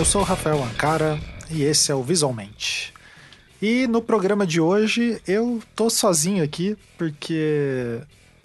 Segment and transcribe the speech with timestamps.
[0.00, 2.94] Eu sou o Rafael Ancara e esse é o Visualmente.
[3.60, 8.00] E no programa de hoje eu tô sozinho aqui porque,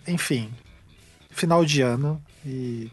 [0.06, 0.52] enfim,
[1.32, 2.92] final de ano e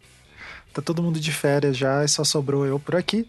[0.72, 3.28] tá todo mundo de férias já e só sobrou eu por aqui.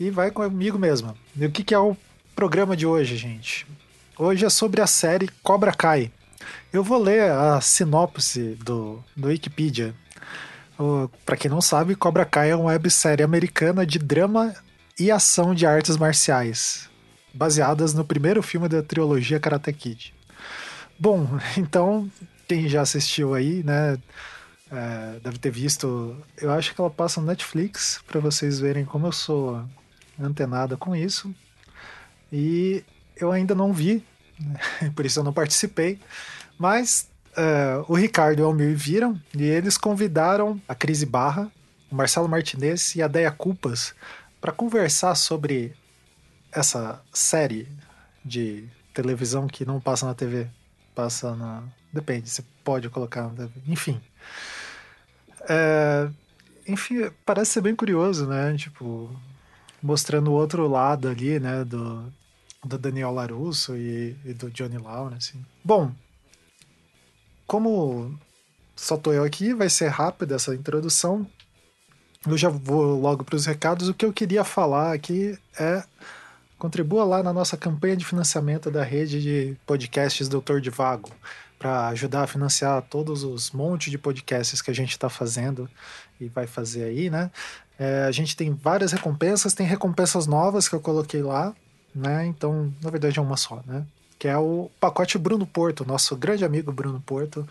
[0.00, 1.16] E vai comigo mesmo.
[1.36, 1.96] E o que, que é o
[2.34, 3.64] programa de hoje, gente?
[4.18, 6.10] Hoje é sobre a série Cobra Kai.
[6.72, 9.94] Eu vou ler a sinopse do, do Wikipedia.
[11.26, 14.54] Para quem não sabe, Cobra Kai é uma websérie americana de drama
[14.98, 16.88] e ação de artes marciais,
[17.34, 20.14] baseadas no primeiro filme da trilogia Karate Kid.
[20.98, 21.28] Bom,
[21.58, 22.10] então,
[22.46, 23.98] quem já assistiu aí, né,
[24.70, 26.16] é, deve ter visto.
[26.36, 29.64] Eu acho que ela passa no Netflix, para vocês verem como eu sou
[30.20, 31.34] antenada com isso.
[32.32, 32.84] E
[33.16, 34.04] eu ainda não vi,
[34.38, 35.98] né, por isso eu não participei.
[36.56, 41.50] Mas uh, o Ricardo e o Almir viram e eles convidaram a Cris Barra,
[41.90, 43.94] o Marcelo Martinez e a Deia Culpas
[44.40, 45.74] para conversar sobre
[46.52, 47.68] essa série
[48.24, 50.48] de televisão que não passa na TV,
[50.94, 51.62] passa na.
[51.92, 53.30] Depende, você pode colocar.
[53.66, 54.00] Enfim.
[55.48, 56.08] É,
[56.66, 58.54] enfim, parece ser bem curioso, né?
[58.56, 59.10] Tipo,
[59.82, 61.64] mostrando o outro lado ali, né?
[61.64, 62.12] Do,
[62.64, 65.30] do Daniel Larusso e, e do Johnny Lawrence.
[65.30, 65.46] Assim.
[65.64, 65.92] Bom,
[67.48, 68.16] como
[68.76, 71.26] só tô eu aqui, vai ser rápida essa introdução.
[72.26, 73.88] Eu já vou logo para os recados.
[73.88, 75.82] O que eu queria falar aqui é
[76.58, 81.10] contribua lá na nossa campanha de financiamento da rede de podcasts Doutor de Vago
[81.58, 85.68] para ajudar a financiar todos os montes de podcasts que a gente está fazendo
[86.20, 87.30] e vai fazer aí, né?
[87.78, 91.54] É, a gente tem várias recompensas, tem recompensas novas que eu coloquei lá,
[91.94, 92.26] né?
[92.26, 93.86] Então, na verdade é uma só, né?
[94.18, 97.48] Que é o pacote Bruno Porto, nosso grande amigo Bruno Porto.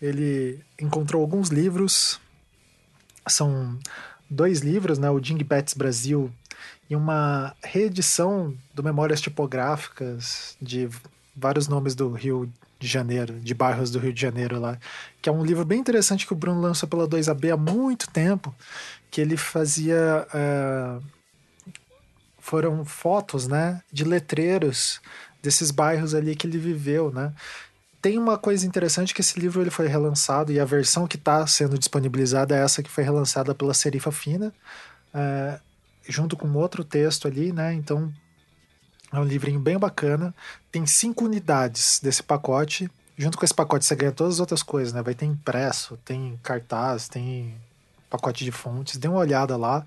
[0.00, 2.20] Ele encontrou alguns livros,
[3.26, 3.78] são
[4.28, 6.30] dois livros, né, o Dingbats Brasil
[6.88, 10.88] e uma reedição do Memórias Tipográficas de
[11.34, 14.78] vários nomes do Rio de Janeiro, de bairros do Rio de Janeiro lá,
[15.20, 18.54] que é um livro bem interessante que o Bruno lançou pela 2AB há muito tempo,
[19.10, 21.02] que ele fazia uh,
[22.38, 25.00] foram fotos, né, de letreiros
[25.46, 27.32] desses bairros ali que ele viveu, né?
[28.02, 31.46] Tem uma coisa interessante que esse livro ele foi relançado e a versão que está
[31.46, 34.52] sendo disponibilizada é essa que foi relançada pela Serifa Fina,
[35.14, 35.60] é,
[36.08, 37.72] junto com outro texto ali, né?
[37.72, 38.12] Então
[39.12, 40.34] é um livrinho bem bacana.
[40.70, 42.90] Tem cinco unidades desse pacote.
[43.16, 45.00] Junto com esse pacote você ganha todas as outras coisas, né?
[45.00, 47.54] Vai ter impresso, tem cartaz, tem
[48.10, 48.96] pacote de fontes.
[48.98, 49.86] Dê uma olhada lá,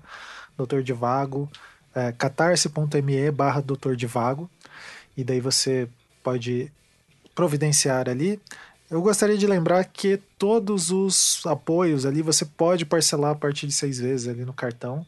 [0.56, 1.48] Doutor de Vago,
[1.94, 3.94] é, catarse.me barra Doutor
[5.16, 5.88] e daí você
[6.22, 6.70] pode
[7.34, 8.40] providenciar ali.
[8.90, 13.72] Eu gostaria de lembrar que todos os apoios ali você pode parcelar a partir de
[13.72, 15.06] seis vezes ali no cartão,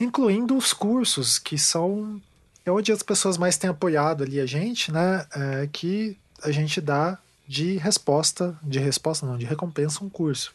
[0.00, 2.20] incluindo os cursos, que são
[2.64, 5.26] é onde as pessoas mais têm apoiado ali a gente, né?
[5.34, 10.54] É, que a gente dá de resposta, de resposta não, de recompensa um curso.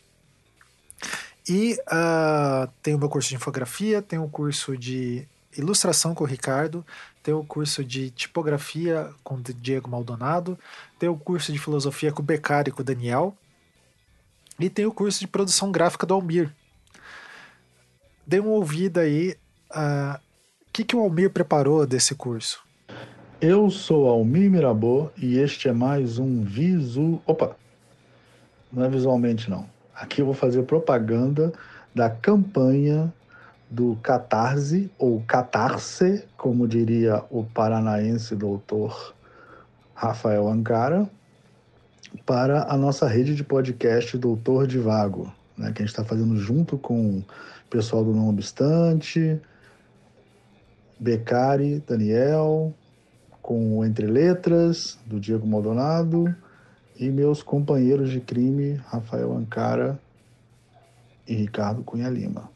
[1.48, 6.28] E uh, tem o meu curso de infografia, tem o curso de ilustração com o
[6.28, 6.86] Ricardo,
[7.28, 10.58] tem o curso de tipografia com o Diego Maldonado,
[10.98, 13.36] tem o curso de filosofia com o Beccari e com o Daniel,
[14.58, 16.50] e tem o curso de produção gráfica do Almir.
[18.26, 19.36] Dê uma ouvida aí.
[19.70, 20.20] O uh,
[20.72, 22.64] que, que o Almir preparou desse curso?
[23.42, 27.22] Eu sou Almir Mirabô e este é mais um Visu.
[27.26, 27.58] Opa!
[28.72, 29.70] Não é visualmente, não.
[29.94, 31.52] Aqui eu vou fazer propaganda
[31.94, 33.14] da campanha
[33.70, 39.14] do Catarse, ou Catarse, como diria o paranaense doutor
[39.94, 41.10] Rafael Ancara,
[42.26, 46.38] para a nossa rede de podcast Doutor de Vago, né, que a gente está fazendo
[46.38, 47.26] junto com o
[47.70, 49.40] pessoal do Não Obstante,
[51.00, 52.74] Becari, Daniel,
[53.42, 56.34] com o Entre Letras, do Diego Maldonado,
[57.00, 60.00] e meus companheiros de crime, Rafael Ancara
[61.28, 62.50] e Ricardo Cunha Lima.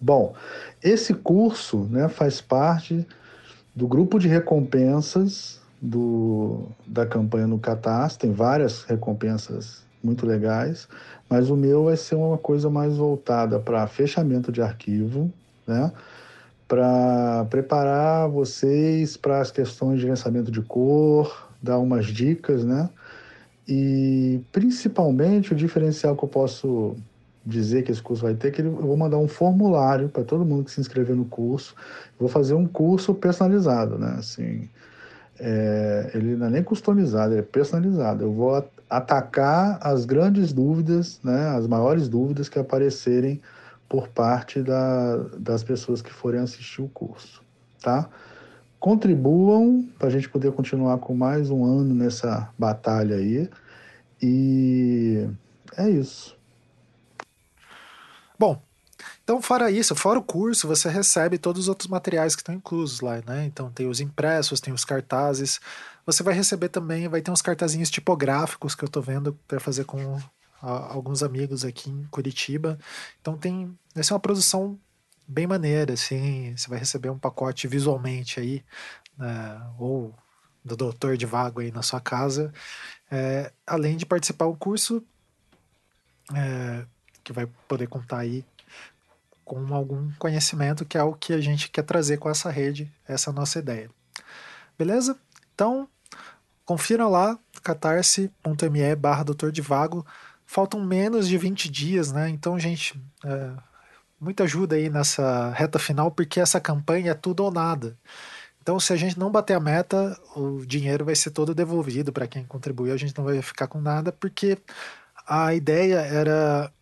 [0.00, 0.34] Bom,
[0.82, 3.06] esse curso né, faz parte
[3.74, 10.88] do grupo de recompensas do, da campanha no Catarse, tem várias recompensas muito legais,
[11.28, 15.32] mas o meu vai ser uma coisa mais voltada para fechamento de arquivo,
[15.66, 15.90] né?
[16.66, 22.88] para preparar vocês para as questões de lançamento de cor, dar umas dicas, né?
[23.66, 26.96] E principalmente o diferencial que eu posso
[27.44, 30.64] dizer que esse curso vai ter, que eu vou mandar um formulário para todo mundo
[30.64, 31.74] que se inscrever no curso.
[32.18, 34.16] vou fazer um curso personalizado, né?
[34.18, 34.68] Assim,
[35.38, 38.24] é, ele não é nem customizado, ele é personalizado.
[38.24, 41.48] Eu vou atacar as grandes dúvidas, né?
[41.48, 43.40] As maiores dúvidas que aparecerem
[43.88, 47.42] por parte da, das pessoas que forem assistir o curso,
[47.82, 48.08] tá?
[48.80, 53.48] Contribuam para a gente poder continuar com mais um ano nessa batalha aí.
[54.20, 55.26] E
[55.76, 56.36] é isso.
[58.38, 58.62] Bom,
[59.22, 63.00] então, fora isso, fora o curso, você recebe todos os outros materiais que estão inclusos
[63.00, 63.44] lá, né?
[63.46, 65.60] Então, tem os impressos, tem os cartazes.
[66.06, 69.84] Você vai receber também, vai ter uns cartazinhos tipográficos que eu estou vendo para fazer
[69.84, 70.18] com
[70.62, 72.78] a, alguns amigos aqui em Curitiba.
[73.20, 74.78] Então, tem, vai ser uma produção
[75.26, 76.54] bem maneira, assim.
[76.56, 78.62] Você vai receber um pacote visualmente aí,
[79.18, 79.60] né?
[79.78, 80.14] ou
[80.64, 82.52] do doutor de vago aí na sua casa.
[83.10, 85.02] É, além de participar do curso,
[86.34, 86.86] é,
[87.24, 88.44] que vai poder contar aí
[89.44, 93.32] com algum conhecimento, que é o que a gente quer trazer com essa rede, essa
[93.32, 93.90] nossa ideia.
[94.78, 95.18] Beleza?
[95.54, 95.88] Então,
[96.64, 100.04] confiram lá, catarse.me barra doutor de vago.
[100.46, 102.28] Faltam menos de 20 dias, né?
[102.28, 103.50] Então, gente, é,
[104.20, 107.96] muita ajuda aí nessa reta final, porque essa campanha é tudo ou nada.
[108.62, 112.26] Então, se a gente não bater a meta, o dinheiro vai ser todo devolvido para
[112.26, 114.56] quem contribuiu, a gente não vai ficar com nada, porque
[115.26, 116.72] a ideia era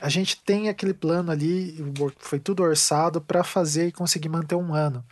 [0.00, 1.76] a gente tem aquele plano ali,
[2.18, 5.04] foi tudo orçado para fazer e conseguir manter um ano.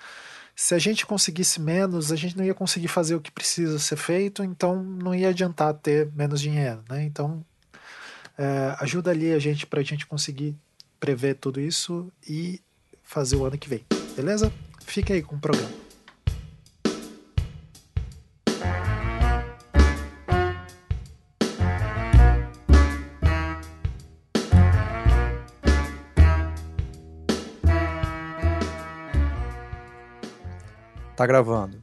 [0.54, 3.96] Se a gente conseguisse menos, a gente não ia conseguir fazer o que precisa ser
[3.96, 7.02] feito, então não ia adiantar ter menos dinheiro, né?
[7.02, 7.44] Então
[8.38, 10.54] é, ajuda ali a gente para a gente conseguir
[11.00, 12.60] prever tudo isso e
[13.02, 13.84] fazer o ano que vem,
[14.14, 14.52] beleza?
[14.86, 15.83] Fica aí com o programa.
[31.16, 31.80] Tá gravando.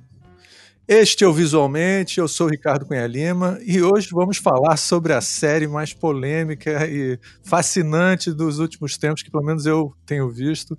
[0.88, 5.13] Este é o Visualmente, eu sou o Ricardo Cunha Lima e hoje vamos falar sobre
[5.13, 10.78] a série mais polêmica e fascinante dos últimos tempos, que pelo menos eu tenho visto,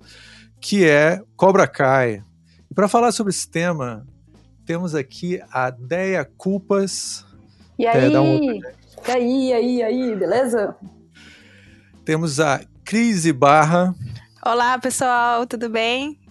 [0.61, 2.23] que é Cobra Kai.
[2.69, 4.05] E para falar sobre esse tema,
[4.67, 7.25] temos aqui a Deia Culpas.
[7.79, 8.13] E aí?
[8.13, 8.43] É, um...
[8.43, 10.75] E aí, e aí, e aí, beleza?
[12.05, 13.95] Temos a Cris Barra.
[14.45, 16.22] Olá, pessoal, tudo bem?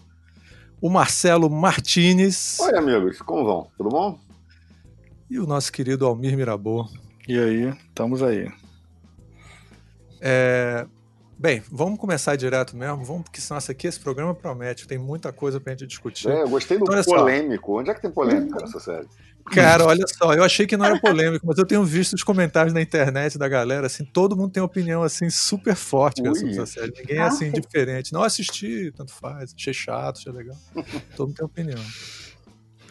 [0.83, 2.59] O Marcelo Martinez.
[2.59, 3.69] Oi, amigos, como vão?
[3.79, 4.19] Tudo bom?
[5.31, 6.89] E o nosso querido Almir Mirabô.
[7.29, 8.51] E aí, estamos aí.
[10.21, 10.85] É...
[11.39, 15.61] Bem, vamos começar direto mesmo, vamos, porque senão aqui esse programa promete, tem muita coisa
[15.61, 16.29] pra gente discutir.
[16.29, 17.73] É, eu gostei do então, polêmico.
[17.73, 17.79] Só.
[17.79, 19.07] Onde é que tem polêmica nessa série?
[19.51, 22.73] Cara, olha só, eu achei que não era polêmico, mas eu tenho visto os comentários
[22.73, 26.93] na internet da galera, assim, todo mundo tem opinião, assim, super forte sobre essa série.
[26.97, 28.13] Ninguém é, assim, diferente.
[28.13, 30.57] Não assisti, tanto faz, achei chato, achei legal.
[31.17, 31.81] Todo mundo tem opinião.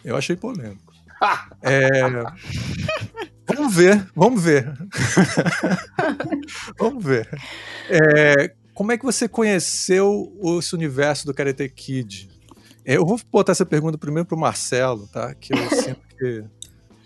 [0.04, 0.92] Eu achei polêmico.
[1.62, 2.02] É...
[3.56, 4.74] Vamos ver, vamos ver.
[6.80, 7.30] vamos ver.
[7.90, 8.56] É...
[8.74, 12.28] Como é que você conheceu esse universo do Karate Kid?
[12.84, 15.36] Eu vou botar essa pergunta primeiro pro Marcelo, tá?
[15.36, 16.46] Que eu sinto que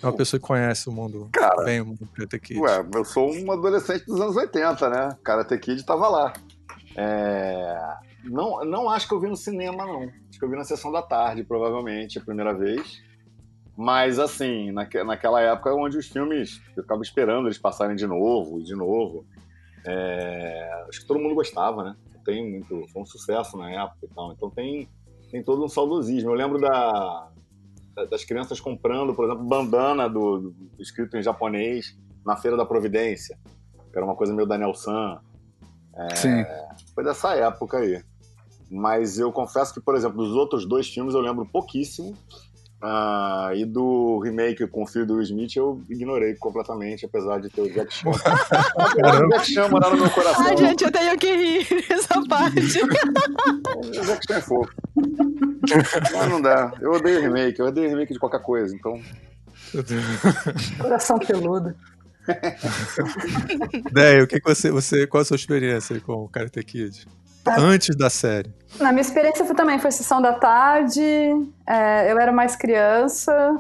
[0.04, 2.60] é uma pessoa que conhece o mundo Cara, bem, o mundo do Karate Kid.
[2.60, 5.18] Ué, eu sou um adolescente dos anos 80, né?
[5.24, 6.34] Karate Kid tava lá.
[6.98, 7.78] É...
[8.26, 10.02] Não, não acho que eu vi no cinema, não.
[10.30, 13.02] Acho que eu vi na sessão da tarde, provavelmente, a primeira vez.
[13.78, 18.60] Mas, assim, naque, naquela época onde os filmes, eu ficava esperando eles passarem de novo
[18.60, 19.26] e de novo.
[19.86, 20.86] É...
[20.90, 21.96] Acho que todo mundo gostava, né?
[22.26, 24.34] Tem muito, foi um sucesso na época e tal.
[24.34, 24.90] Então tem,
[25.32, 26.32] tem todo um saudosismo.
[26.32, 27.30] Eu lembro da,
[28.10, 33.38] das crianças comprando, por exemplo, bandana do, do, escrito em japonês na Feira da Providência,
[33.92, 35.20] que era uma coisa meio Daniel San.
[35.96, 36.46] É, Sim.
[36.94, 38.04] Foi dessa época aí.
[38.70, 42.14] Mas eu confesso que, por exemplo, dos outros dois filmes eu lembro pouquíssimo.
[42.84, 47.50] Uh, e do remake com o filho do Will Smith eu ignorei completamente, apesar de
[47.50, 48.10] ter o Jack Chan.
[48.10, 50.46] o Jack Chan morar no meu coração.
[50.46, 52.60] Ai, gente, eu tenho que rir nessa parte.
[53.80, 54.72] o Jack Chan é fofo.
[56.14, 56.74] Mas não dá.
[56.80, 59.02] Eu odeio remake, eu odeio remake de qualquer coisa, então.
[60.80, 61.76] Coração peludo.
[63.92, 65.06] Daí, o que, que você, você.
[65.06, 67.08] Qual a sua experiência com o Karate Kid?
[67.48, 68.52] Antes da série.
[68.80, 71.02] Na minha experiência foi, também foi sessão da tarde.
[71.68, 73.56] É, eu era mais criança.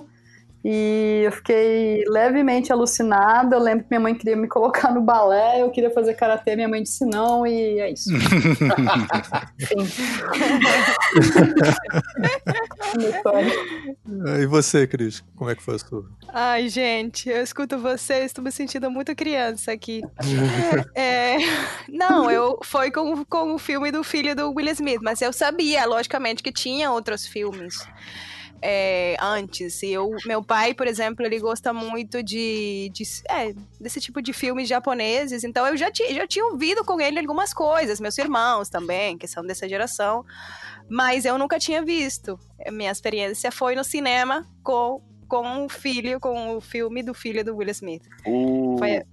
[0.67, 3.55] E eu fiquei levemente alucinada.
[3.55, 6.67] Eu lembro que minha mãe queria me colocar no balé, eu queria fazer karatê, minha
[6.67, 8.09] mãe disse não, e é isso.
[14.41, 16.03] e você, Cris, como é que foi a sua?
[16.33, 20.01] Ai, gente, eu escuto vocês, estou me sentindo muito criança aqui.
[20.97, 21.37] é,
[21.87, 25.85] não, eu foi com, com o filme do filho do Will Smith, mas eu sabia,
[25.85, 27.87] logicamente, que tinha outros filmes.
[28.61, 29.83] É, antes.
[29.83, 34.33] E eu, meu pai, por exemplo, ele gosta muito de, de é, desse tipo de
[34.33, 35.43] filmes japoneses.
[35.43, 39.27] Então eu já, ti, já tinha ouvido com ele algumas coisas, meus irmãos também, que
[39.27, 40.25] são dessa geração.
[40.89, 42.39] Mas eu nunca tinha visto.
[42.71, 47.55] Minha experiência foi no cinema com, com o filho, com o filme do filho do
[47.55, 48.03] Will Smith.
[48.25, 48.75] O...
[48.77, 49.03] Foi,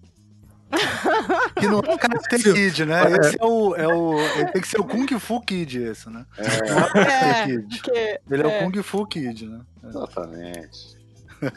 [1.57, 3.03] Que não é o Karate Kid, né?
[3.21, 4.19] Esse é o, é o.
[4.19, 6.25] Ele tem que ser o Kung Fu Kid, esse, né?
[6.39, 7.77] Não é o Karate É, Kid.
[7.83, 8.59] porque- Ele é, é.
[8.67, 9.61] o Kung Fu Kid, né?
[9.85, 10.97] Exatamente.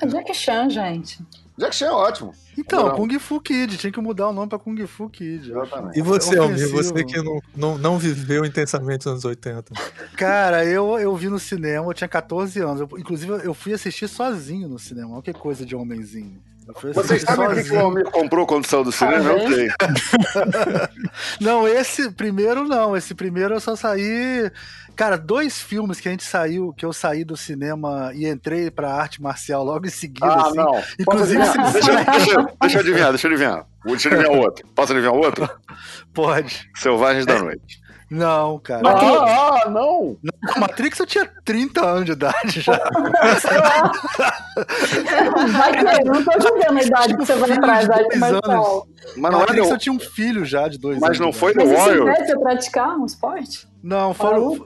[0.02, 1.20] É Jack Chan, gente.
[1.58, 2.34] Jack Chan é ótimo.
[2.58, 2.92] Então.
[2.96, 5.52] Kung Fu Kid, tinha que mudar o nome pra Kung Fu Kid.
[5.52, 5.98] Exatamente.
[6.00, 9.72] E você, Almir, você que não, não, não viveu intensamente os anos 80.
[10.18, 12.82] Cara, eu, eu vi no cinema, eu tinha 14 anos.
[12.82, 15.14] Eu- inclusive, eu fui assistir sozinho no cinema.
[15.14, 16.42] Olha que coisa de homenzinho.
[16.68, 17.80] Eu Vocês sabem o que, o.
[17.80, 19.30] Almir comprou quando saiu do cinema?
[19.32, 19.68] Eu sei.
[21.40, 22.98] Não, esse primeiro não.
[22.98, 24.52] Esse primeiro eu só saí.
[24.96, 28.94] Cara, dois filmes que a gente saiu, que eu saí do cinema e entrei pra
[28.94, 30.26] arte marcial logo em seguida.
[30.28, 30.56] Ah, assim.
[30.58, 30.82] não.
[31.00, 31.92] Inclusive, Deixa, deixa,
[32.40, 33.66] eu- deixa eu adivinhar, deixa eu adivinhar.
[33.86, 34.68] Deixa eu adivinhar outro.
[34.74, 35.50] Posso adivinhar o outro?
[36.14, 36.70] Pode.
[36.76, 37.84] Selvagens da Noite.
[38.10, 38.88] Não, cara.
[38.88, 40.16] Ah, ah, não!
[40.22, 42.80] No Matrix eu tinha 30 anos de idade já.
[45.52, 48.88] Vai que eu não tô julgando a idade que você vai atrás arte Dois marcial.
[49.18, 51.20] Mas não, é Matrix eu tinha um filho já de dois mas anos.
[51.20, 51.68] não de foi idade.
[51.68, 52.26] do Mas isso Warrior?
[52.28, 53.68] você praticar um esporte?
[53.86, 54.60] Não, foram.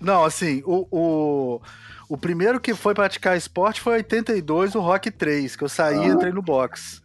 [0.00, 1.60] Não, assim, o, o,
[2.08, 5.98] o primeiro que foi praticar esporte foi em 82, o Rock 3, que eu saí
[5.98, 7.02] e entrei no box.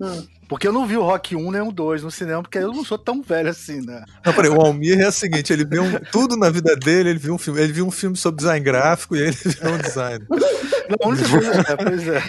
[0.00, 0.26] Hum.
[0.48, 2.84] Porque eu não vi o Rock 1 nem o 2 no cinema, porque eu não
[2.84, 4.04] sou tão velho assim, né?
[4.24, 7.18] Não, peraí, o Almir é o seguinte, ele viu um- tudo na vida dele, ele
[7.18, 10.24] viu um filme, ele viu um filme sobre design gráfico e ele viu um design.
[10.30, 11.64] Não, a única coisa.
[11.66, 12.22] É, pois é.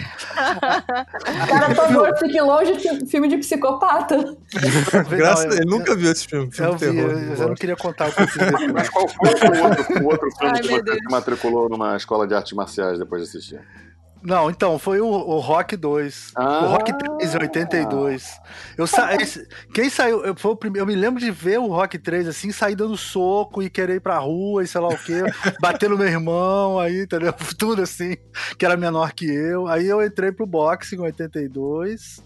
[1.46, 4.36] Cara, por favor, fique longe de filme de psicopata.
[5.10, 7.10] Graças Não, a eu- ele nunca viu esse filme, filme Eu de vi, terror.
[7.10, 8.72] eu, não eu não queria contar o que eu fiz.
[8.72, 12.34] Mas qual foi o outro, o outro filme Ai, que você matriculou numa escola de
[12.34, 13.60] artes marciais depois de assistir?
[14.26, 16.32] Não, então, foi o, o Rock 2.
[16.34, 16.64] Ah.
[16.64, 18.40] o Rock 3 em 82.
[18.76, 19.14] Eu sa...
[19.14, 20.24] esse- Quem saiu.
[20.24, 22.96] Eu, foi o prime- eu me lembro de ver o Rock 3 assim, sair dando
[22.96, 25.22] soco e querer ir pra rua e sei lá o quê,
[25.60, 27.32] bater no meu irmão, aí, entendeu?
[27.56, 28.16] Tudo assim,
[28.58, 29.68] que era menor que eu.
[29.68, 32.20] Aí eu entrei pro boxe em 82.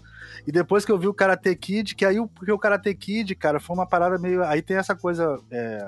[0.47, 3.35] E depois que eu vi o Karate Kid, que aí o, porque o Karate Kid,
[3.35, 4.43] cara, foi uma parada meio.
[4.43, 5.37] Aí tem essa coisa.
[5.51, 5.87] É,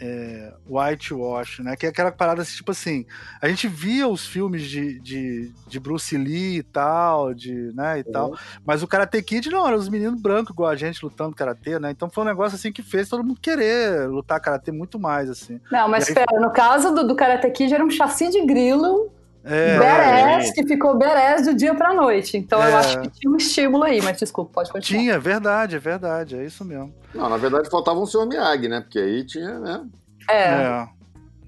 [0.00, 1.76] é, whitewash, né?
[1.76, 3.06] Que é aquela parada assim, tipo assim.
[3.40, 8.04] A gente via os filmes de, de, de Bruce Lee e tal, de, né, e
[8.04, 8.36] tal.
[8.64, 11.90] Mas o Karate Kid não, eram os meninos brancos igual a gente lutando karatê, né?
[11.90, 15.60] Então foi um negócio assim que fez todo mundo querer lutar karatê muito mais, assim.
[15.70, 19.12] Não, mas aí- espera, no caso do, do Karate Kid era um chassi de grilo
[19.44, 22.36] É, badass que ficou badass do dia pra noite.
[22.36, 22.74] Então eu É.
[22.74, 25.00] acho que tinha um estímulo aí, mas desculpa, pode continuar.
[25.00, 26.94] tinha, é verdade, é verdade, é isso mesmo.
[27.14, 28.26] Não, na verdade faltava um Sr.
[28.26, 28.80] Miyagi, né?
[28.80, 29.84] Porque aí tinha, né?
[30.30, 30.88] É, É.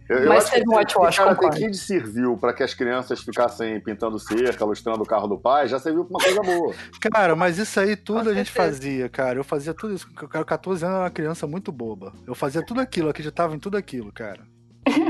[0.08, 1.56] Eu, eu Mas acho teve que um o Karate concordo.
[1.56, 5.80] Kid serviu pra que as crianças ficassem pintando cerca, lustrando o carro do pai, já
[5.80, 6.72] serviu pra uma coisa boa.
[7.10, 8.76] Cara, mas isso aí tudo Com a gente certeza.
[8.76, 9.40] fazia, cara.
[9.40, 10.06] Eu fazia tudo isso.
[10.22, 12.12] Eu era 14 anos, eu era uma criança muito boba.
[12.24, 14.42] Eu fazia tudo aquilo, eu acreditava em tudo aquilo, cara.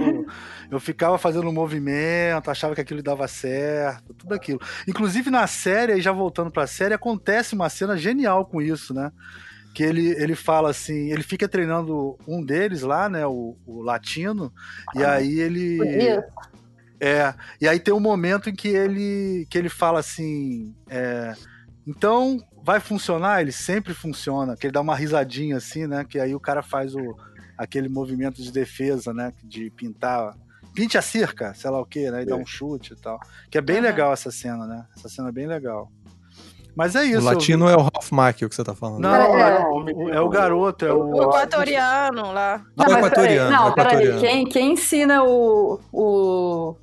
[0.71, 4.61] Eu, ficava fazendo um movimento, achava que aquilo dava certo, tudo aquilo.
[4.87, 9.13] Inclusive na série, já voltando pra série, acontece uma cena genial com isso, né?
[9.75, 13.27] Que ele, ele fala assim, ele fica treinando um deles lá, né?
[13.27, 14.53] O, o latino,
[14.95, 15.79] e aí ele.
[16.99, 21.35] É, e aí tem um momento em que ele, que ele fala assim, é,
[21.87, 23.41] então vai funcionar?
[23.41, 26.05] Ele sempre funciona, que ele dá uma risadinha assim, né?
[26.05, 27.17] Que aí o cara faz o,
[27.57, 29.33] aquele movimento de defesa, né?
[29.43, 30.35] De pintar,
[30.75, 32.23] pinte a cerca, sei lá o que, né?
[32.23, 33.19] E dá um chute e tal.
[33.51, 33.87] Que é bem Aham.
[33.87, 34.85] legal essa cena, né?
[34.97, 35.91] Essa cena é bem legal.
[36.75, 37.21] Mas é isso.
[37.21, 39.01] O latino é o Ralph Macchio que você tá falando.
[39.01, 41.23] Não, É, é, o- é o garoto, é O o.
[41.23, 42.59] equatoriano lá.
[42.77, 44.21] Não, Não, mas equatoriano, peraí, não, peraí.
[44.21, 46.77] Quem, quem ensina o, o,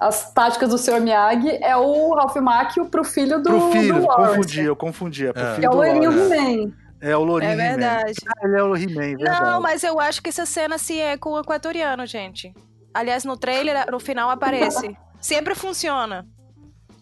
[0.00, 0.98] as táticas do Sr.
[1.02, 5.26] Miyagi é o Ralph Macchio pro filho do, Pro filho, do Lawrence, confundi, eu confundi.
[5.26, 5.46] É pro É.
[5.56, 6.74] filho Que é o do loirinho Lawrence.
[7.06, 8.14] É o Lourinho É verdade.
[8.26, 9.40] Ah, ele é o He-Man, verdade.
[9.42, 12.52] Não, mas eu acho que essa cena se é com o equatoriano, gente.
[12.94, 14.96] Aliás, no trailer, no final aparece.
[15.20, 16.26] Sempre funciona.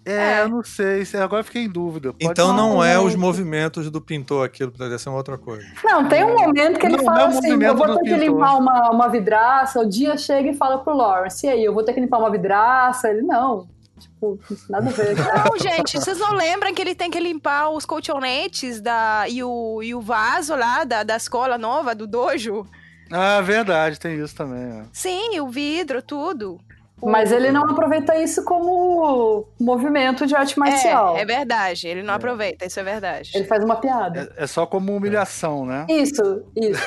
[0.04, 0.42] É, É.
[0.42, 1.04] eu não sei.
[1.04, 2.12] se- Agora eu fiquei em dúvida.
[2.12, 5.64] Pode Então não é os movimentos do pintor aquilo, deve ser uma outra coisa.
[5.84, 8.10] Não, tem um momento que ele Não, fala não é assim: eu vou ter que
[8.10, 8.18] pintor.
[8.18, 9.78] limpar uma, uma vidraça.
[9.80, 12.30] O dia chega e fala pro Lawrence: e aí, eu vou ter que limpar uma
[12.32, 13.08] vidraça?
[13.08, 13.68] Ele, não.
[14.02, 15.16] Tipo, nada a ver.
[15.16, 15.44] cara.
[15.50, 19.82] Não, gente, vocês não lembram que ele tem que limpar os colchonetes da, e, o,
[19.82, 22.66] e o vaso lá da, da escola nova, do dojo?
[23.10, 24.80] Ah, verdade, tem isso também.
[24.80, 24.84] é.
[24.92, 26.60] Sim, o vidro, tudo.
[27.02, 31.16] Mas ele não aproveita isso como movimento de arte marcial.
[31.16, 31.88] É, é verdade.
[31.88, 33.32] Ele não aproveita, isso é verdade.
[33.34, 34.32] Ele faz uma piada.
[34.36, 35.86] É, é só como humilhação, né?
[35.88, 36.82] Isso, isso.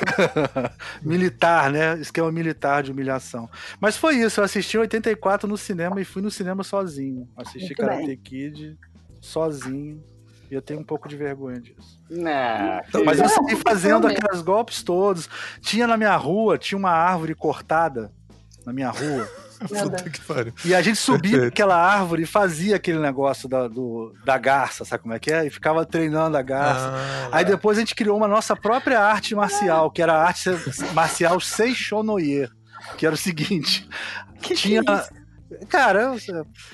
[1.03, 1.97] militar, né?
[1.99, 3.49] Esquema militar de humilhação.
[3.79, 7.27] Mas foi isso, eu assisti em 84 no cinema e fui no cinema sozinho.
[7.35, 8.17] Assisti Muito Karate bem.
[8.17, 8.77] Kid
[9.19, 10.01] sozinho.
[10.49, 11.99] E eu tenho um pouco de vergonha disso.
[12.09, 15.27] Né, Então, Mas eu Não, saí fazendo aqueles golpes todos.
[15.59, 18.11] Tinha na minha rua, tinha uma árvore cortada
[18.63, 19.27] na minha rua.
[20.51, 20.67] Que.
[20.69, 21.53] E a gente subia Perfeito.
[21.53, 25.45] aquela árvore e fazia aquele negócio da, do, da garça, sabe como é que é?
[25.45, 26.91] E ficava treinando a garça.
[26.93, 30.49] Ah, Aí depois a gente criou uma nossa própria arte marcial, que era a arte
[30.93, 32.49] marcial Seishonoye,
[32.97, 33.87] que era o seguinte,
[34.41, 34.83] tinha...
[34.83, 35.24] Cara, é,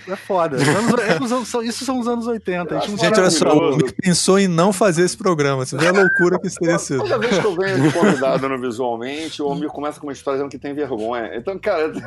[0.08, 0.56] é foda.
[0.58, 2.78] Anos- é os anos- são- isso são os anos 80.
[2.78, 5.66] A gente olha só, o pensou em não fazer esse programa.
[5.66, 7.02] Você vê a loucura que isso teria sido.
[7.02, 10.38] Toda vez que eu venho de convidado no Visualmente, o Almir começa com uma história
[10.38, 11.36] dizendo que tem vergonha.
[11.36, 11.94] Então, cara, eu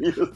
[0.00, 0.32] isso.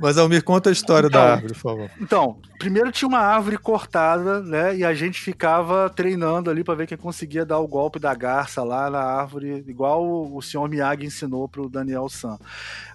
[0.00, 1.90] Mas, Almir, conta a história Então, da árvore, por favor.
[2.00, 4.76] Então, primeiro tinha uma árvore cortada, né?
[4.76, 8.62] E a gente ficava treinando ali pra ver quem conseguia dar o golpe da garça
[8.62, 12.38] lá na árvore, igual o, o senhor Miyagi ensinou pro Daniel San.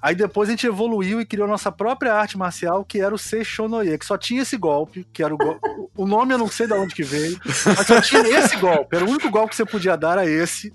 [0.01, 3.97] Aí depois a gente evoluiu e criou nossa própria arte marcial, que era o Seishonoye,
[3.97, 5.59] que só tinha esse golpe, que era o golpe.
[5.95, 8.95] O nome eu não sei de onde que veio, mas só tinha esse golpe.
[8.95, 10.73] Era o único golpe que você podia dar, era esse.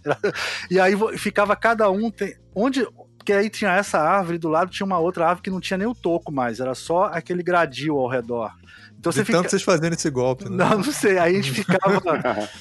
[0.71, 2.11] E aí ficava cada um.
[2.11, 2.87] Tem, onde.
[3.17, 5.87] Porque aí tinha essa árvore, do lado tinha uma outra árvore que não tinha nem
[5.89, 8.53] o toco mais, era só aquele gradil ao redor.
[8.99, 9.38] Então De você fica...
[9.38, 10.57] tanto vocês fazendo esse golpe, né?
[10.57, 11.19] Não, não sei.
[11.19, 12.03] Aí a gente ficava,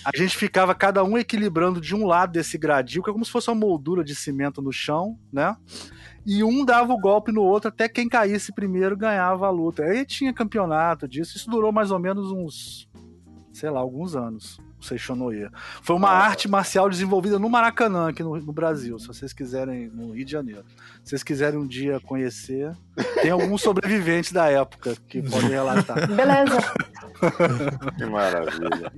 [0.03, 3.31] a gente ficava cada um equilibrando de um lado desse gradil, que é como se
[3.31, 5.55] fosse uma moldura de cimento no chão, né?
[6.25, 9.83] E um dava o golpe no outro até quem caísse primeiro ganhava a luta.
[9.83, 11.37] Aí tinha campeonato disso.
[11.37, 12.89] Isso durou mais ou menos uns,
[13.53, 14.59] sei lá, alguns anos.
[14.85, 15.47] Seixonoye.
[15.81, 20.11] Foi uma arte marcial desenvolvida no Maracanã, aqui no, no Brasil, se vocês quiserem, no
[20.13, 20.63] Rio de Janeiro.
[21.03, 22.71] Se vocês quiserem um dia conhecer,
[23.21, 25.95] tem alguns sobreviventes da época que podem relatar.
[26.09, 26.57] Beleza.
[27.97, 28.91] Que maravilha.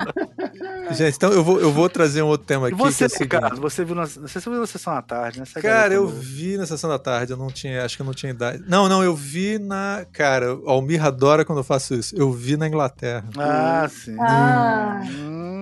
[0.92, 2.78] Gente, então eu vou, eu vou trazer um outro tema E aqui.
[2.78, 3.20] você, que é.
[3.20, 5.46] Ricardo, você viu na, você viu na sessão à tarde, né?
[5.46, 8.06] Você é Cara, eu vi na sessão da tarde, eu não tinha, acho que eu
[8.06, 8.64] não tinha idade.
[8.68, 10.06] Não, não, eu vi na.
[10.14, 12.16] Cara, o Almir adora quando eu faço isso.
[12.16, 13.26] Eu vi na Inglaterra.
[13.38, 14.16] Ah, sim.
[14.20, 15.57] Ah, Hum.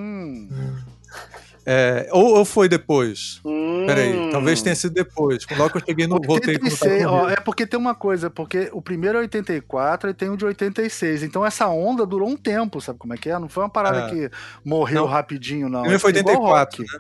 [1.68, 3.42] É, ou, ou foi depois?
[3.44, 3.86] Hum.
[3.88, 5.46] Peraí, talvez tenha sido depois.
[5.58, 6.20] Logo que eu cheguei no.
[6.24, 7.40] Voltei quando 86, tava ó, comigo.
[7.40, 11.24] é porque tem uma coisa, porque o primeiro é 84 e tem o de 86.
[11.24, 13.40] Então essa onda durou um tempo, sabe como é que é?
[13.40, 14.10] Não foi uma parada É.
[14.10, 14.32] que
[14.64, 15.08] morreu Não.
[15.08, 15.80] rapidinho, não.
[15.82, 16.94] Primeiro foi É igual 84, rock.
[16.94, 17.00] né?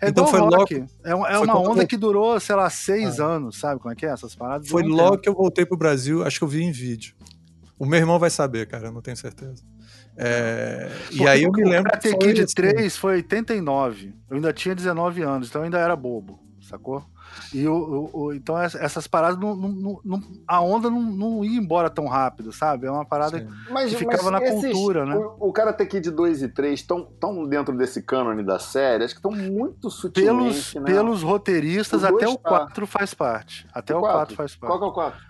[0.00, 0.84] É Então foi rock.
[1.04, 3.92] É, uma- é foi uma onda eu- que durou, sei lá, seis anos, sabe como
[3.92, 4.10] é que é?
[4.10, 5.22] Essas paradas Foi um logo tempo.
[5.22, 7.14] que eu voltei pro Brasil, acho que eu vi em vídeo.
[7.78, 9.62] O meu irmão vai saber, cara, eu não tenho certeza.
[10.16, 11.84] É, e aí eu me o lembro.
[11.90, 14.14] Karate que foi Kid assim, 3 foi 89.
[14.30, 17.04] Eu ainda tinha 19 anos, então eu ainda era bobo, sacou?
[17.52, 21.02] E o, o- o- então ess- essas paradas, não, não- não- não- a onda não,
[21.02, 22.86] não ia embora tão rápido, sabe?
[22.86, 23.48] É uma parada Sim.
[23.70, 25.14] Mas, que ficava na esses- cultura, né?
[25.16, 29.12] O, o Karate Kid 2 e 3 estão tão dentro desse cânone da série, acho
[29.14, 30.82] que estão muito sutilmente, pelos, né?
[30.94, 32.48] pelos roteiristas, O até o tá.
[32.48, 33.66] 4 faz parte.
[33.74, 34.78] Até o 4 faz Qual parte.
[34.80, 35.20] que é o 4?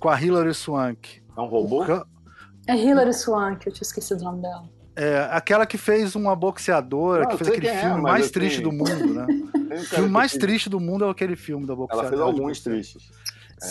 [0.00, 1.22] Com a Hilary Swank.
[1.36, 1.84] É um robô?
[1.86, 2.06] Ca-
[2.66, 4.64] é Hilary Swank, eu tinha esquecido o nome dela.
[4.96, 8.70] É, aquela que fez uma boxeadora, Não, que fez aquele é, filme mais triste do
[8.70, 9.26] mundo, né?
[9.74, 12.08] O filme mais triste do mundo é aquele filme da Ela boxeadora.
[12.10, 13.02] fez alguns tristes.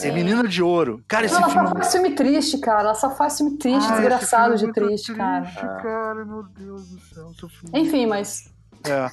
[0.01, 1.01] É Menina de Ouro.
[1.07, 2.79] Cara, esse Não, ela filme só faz filme triste, cara.
[2.81, 5.45] Ela só faz filme triste, Ah, desgraçado de filme é muito triste, cara.
[5.81, 7.31] cara, meu Deus do céu.
[7.73, 8.52] Enfim, mas.
[8.85, 9.09] É.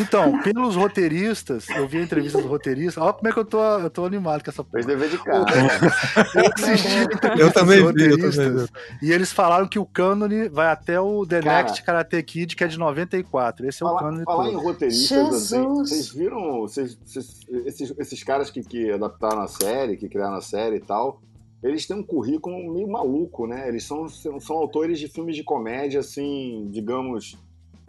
[0.00, 3.00] Então, pelos roteiristas, eu vi a entrevista do roteirista.
[3.02, 4.96] Olha como é que eu tô, eu tô animado com essa Fez porra.
[4.98, 5.46] dever de casa.
[6.34, 6.88] Eu assisti
[7.26, 9.06] a Eu também dos vi, eu roteiristas, vi.
[9.08, 11.62] E eles falaram que o cânone vai até o The Cara.
[11.62, 13.66] Next Karate Kid, que é de 94.
[13.68, 15.88] Esse é o Falar, cânone falar em roteiristas, assim, Jesus.
[15.88, 20.40] vocês viram vocês- vocês- esses, esses caras que, que adaptaram a série, que criaram a
[20.40, 21.20] série e tal,
[21.62, 23.66] eles têm um currículo meio maluco, né?
[23.68, 27.38] Eles são, são, são autores de filmes de comédia, assim, digamos,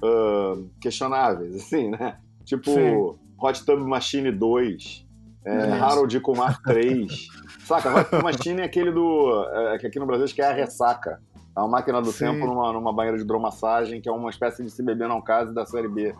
[0.04, 2.18] ah, questionáveis, assim, né?
[2.44, 3.16] Tipo Sim.
[3.40, 5.06] Hot Tub Machine 2,
[5.46, 5.86] é, Nossa.
[5.86, 7.28] Harold Kumar 3.
[7.66, 7.94] Saca?
[7.94, 9.46] Hot Tub Machine é aquele do.
[9.54, 11.20] é, que aqui no Brasil acho que é a ressaca.
[11.56, 12.26] É uma máquina do Sim.
[12.26, 15.54] tempo numa, numa banheira de hidromassagem, que é uma espécie de se beber não case
[15.54, 16.14] da série B.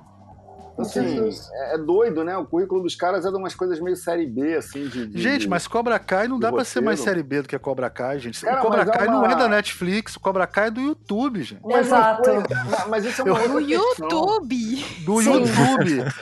[0.78, 1.50] Assim, Jesus.
[1.54, 2.38] é, é doido, né?
[2.38, 5.08] O currículo dos caras é de umas coisas meio série B, assim, de.
[5.08, 7.60] de- Gente, mas Cobra Kai não dá pra ser mais série B do que a
[7.60, 8.42] Cobra Kai, gente.
[8.42, 10.82] Cara, o Cobra é Kai não uma- é da Netflix, o Cobra Kai é do
[10.82, 11.62] YouTube, gente.
[11.64, 12.30] Mas, Exato.
[12.70, 13.60] mas- mas isso é uma questão.
[13.62, 14.86] YouTube.
[15.06, 15.32] Do Sim.
[15.34, 16.06] YouTube.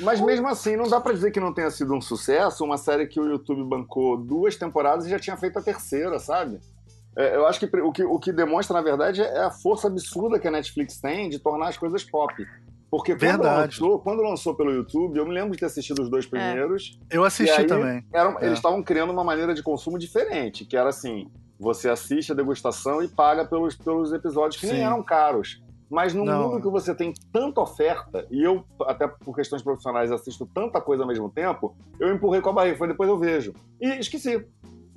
[0.00, 3.06] Mas mesmo assim, não dá pra dizer que não tenha sido um sucesso, uma série
[3.06, 6.58] que o YouTube bancou duas temporadas e já tinha feito a terceira, sabe?
[7.16, 10.38] É, eu acho que o, que o que demonstra, na verdade, é a força absurda
[10.38, 12.34] que a Netflix tem de tornar as coisas pop.
[12.90, 13.62] Porque quando Verdade.
[13.80, 16.98] lançou, quando lançou pelo YouTube, eu me lembro de ter assistido os dois primeiros.
[17.10, 18.04] Eu assisti também.
[18.12, 18.46] Eram- É.
[18.46, 23.02] Eles estavam criando uma maneira de consumo diferente, que era assim: você assiste a degustação
[23.02, 24.82] e paga pelos, pelos episódios que nem Sim.
[24.82, 25.62] eram caros.
[25.90, 26.48] Mas num Não.
[26.50, 31.04] mundo que você tem tanta oferta, e eu, até por questões profissionais, assisto tanta coisa
[31.04, 33.52] ao mesmo tempo, eu empurrei com a barriga, foi depois eu vejo.
[33.80, 34.34] E esqueci.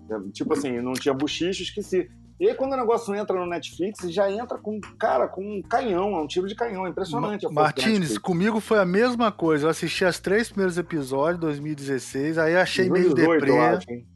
[0.10, 2.10] É, Tipo assim, não tinha buchicho, esqueci.
[2.40, 6.16] E aí, quando o negócio entra no Netflix, já entra com, cara, com um canhão,
[6.16, 7.46] é um tiro de canhão, é impressionante.
[7.46, 9.66] a força do Martins, comigo foi a mesma coisa.
[9.66, 13.76] Eu assisti as três primeiros episódios, 2016, aí achei meio 2018, eu deprê.
[13.76, 14.08] acho, hein?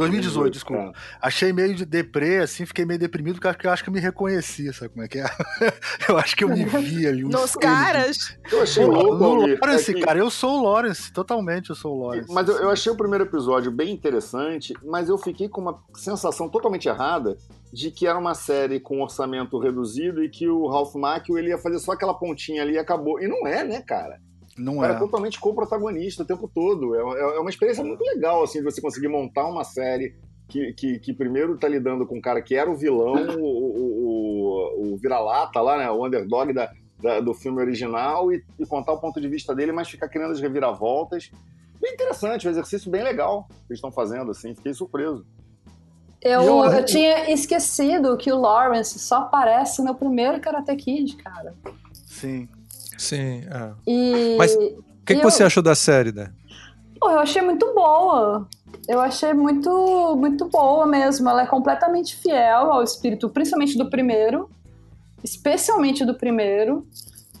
[0.00, 0.82] 2018, desculpa.
[0.82, 0.92] é.
[1.20, 4.72] Achei meio de deprê, assim, fiquei meio deprimido, porque eu acho que eu me reconhecia,
[4.72, 5.24] sabe como é que é?
[6.08, 7.24] eu acho que eu me vi ali.
[7.24, 8.36] um Nos caras.
[8.50, 11.76] Eu achei louco, no Almir, é Lawrence, que- cara, eu sou o Lawrence, totalmente eu
[11.76, 12.32] sou o Lawrence.
[12.32, 16.48] Mas eu, eu achei o primeiro episódio bem interessante, mas eu fiquei com uma sensação
[16.48, 17.36] totalmente errada
[17.72, 21.58] de que era uma série com orçamento reduzido e que o Ralph Macchio ele ia
[21.58, 23.20] fazer só aquela pontinha ali e acabou.
[23.20, 24.18] E não é, né, cara?
[24.58, 24.90] Não é.
[24.92, 26.94] é totalmente co-protagonista o tempo todo.
[26.94, 30.14] É, é- é uma experiência muito legal, assim, de você conseguir montar uma série
[30.48, 34.88] que, que, que primeiro tá lidando com um cara que era o vilão, o, o,
[34.88, 35.88] o, o vira-lata lá, né?
[35.90, 39.70] O underdog da, da- do filme original e, e contar o ponto de vista dele,
[39.72, 41.30] mas ficar criando as reviravoltas.
[41.80, 44.54] Bem interessante, um exercício bem legal que eles estão fazendo, assim.
[44.54, 45.24] Fiquei surpreso.
[46.22, 51.54] Eu, Eu- eu tinha esquecido que o Lawrence só aparece no primeiro Karate Kid, cara.
[52.06, 52.48] Sim.
[52.98, 53.44] Sim.
[53.50, 53.70] é.
[53.86, 54.36] E.
[54.38, 54.58] Mas O
[55.06, 56.30] que, que Eu- você achou da série, né?
[57.00, 58.46] Pô, eu achei muito boa.
[58.86, 61.28] Eu achei muito, muito boa mesmo.
[61.28, 64.50] Ela é completamente fiel ao espírito, principalmente do primeiro.
[65.24, 66.86] Especialmente do primeiro.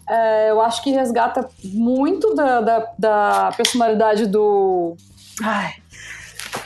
[0.08, 4.96] É, eu acho que resgata muito da, da, da personalidade do.
[5.42, 5.74] Ai.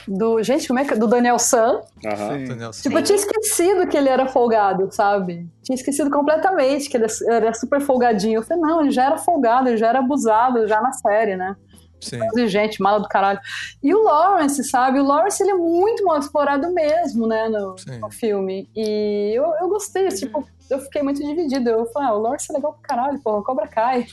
[0.07, 0.41] Do.
[0.43, 0.95] Gente, como é que.
[0.95, 1.81] Do Daniel San.
[2.01, 2.71] Daniel?
[2.71, 5.47] Tipo, eu tinha esquecido que ele era folgado, sabe?
[5.63, 8.39] Tinha esquecido completamente que ele era super folgadinho.
[8.39, 11.55] Eu falei, não, ele já era folgado, ele já era abusado já na série, né?
[11.99, 12.19] Sim.
[12.35, 13.39] Exigente, mala do caralho.
[13.81, 14.99] E o Lawrence, sabe?
[14.99, 18.69] O Lawrence, ele é muito mal explorado mesmo, né, no, no filme.
[18.75, 21.71] E eu, eu gostei, tipo, eu fiquei muito dividida.
[21.71, 24.05] Eu falei, ah, o Lawrence é legal pra caralho, porra, Cobra Kai.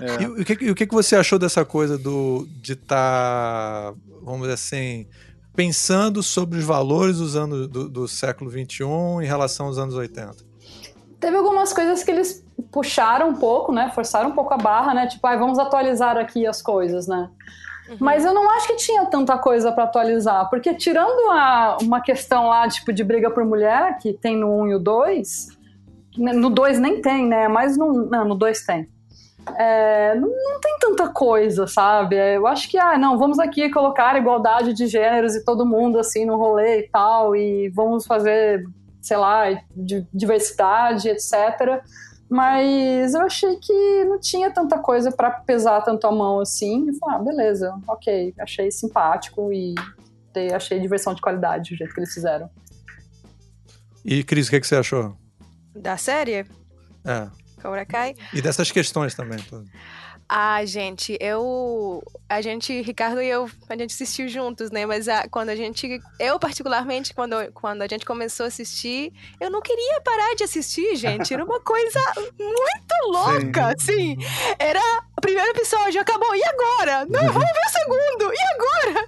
[0.00, 0.22] É.
[0.22, 4.54] E, o que, o que que você achou dessa coisa do, de estar, vamos dizer
[4.54, 5.06] assim,
[5.54, 8.84] pensando sobre os valores dos anos do, do século XXI
[9.22, 10.36] em relação aos anos 80?
[11.20, 13.90] Teve algumas coisas que eles puxaram um pouco, né?
[13.94, 15.06] Forçaram um pouco a barra, né?
[15.06, 17.30] Tipo, ai, vamos atualizar aqui as coisas, né?
[18.00, 22.48] Mas eu não acho que tinha tanta coisa pra atualizar, porque tirando a, uma questão
[22.48, 25.48] lá, tipo, de briga por mulher, que tem no 1 e o 2,
[26.16, 27.46] no 2 nem tem, né?
[27.46, 28.88] Mas no, não, no 2 tem.
[29.56, 32.16] É, não, não tem tanta coisa, sabe?
[32.16, 35.98] É, Eu acho que, ah, não, vamos aqui colocar igualdade de gêneros e todo mundo
[35.98, 38.64] assim no rolê e tal, e vamos fazer,
[39.02, 39.44] sei lá,
[39.76, 41.82] di- diversidade, etc.
[42.28, 46.88] Mas eu achei que não tinha tanta coisa pra pesar tanto a mão assim.
[46.88, 49.74] E falei, ah, beleza, ok, achei simpático e
[50.32, 52.48] te- achei diversão de qualidade o jeito que eles fizeram.
[54.04, 55.14] E, Cris, o que, que você achou?
[55.76, 56.46] Da série?
[57.04, 57.28] É.
[57.64, 58.14] Cobra Kai?
[58.34, 59.38] E dessas questões também.
[60.28, 62.02] Ah, gente, eu.
[62.28, 64.84] A gente, Ricardo e eu, a gente assistiu juntos, né?
[64.84, 65.98] Mas a- quando a gente.
[66.20, 70.94] Eu, particularmente, quando, quando a gente começou a assistir, eu não queria parar de assistir,
[70.96, 71.32] gente.
[71.32, 72.00] Era uma coisa
[72.38, 74.16] muito louca, assim.
[74.58, 74.80] Era.
[75.16, 77.06] O primeiro episódio acabou, e agora?
[77.06, 79.06] Não, vamos ver o segundo, e agora?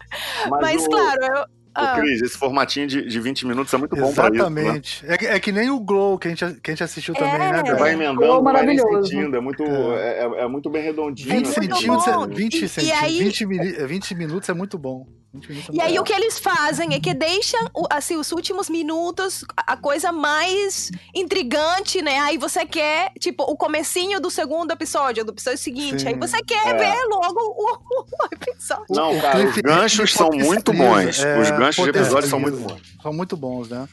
[0.62, 1.55] Mas, o, claro, eu.
[1.82, 4.50] O ah, Cris, esse formatinho de, de 20 minutos é muito bom pra isso.
[4.50, 4.60] Né?
[4.62, 5.04] Exatamente.
[5.06, 7.18] É, que- é que nem o Glow que a gente, que a gente assistiu É.
[7.18, 7.76] também, né, Você Bel?
[7.78, 9.36] vai emendando, vai nem sentindo.
[9.36, 10.18] É muito, é.
[10.20, 11.28] é- é muito bem redondinho.
[11.30, 11.54] 20 assim.
[11.62, 12.24] centímetros, bom.
[12.24, 15.06] é, 20, E- e centí- aí- 20, mili- 20 minutos é muito bom.
[15.36, 18.68] 20 minutos é E aí o que eles fazem é que deixam assim os últimos
[18.68, 22.18] minutos a coisa mais intrigante, né?
[22.20, 26.08] Aí você quer, tipo, o comecinho do segundo episódio, do episódio seguinte, Sim.
[26.08, 26.74] aí você quer É.
[26.74, 28.84] ver logo o, o episódio.
[28.90, 31.18] Não, cara, os ganchos são muito bons.
[31.22, 32.80] potencializa, Os é, ganchos de episódios são muito bons.
[33.02, 33.88] São muito bons, né?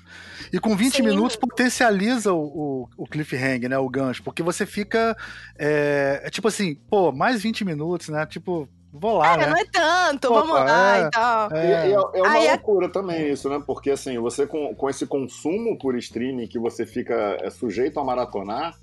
[0.52, 1.04] E com 20 Sim.
[1.04, 3.78] minutos potencializa o, o, o cliffhanger, né?
[3.78, 4.22] O gancho.
[4.22, 5.18] Porque você fica.
[5.58, 8.24] É, é tipo assim, pô, mais 20 minutos, né?
[8.28, 9.48] Tipo, vou lá, É, né?
[9.48, 11.02] não é tanto, Opa, vamos lá é.
[11.02, 11.50] e tal.
[11.52, 13.62] E, e é, é uma Aí é- loucura também isso, né?
[13.66, 18.04] Porque assim, você com, com esse consumo por streaming que você fica é, sujeito a
[18.04, 18.74] maratonar,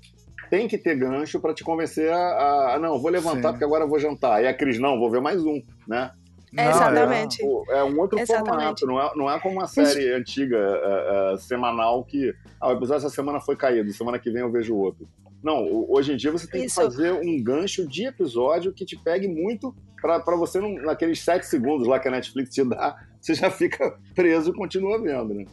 [0.49, 3.51] tem que ter gancho pra te convencer a, a- a, não, vou levantar Sim.
[3.53, 4.43] porque agora eu vou jantar.
[4.43, 6.11] E a Cris, não, vou ver mais um, né?
[6.51, 7.41] Não, Exatamente.
[7.45, 8.49] O- É um outro Exatamente.
[8.81, 12.71] formato, não é, não é como uma série antiga, é, é, semanal, que ah, o
[12.73, 15.07] episódio essa semana foi caído, semana que vem eu vejo outro.
[15.41, 16.75] Não, hoje em dia você tem Isso.
[16.79, 21.45] que fazer um gancho de episódio que te pegue muito pra você, não, naqueles sete
[21.45, 25.45] segundos lá que a Netflix te dá, você já fica preso e continua vendo, né?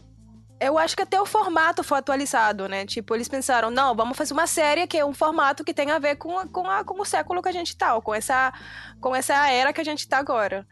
[0.60, 2.84] Eu acho que até o formato foi atualizado, né?
[2.84, 6.00] Tipo, eles pensaram, não, vamos fazer uma série que é um formato que tem a
[6.00, 8.52] ver com, com, a, com o século que a gente tá, com essa,
[9.00, 10.66] com essa era que a gente tá agora.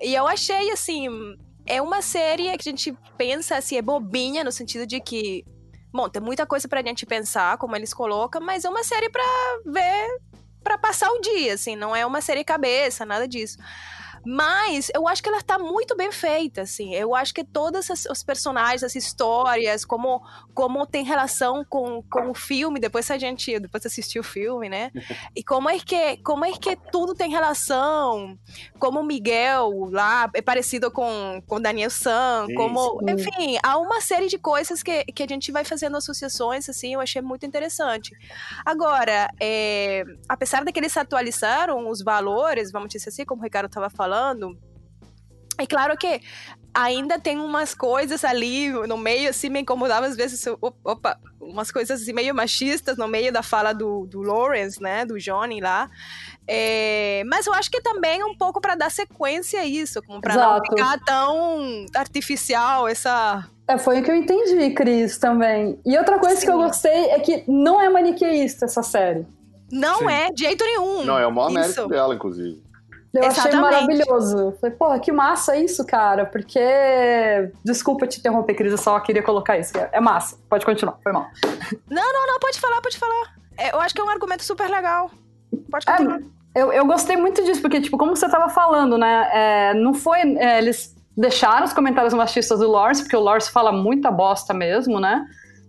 [0.00, 1.06] E eu achei, assim,
[1.64, 5.44] é uma série que a gente pensa, assim, é bobinha, no sentido de que,
[5.92, 9.22] bom, tem muita coisa pra gente pensar, como eles colocam, mas é uma série pra
[9.64, 10.20] ver,
[10.62, 13.58] pra passar o dia, assim, não é uma série cabeça, nada disso.
[14.24, 16.94] Mas eu acho que ela tá muito bem feita, assim.
[16.94, 20.22] Eu acho que todos os personagens, as histórias, como,
[20.54, 24.90] como tem relação com, com o filme, depois a gente depois assistiu o filme, né?
[25.36, 28.36] E como é que como é que tudo tem relação,
[28.78, 34.26] como o Miguel lá é parecido com com Daniel San, como, enfim, há uma série
[34.26, 38.10] de coisas que, que a gente vai fazendo associações assim, eu achei muito interessante.
[38.64, 43.66] Agora, é, apesar de que eles atualizaram os valores, vamos dizer assim, como o Ricardo
[43.66, 44.58] estava falando, falando.
[45.56, 46.20] É claro que
[46.74, 52.02] ainda tem umas coisas ali no meio, assim, me incomodava às vezes, opa, umas coisas
[52.02, 55.88] assim, meio machistas no meio da fala do, do Lawrence, né, do Johnny lá.
[56.46, 60.20] É, mas eu acho que também é um pouco para dar sequência a isso, como
[60.20, 63.46] para não ficar tão artificial essa.
[63.68, 65.78] É, foi o que eu entendi, Cris, também.
[65.84, 66.46] E outra coisa Sim.
[66.46, 69.26] que eu gostei é que não é maniqueísta essa série.
[69.70, 70.08] Não Sim.
[70.08, 71.04] é, de jeito nenhum.
[71.04, 72.69] Não, é o maior mérito dela, inclusive.
[73.12, 73.56] Eu Exatamente.
[73.56, 74.54] achei maravilhoso.
[74.60, 76.24] Falei, porra, que massa isso, cara.
[76.24, 76.60] Porque.
[77.64, 79.72] Desculpa te interromper, Cris, eu só queria colocar isso.
[79.90, 80.38] É massa.
[80.48, 81.26] Pode continuar, foi mal.
[81.90, 83.34] Não, não, não, pode falar, pode falar.
[83.56, 85.10] É, eu acho que é um argumento super legal.
[85.70, 86.20] Pode é, continuar.
[86.54, 89.30] É, eu, eu gostei muito disso, porque, tipo, como você tava falando, né?
[89.32, 90.20] É, não foi.
[90.36, 94.98] É, eles deixaram os comentários machistas do Lawrence, porque o Lawrence fala muita bosta mesmo,
[94.98, 95.24] né?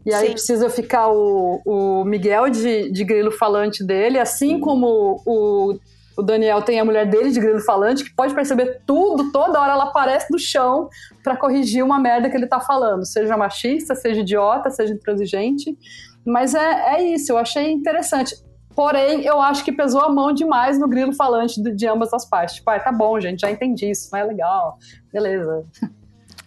[0.06, 0.34] E aí Sim.
[0.34, 5.77] precisa ficar o, o Miguel de, de grilo falante dele, assim como o
[6.17, 9.74] o Daniel tem a mulher dele de grilo falante, que pode perceber tudo, toda hora
[9.74, 10.89] ela aparece do chão
[11.24, 15.78] para corrigir uma merda que ele tá falando, seja machista, seja idiota, seja intransigente.
[16.26, 18.36] Mas é, é isso, eu achei interessante.
[18.76, 22.56] Porém, eu acho que pesou a mão demais no grilo falante de, ambas as partes.
[22.56, 24.78] Tipo, ah, tá bom, gente, já entendi isso, mas é legal,
[25.12, 25.65] beleza.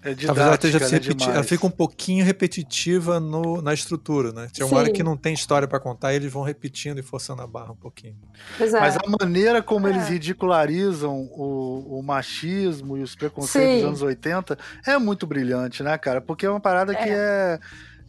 [0.05, 1.31] É Talvez ela, esteja se repeti...
[1.31, 4.49] ela fica um pouquinho repetitiva no, na estrutura, né?
[4.53, 4.75] Tem uma Sim.
[4.75, 7.73] hora que não tem história para contar e eles vão repetindo e forçando a barra
[7.73, 8.17] um pouquinho.
[8.61, 8.69] É.
[8.69, 9.91] Mas a maneira como é.
[9.91, 13.77] eles ridicularizam o, o, machismo e os preconceitos Sim.
[13.79, 16.21] dos anos 80 é muito brilhante, né, cara?
[16.21, 16.97] Porque é uma parada é.
[16.97, 17.59] que é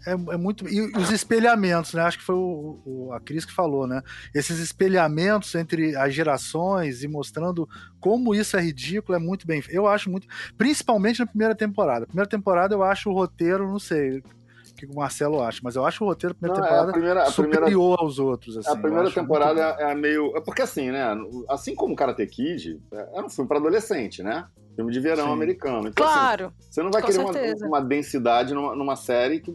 [0.05, 0.67] é, é, muito.
[0.67, 2.03] E os espelhamentos, né?
[2.03, 4.01] Acho que foi o, o, a Cris que falou, né?
[4.33, 7.67] Esses espelhamentos entre as gerações e mostrando
[7.99, 9.63] como isso é ridículo é muito bem.
[9.69, 10.27] Eu acho muito.
[10.57, 12.05] Principalmente na primeira temporada.
[12.05, 14.23] Primeira temporada eu acho o roteiro, não sei o
[14.75, 16.93] que o Marcelo acha, mas eu acho o roteiro da primeira não, temporada é a
[16.93, 18.57] primeira, a superior primeira, aos outros.
[18.57, 20.35] Assim, a primeira temporada é meio.
[20.35, 21.17] É porque assim, né?
[21.49, 24.45] Assim como Karate Kid, é, era um filme para adolescente, né?
[24.75, 25.33] Filme de verão Sim.
[25.33, 25.87] americano.
[25.87, 26.45] Então, assim, claro.
[26.59, 29.51] Assim, você não vai querer uma, uma, densidade numa, numa série que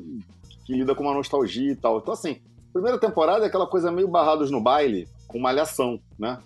[0.70, 1.98] que lida com uma nostalgia e tal.
[1.98, 2.40] Então, assim,
[2.72, 6.38] primeira temporada é aquela coisa meio barrados no baile, com malhação, né?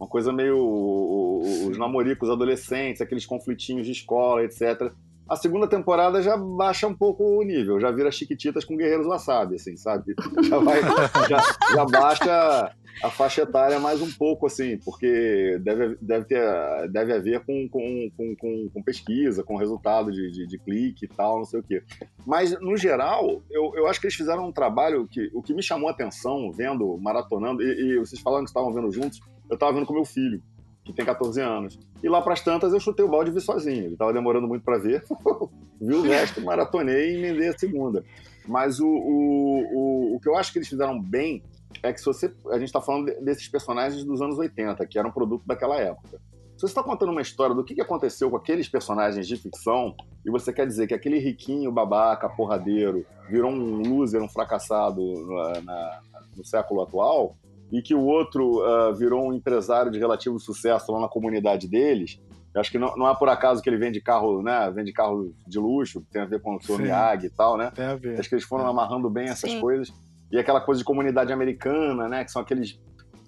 [0.00, 4.90] Uma coisa meio os namoricos adolescentes, aqueles conflitinhos de escola, etc.
[5.28, 9.56] A segunda temporada já baixa um pouco o nível, já vira chiquititas com guerreiros wasabi,
[9.56, 10.14] assim, sabe?
[10.48, 10.80] Já, vai,
[11.28, 11.42] já,
[11.74, 17.44] já baixa a faixa etária mais um pouco, assim, porque deve, deve, ter, deve haver
[17.44, 21.60] com, com, com, com pesquisa, com resultado de, de, de, clique e tal, não sei
[21.60, 21.82] o quê.
[22.26, 25.62] Mas, no geral, eu, eu acho que eles fizeram um trabalho que o que me
[25.62, 29.72] chamou a atenção, vendo, maratonando, e, e vocês falando que estavam vendo juntos, eu estava
[29.72, 30.42] vendo com meu filho,
[30.84, 31.78] que tem 14 anos.
[32.02, 33.84] E lá para as tantas eu chutei o balde e vi sozinho.
[33.84, 35.04] Ele estava demorando muito para ver.
[35.80, 38.04] vi o resto, maratonei e emendei a segunda.
[38.46, 41.42] Mas o, o, o, o que eu acho que eles fizeram bem
[41.82, 42.32] é que se você.
[42.50, 46.20] A gente está falando desses personagens dos anos 80, que eram produto daquela época.
[46.56, 50.30] Se você está contando uma história do que aconteceu com aqueles personagens de ficção, e
[50.30, 56.00] você quer dizer que aquele riquinho, babaca, porradeiro, virou um loser, um fracassado na, na,
[56.34, 57.36] no século atual,
[57.70, 62.18] e que o outro uh, virou um empresário de relativo sucesso lá na comunidade deles,
[62.54, 64.72] eu acho que não, não é por acaso que ele vende carro, né?
[64.74, 67.70] Vende carro de luxo, que tem a ver com o seu Miyagi e tal, né?
[67.74, 68.18] Tem a ver.
[68.18, 68.70] Acho que eles foram é.
[68.70, 69.60] amarrando bem essas Sim.
[69.60, 69.92] coisas
[70.30, 72.24] e aquela coisa de comunidade americana, né?
[72.24, 72.78] Que são aqueles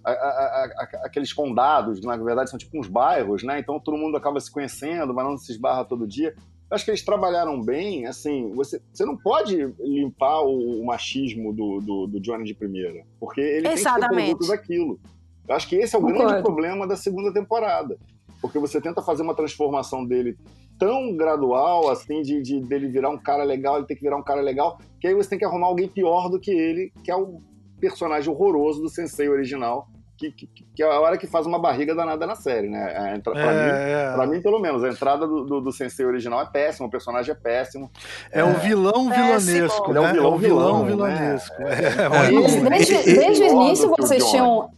[0.05, 3.59] a, a, a, aqueles condados, na verdade são tipo uns bairros, né?
[3.59, 6.35] Então todo mundo acaba se conhecendo, mas não se esbarra todo dia.
[6.71, 11.53] Eu acho que eles trabalharam bem, assim, você, você não pode limpar o, o machismo
[11.53, 14.09] do, do, do, Johnny de primeira, porque ele Exatamente.
[14.09, 15.01] tem que produto daquilo.
[15.49, 16.27] Eu acho que esse é o Concordo.
[16.27, 17.97] grande problema da segunda temporada,
[18.41, 20.37] porque você tenta fazer uma transformação dele
[20.79, 24.23] tão gradual, assim, de, de dele virar um cara legal, ele tem que virar um
[24.23, 27.17] cara legal, que aí você tem que arrumar alguém pior do que ele, que é
[27.17, 27.39] o
[27.81, 29.87] personagem horroroso do Sensei original,
[30.17, 33.15] que, que, que é a hora que faz uma barriga danada na série, né?
[33.17, 34.13] Entra- pra, mim, É, é.
[34.15, 37.31] pra mim, pelo menos, a entrada do, do, do Sensei original é péssima, o personagem
[37.33, 37.89] é péssimo.
[38.33, 40.13] É um vilão vilanesco, Ele é um né?
[40.13, 40.91] vilão é um vilão vilão, né?
[40.91, 41.55] vilanesco.
[41.63, 41.67] É.
[41.67, 42.69] É, É.
[42.71, 44.71] desde, desde o início vocês tinham.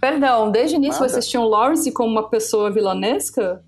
[0.00, 1.12] Perdão, desde o início Nada.
[1.12, 3.62] vocês tinham Lawrence como uma pessoa vilanesca?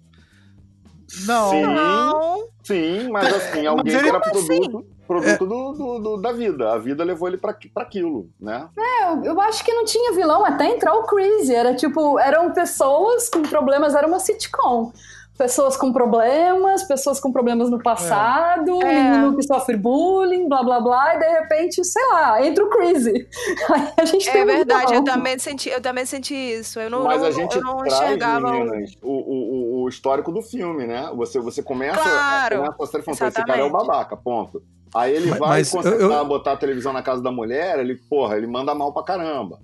[1.27, 1.51] Não.
[1.51, 2.45] Sim, Não.
[2.63, 4.61] sim, mas assim, alguém ele- que era Como assim?
[4.71, 6.73] produto, produto do, do- do- da vida.
[6.73, 8.69] A vida levou ele pra, pra aquilo, né?
[8.77, 11.55] Eu, eu acho que não tinha vilão até entrar o Crazy.
[11.55, 14.93] Era tipo, eram pessoas com problemas, era uma sitcom.
[15.41, 19.11] Pessoas com problemas, pessoas com problemas no passado, um É.
[19.11, 23.27] menino que sofre bullying, blá blá blá, e de repente, sei lá, entra o Crazy.
[23.73, 26.79] Aí a gente É verdade, eu também senti, eu também senti isso.
[26.79, 28.49] Eu não, Mas não- a gente eu não traz, enxergava.
[28.49, 31.11] o- meninas, o, o, o histórico do filme, né?
[31.15, 34.63] Você, você começa, Claro, começa a série falando, esse cara é o babaca, ponto.
[34.95, 37.79] Aí ele Mas- vai mas consertar, eu- eu- botar a televisão na casa da mulher,
[37.79, 39.59] ele, porra, ele manda mal pra caramba.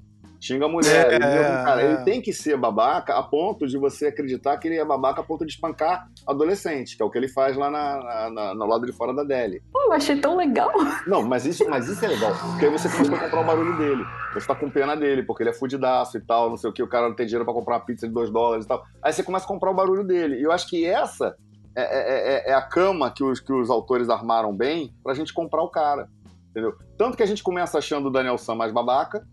[0.46, 1.12] Xinga a mulher.
[1.12, 1.84] É, ele, cara, é.
[1.86, 5.24] ele tem que ser babaca a ponto de você acreditar que ele é babaca a
[5.24, 8.66] ponto de espancar adolescente, que é o que ele faz lá na, na- na- no
[8.66, 9.60] lado de fora da Deli.
[9.72, 10.70] Pô, eu achei tão legal.
[11.06, 12.32] Não, mas isso, mas isso é legal.
[12.52, 14.04] Porque aí você começa a comprar o barulho dele.
[14.34, 16.82] Você tá com pena dele, porque ele é fudidaço e tal, não sei o que,
[16.82, 18.84] o cara não tem dinheiro pra comprar uma pizza de 2 dólares e tal.
[19.02, 20.36] Aí você começa a comprar o barulho dele.
[20.36, 21.34] E eu acho que essa
[21.74, 25.32] é, é- é- é a cama que os, que os autores armaram bem pra gente
[25.32, 26.08] comprar o cara.
[26.50, 26.74] Entendeu?
[26.96, 29.26] Tanto que a gente começa achando o Daniel Sam mais babaca,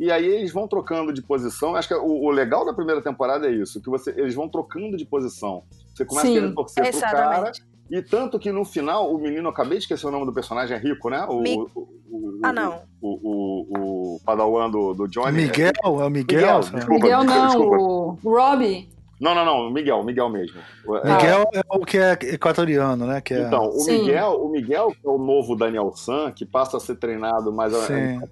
[0.00, 1.76] e aí eles vão trocando de posição.
[1.76, 4.96] Acho que o, o legal da primeira temporada é isso, que você, eles vão trocando
[4.96, 5.62] de posição.
[5.94, 7.62] Você começa Sim, a querer torcer pro cara, Exatamente.
[7.90, 10.80] e tanto que no final, o menino, acabei de esquecer o nome do personagem, é
[10.80, 11.24] rico, né?
[11.28, 11.68] O, Mi- o,
[12.10, 12.82] o- Ah, não.
[13.02, 15.42] O, o, o padawan do, do Johnny.
[15.42, 16.40] Miguel, é o Miguel.
[16.40, 17.76] Miguel, desculpa, Miguel não, desculpa.
[17.76, 18.88] o o Robbie.
[19.20, 20.58] Não, não, não, o Miguel, o Miguel mesmo.
[21.04, 23.20] É, Miguel é o que é equatoriano, né?
[23.20, 23.42] Que é...
[23.42, 24.00] Então, o Sim.
[24.00, 27.74] Miguel, o Miguel que é o novo Daniel San, que passa a ser treinado mais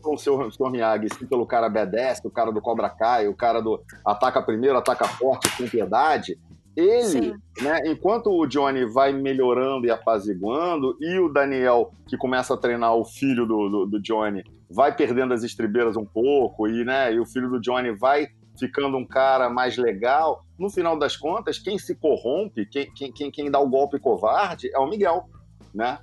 [0.00, 3.34] com o seu, seu Miyagi, sim, pelo cara B10, o cara do Cobra Kai, o
[3.34, 6.38] cara do ataca primeiro, ataca forte, com piedade.
[6.78, 7.32] Ele, Sim.
[7.60, 12.94] né, enquanto o Johnny vai melhorando e apaziguando, e o Daniel, que começa a treinar
[12.94, 17.18] o filho do, do, do Johnny, vai perdendo as estribeiras um pouco, e, né, e
[17.18, 20.44] o filho do Johnny vai ficando um cara mais legal.
[20.58, 24.70] No final das contas, quem se corrompe, quem, quem, quem, quem dá o golpe covarde
[24.74, 25.24] é o Miguel,
[25.74, 25.98] né?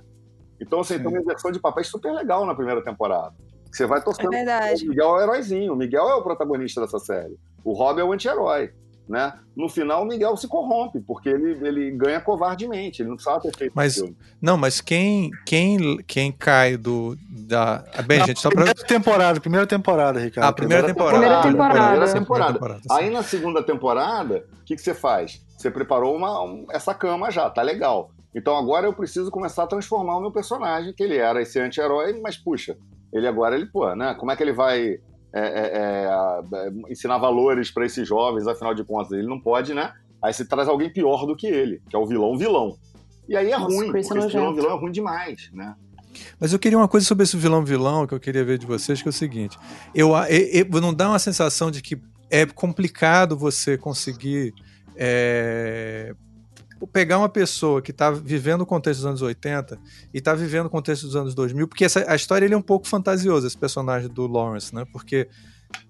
[0.60, 1.00] Então, assim, Sim.
[1.00, 3.34] tem uma inversão de papéis super legal na primeira temporada.
[3.70, 4.32] Você vai torcendo.
[4.32, 4.86] É verdade.
[4.86, 7.36] O Miguel é o heróizinho, o Miguel é o protagonista dessa série.
[7.62, 8.72] O Rob é o anti-herói.
[9.08, 9.32] Né?
[9.56, 13.56] No final, o Miguel se corrompe, porque ele, ele ganha covardemente, ele não precisava ter
[13.56, 14.02] feito Mas-.
[14.42, 17.16] Não, mas quem, quem, quem cai do.
[17.46, 17.84] Da...
[17.96, 18.64] ah, Bem, Na gente, só pra.
[18.64, 20.48] primeira temporada, primeira temporada, Ricardo.
[20.48, 21.18] Ah, primeira temporada.
[21.18, 21.72] Primeira temporada.
[21.90, 22.52] Primeira temporada.
[22.58, 25.40] primeira temporada, Aí na segunda temporada, o que, que você faz?
[25.56, 28.10] Você preparou uma, um- essa cama já, tá legal.
[28.34, 32.20] Então agora eu preciso começar a transformar o meu personagem, que ele era esse anti-herói,
[32.20, 32.76] mas puxa,
[33.12, 34.14] ele agora, ele, pô, né?
[34.18, 34.98] Como é que ele vai
[35.38, 35.60] é,
[36.58, 39.12] é, é, é, ensinar valores pra esses jovens, afinal de contas?
[39.12, 39.92] Ele não pode, né?
[40.22, 42.76] Aí você traz alguém pior do que ele, que é o vilão vilão.
[43.28, 45.74] E aí é Nossa, ruim, porque esse vilão vilão é ruim demais, né?
[46.40, 49.08] Mas eu queria uma coisa sobre esse vilão-vilão que eu queria ver de vocês, que
[49.08, 49.58] é o seguinte:
[49.94, 54.54] eu, a- e- e- não dá uma sensação de que é complicado você conseguir
[54.96, 56.14] é,
[56.92, 59.78] pegar uma pessoa que está vivendo o contexto dos anos 80
[60.12, 62.62] e está vivendo o contexto dos anos 2000, porque essa, a história ele é um
[62.62, 64.84] pouco fantasiosa, esse personagem do Lawrence, né?
[64.92, 65.28] Porque,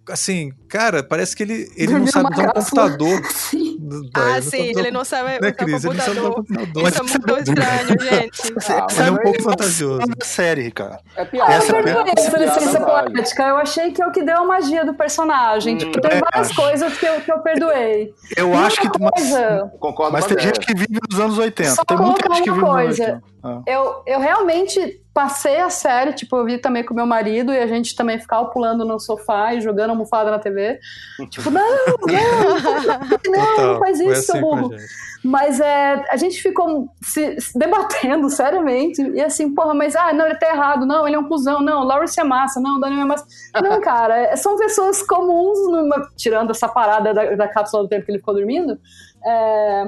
[0.09, 3.27] assim, cara, parece que ele, ele não Dormiu sabe usar um computador.
[3.31, 3.77] Sim.
[4.14, 5.85] Ah, sim, ele não sabe Né, usar Cris?
[5.85, 6.66] Ele não sabe usar um computador.
[6.66, 6.88] computador.
[6.88, 8.55] Isso é muito estranho, gente.
[8.69, 10.07] Ah, Ele é um pouco fantasioso.
[10.07, 10.99] da série, Ricardo.
[11.16, 11.53] É piada.
[11.53, 11.95] Essa eu é a né?
[11.95, 13.11] perdoei essa licença vale.
[13.12, 13.42] poética.
[13.45, 15.75] Eu achei que é o que deu a magia do personagem.
[15.75, 16.57] Hum, tipo, tem é, várias acho.
[16.61, 18.14] coisas que eu, que eu perdoei.
[18.37, 18.88] Eu acho que.
[18.88, 21.71] coisa, Concordo mas tem gente que vive nos anos 80.
[21.71, 23.03] Só tem muita gente que vive nos coisa.
[23.05, 23.23] 80.
[23.47, 23.62] Ah.
[23.66, 27.66] eu, eu realmente passei a série, tipo, eu vi também com meu marido e a
[27.66, 30.79] gente também ficava pulando no sofá e jogando almofada na TV.
[31.31, 34.71] Tipo, não, não, não, não faz isso, seu assim a burro.
[34.79, 34.85] gente.
[35.25, 39.03] Mas é, a gente ficou se, se debatendo seriamente.
[39.03, 40.87] E assim, porra, mas ah, não, ele tá errado.
[40.87, 41.61] Não, ele é um cuzão.
[41.61, 42.61] Não, Lawrence é massa.
[42.61, 43.27] Não, Daniel é massa.
[43.61, 48.05] Não, cara, é- são pessoas comuns, numa- tirando essa parada da, da cápsula do tempo
[48.07, 48.79] que ele ficou dormindo.
[49.25, 49.87] é,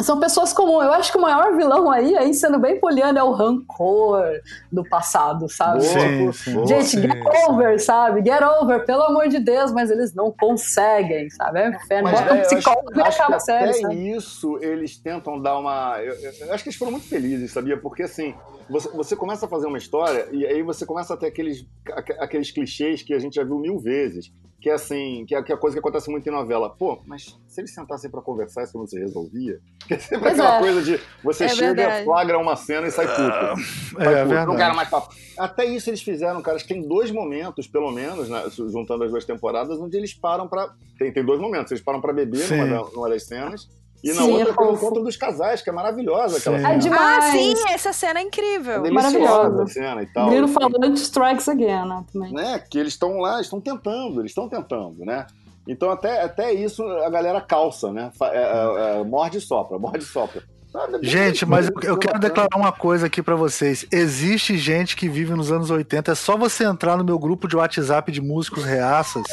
[0.00, 0.84] são pessoas comuns.
[0.84, 4.22] Eu acho que o maior vilão aí, aí sendo bem poliano, é o rancor
[4.70, 5.78] do passado, sabe?
[5.80, 6.66] Boa, Sim, boa, sim.
[6.66, 7.50] Gente, Sim, get sim.
[7.52, 8.24] over, sabe?
[8.24, 11.60] Get over, pelo amor de Deus, mas eles não conseguem, sabe?
[11.60, 12.10] É um inferno.
[12.10, 14.16] Mas Bota um é, psicólogo e acaba a série, até sabe?
[14.16, 15.98] isso eles tentam dar uma.
[16.00, 17.76] Eu, eu- eu acho que eles foram muito felizes, sabia?
[17.80, 18.34] Porque assim,
[18.68, 22.12] você, você começa a fazer uma história e aí você começa a ter aqueles, aque-
[22.20, 24.30] aqueles clichês que a gente já viu mil vezes.
[24.68, 26.68] Que é assim, que é, que é coisa que acontece muito em novela.
[26.68, 29.58] Pô, mas se eles sentassem pra conversar, isso não se resolvia?
[29.80, 30.60] Porque é sempre Pois aquela é.
[30.60, 32.04] coisa de você É chega, verdade.
[32.04, 33.22] flagra uma cena e sai puto.
[33.22, 34.46] É, Sai puto, verdade.
[34.46, 35.14] Não quero mais papo.
[35.38, 36.56] Até isso eles fizeram, cara.
[36.56, 40.46] Acho que tem dois momentos, pelo menos, né, juntando as duas temporadas, onde eles param
[40.46, 40.68] pra.
[40.98, 41.72] Tem, tem dois momentos.
[41.72, 42.58] Eles param pra beber Sim.
[42.58, 43.66] numa, numa das cenas.
[44.02, 46.62] E na Sim, outra é tem o encontro dos casais, que é maravilhosa aquela Sim.
[46.62, 46.74] cena.
[46.74, 47.24] É demais.
[47.24, 48.86] Ah, sim, essa cena é incrível.
[48.86, 49.62] É Maravilhosa.
[49.62, 50.30] a cena e tal.
[50.30, 52.04] Grilo falando strikes again, né?
[52.12, 52.32] Também.
[52.32, 52.58] né?
[52.70, 55.26] Que eles estão lá, estão tentando, eles estão tentando, né?
[55.66, 58.10] Então até, até isso a galera calça, né?
[58.22, 60.42] É, é, é, morde e sopra, morde e sopra.
[60.72, 60.98] Sabe?
[61.02, 63.86] Gente, mas eu, eu quero declarar uma coisa aqui pra vocês.
[63.90, 66.12] Existe gente que vive nos anos 80.
[66.12, 69.22] É só você entrar no meu grupo de WhatsApp de músicos reaças.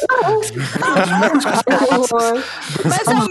[2.84, 3.25] Mas, eles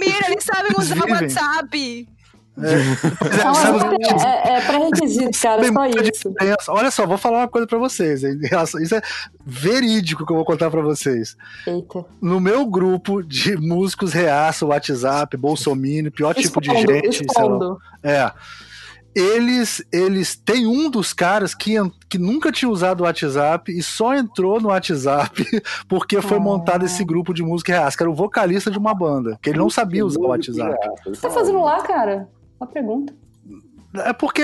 [0.46, 1.12] sabem usar o.
[1.12, 2.08] WhatsApp.
[2.56, 6.30] Sabe- é, é, é pré-requisito, cara, Tem só isso.
[6.30, 6.72] diferença.
[6.72, 8.22] Olha só, vou falar uma coisa pra vocês.
[8.50, 9.02] relação- Isso é
[9.46, 11.36] verídico que eu vou contar pra vocês.
[11.68, 12.06] Eita.
[12.22, 16.86] No meu grupo de músicos reaça, WhatsApp, Bolsominion, pior tipo de gente.
[16.88, 17.10] sei lá.
[17.44, 17.78] expondo.
[18.02, 18.32] É.
[19.16, 21.76] Eles, eles tem um dos caras que,
[22.10, 25.46] que nunca tinha usado o WhatsApp e só entrou no WhatsApp
[25.88, 26.42] porque foi Ah.
[26.42, 29.60] montado esse grupo de música reaça, que era o vocalista de uma banda, que ele
[29.60, 30.76] não sabia usar o WhatsApp.
[31.08, 32.28] O que tá fazendo lá, cara?
[32.60, 33.14] Uma pergunta.
[33.98, 34.42] É porque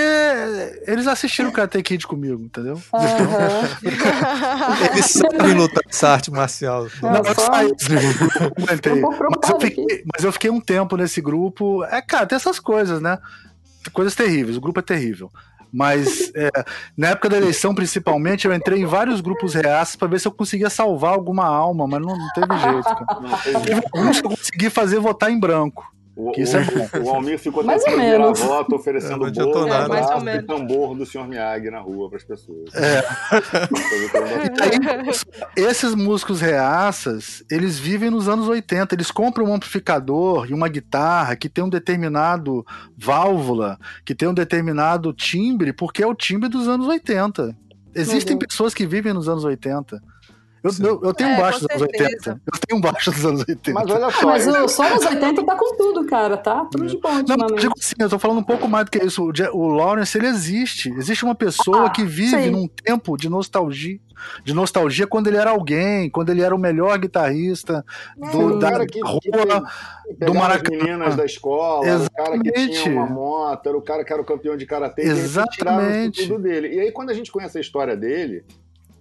[0.86, 2.80] eles assistiram o Karate Kid comigo, entendeu?
[2.94, 3.68] Aham.
[4.92, 6.86] Eles sabem lutar essa arte marcial.
[7.02, 7.72] Não, Não, eu só- saí.
[8.80, 11.84] Tô um pouco Mas eu, fiquei, mas eu fiquei um tempo nesse grupo.
[11.84, 13.18] É, cara, tem essas coisas, né?
[13.92, 15.30] Coisas terríveis, o grupo é terrível.
[15.72, 16.50] Mas é,
[16.96, 20.32] na época da eleição, principalmente, eu entrei em vários grupos reaços pra ver se eu
[20.32, 23.20] conseguia salvar alguma alma, mas não, não teve jeito, cara.
[23.20, 25.84] Não, teve- eu consegui fazer votar em branco.
[26.14, 28.40] O, Que isso é o- o Almir ficou Mais ou tentando virar menos.
[28.40, 29.84] voto, oferecendo adiantou bolo, nada.
[29.84, 30.46] É, mais ou abraço e menos.
[30.46, 31.26] tambor do Sr.
[31.26, 32.74] Miyagi na rua para as pessoas.
[32.74, 33.02] É.
[34.04, 35.12] Então,
[35.56, 38.94] Esses músicos reaças, eles vivem nos anos 80.
[38.94, 42.64] Eles compram um amplificador e uma guitarra que tem um determinado
[42.96, 47.56] válvula, que tem um determinado timbre, porque é o timbre dos anos 80.
[47.94, 48.38] Existem Uhum.
[48.40, 50.02] pessoas que vivem nos anos 80.
[50.62, 52.30] Eu, eu, eu tenho um É, baixo com dos anos certeza.
[52.30, 52.30] 80.
[52.54, 53.72] Eu tenho um baixo dos anos 80.
[53.72, 56.64] Mas olha só, mas som nos 80 tá com tudo, cara, tá?
[56.70, 59.04] Tudo de bom Não, eu digo assim, eu tô falando um pouco mais do que
[59.04, 59.24] isso.
[59.52, 60.90] O, Lawrence, ele existe.
[60.90, 62.50] Existe uma pessoa Ah, que vive sim.
[62.50, 63.98] num tempo de nostalgia.
[64.44, 67.84] De nostalgia quando ele era alguém, quando ele era o melhor guitarrista
[68.16, 69.18] Não, do, da cara que- rua.
[69.20, 70.76] que pegava Maracanã.
[70.78, 72.82] as meninas da escola, era o cara que Exatamente.
[72.84, 76.28] tinha uma moto, era o cara que era o campeão de karatê, Exatamente.
[76.28, 76.68] tudo dele.
[76.72, 78.44] E aí quando a gente conhece a história dele,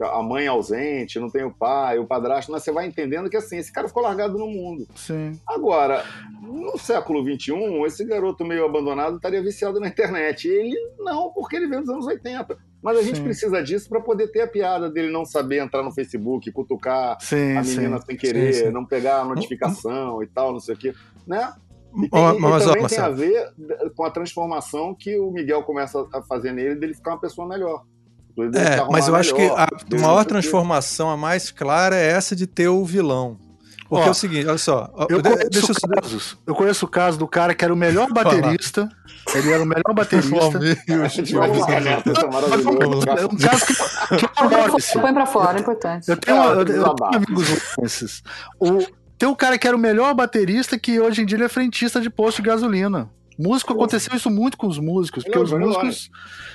[0.04, 3.58] a mãe ausente, não tem o pai, o padrasto, mas você vai entendendo que assim,
[3.58, 4.88] esse cara ficou largado no mundo.
[4.96, 5.40] Sim.
[5.48, 6.04] Agora,
[6.42, 7.54] no século XXI,
[7.86, 10.48] esse garoto meio abandonado estaria viciado na internet.
[10.48, 12.58] E ele não, porque ele veio dos anos 80.
[12.84, 13.24] Mas a gente Sim.
[13.24, 17.56] precisa disso para poder ter a piada dele não saber entrar no Facebook, cutucar Sim,
[17.56, 17.78] a sim.
[17.78, 18.72] menina sem querer, Sim, sim.
[18.72, 20.94] não pegar a notificação e tal, não sei o quê.
[21.28, 21.54] Né?
[21.96, 23.54] E, e- e mas, ó, também tem a ver
[23.96, 27.84] com a transformação que o Miguel começa a fazer nele, dele ficar uma pessoa melhor.
[28.54, 32.08] É, mas eu acho que melhor, a não sei maior transformação, a mais clara, é
[32.08, 33.38] essa de ter o vilão.
[33.92, 34.90] Porque Ó, é o seguinte, olha só.
[35.10, 38.08] Eu conheço, deixa eu casos, eu conheço o caso do cara que era o melhor
[38.14, 38.90] baterista.
[39.36, 40.58] Ele era o melhor baterista.
[40.58, 40.82] A é.
[43.22, 43.74] É um caso que,
[44.18, 45.00] que Põe pra fora, assim.
[45.00, 46.10] põe pra fora, é importante.
[46.10, 48.24] Eu tenho, É, eu, eu tenho amigos Lawrences.
[48.58, 48.80] O
[49.18, 52.00] Tem um cara que era o melhor baterista que hoje em dia ele é frentista
[52.00, 53.10] de posto de gasolina.
[53.42, 56.12] Músico, aconteceu isso muito com os músicos, porque os músicos.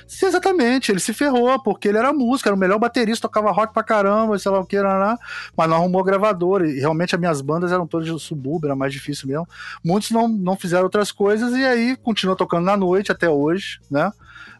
[0.07, 3.73] Sim, exatamente, ele se ferrou, porque ele era músico, era o melhor baterista, tocava rock
[3.73, 5.17] pra caramba, sei lá o que, lá,
[5.55, 6.63] mas não arrumou gravador.
[6.63, 9.47] E realmente as minhas bandas eram todas de subúrbio, era mais difícil mesmo.
[9.83, 14.11] Muitos não, não fizeram outras coisas e aí continua tocando na noite até hoje, né?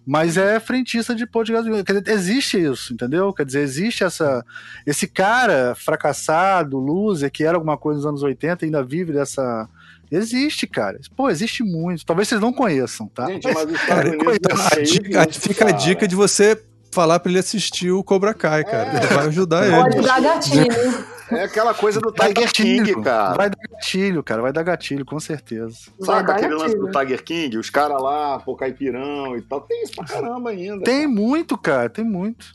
[0.06, 1.84] Mas é frentista de posto de gasolina.
[1.84, 3.34] Quer dizer, existe isso, entendeu?
[3.34, 4.42] Quer dizer, existe essa.
[4.86, 9.68] Esse cara fracassado, loser, que era alguma coisa nos anos 80 e ainda vive dessa.
[10.12, 11.00] Existe, cara.
[11.16, 12.06] Pô, existe muito.
[12.06, 13.26] Talvez vocês não conheçam, tá?
[13.28, 15.72] Gente, mas os Estados Cara, Unidos não fica a cara.
[15.74, 18.90] dica de você falar pra ele assistir o Cobra Kai, cara.
[18.90, 19.08] É.
[19.08, 20.08] Vai ajudar Pode ele.
[20.08, 21.18] dar gatilho.
[21.30, 23.36] É aquela coisa do Tiger King, gatilho, cara.
[23.36, 24.42] Vai dar gatilho, cara.
[24.42, 25.76] Vai dar gatilho, com certeza.
[26.00, 26.88] Vai Saca aquele lance gatilho.
[26.92, 27.58] do Tiger King?
[27.58, 29.60] Os caras lá, pô, caipirão e tal.
[29.62, 30.84] Tem isso pra caramba ainda.
[30.86, 32.46] Tem muito, cara, tem muito.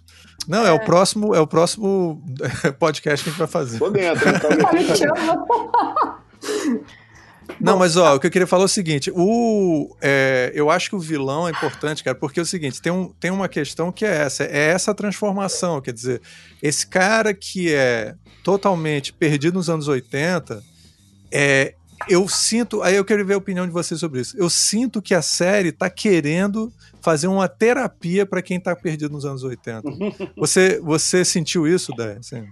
[0.49, 2.25] Não, é o próximo, é o próximo
[2.81, 3.79] podcast que a gente vai fazer.
[3.79, 4.27] Tô dentro.
[4.27, 4.35] hein?
[7.61, 10.91] Não, mas ó, o que eu queria falar é o seguinte: o, é, eu acho
[10.91, 13.91] que o vilão é importante, cara, porque é o seguinte: tem, um, tem uma questão
[13.93, 15.81] que é essa, é essa transformação.
[15.81, 16.21] Quer dizer,
[16.63, 20.63] esse cara que é totalmente perdido nos anos 80,
[21.31, 21.75] é,
[22.09, 22.83] eu sinto.
[22.83, 24.37] Aí eu quero ver a opinião de vocês sobre isso.
[24.37, 29.25] Eu sinto que a série tá querendo fazer uma terapia para quem tá perdido nos
[29.25, 29.83] anos 80.
[30.37, 32.17] Você, você sentiu isso, Dé?
[32.19, 32.47] Assim,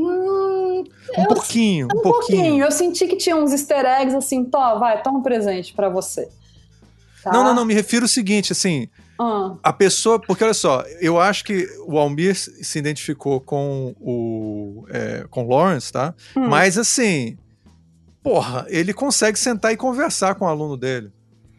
[0.00, 0.39] Hum,
[1.16, 2.38] Um Eu- pouquinho, um, Um pouquinho.
[2.42, 2.64] pouquinho.
[2.64, 6.28] Eu senti que tinha uns easter eggs assim, Tó, vai, toma um presente pra você.
[7.22, 7.32] Tá?
[7.32, 11.20] Não, não, não, me refiro ao seguinte, assim, Ah, a pessoa, porque olha só, eu
[11.20, 16.14] acho que o Almir se identificou com o é, com Lawrence, tá?
[16.34, 16.48] hum.
[16.48, 17.36] Mas assim,
[18.22, 21.12] porra, ele consegue sentar e conversar com o aluno dele.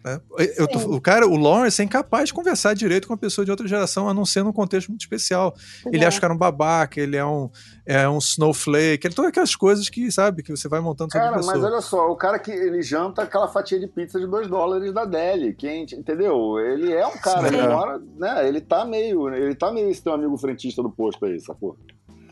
[0.04, 0.20] Né?
[0.58, 3.68] Eu o cara, o Lawrence é incapaz de conversar direito com uma pessoa de outra
[3.68, 5.56] geração, a não ser num contexto muito especial.
[5.86, 6.08] Ele é.
[6.08, 7.49] acha que era um babaca, ele é um,
[7.86, 11.38] é um snowflake, ele todas aquelas coisas que, sabe, que você vai montando sobre Cara,
[11.38, 11.56] pessoa.
[11.56, 14.93] mas olha só, o cara que ele janta aquela fatia de pizza de 2 dólares
[14.93, 16.60] da Deli, quente, entendeu?
[16.60, 17.56] Ele é um cara, Sim.
[17.56, 18.47] ele mora, né?
[18.47, 21.78] Ele tá meio, ele tá meio esse teu amigo frentista do posto aí, sacou?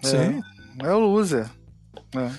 [0.02, 0.42] Sim.
[0.82, 1.50] É o loser.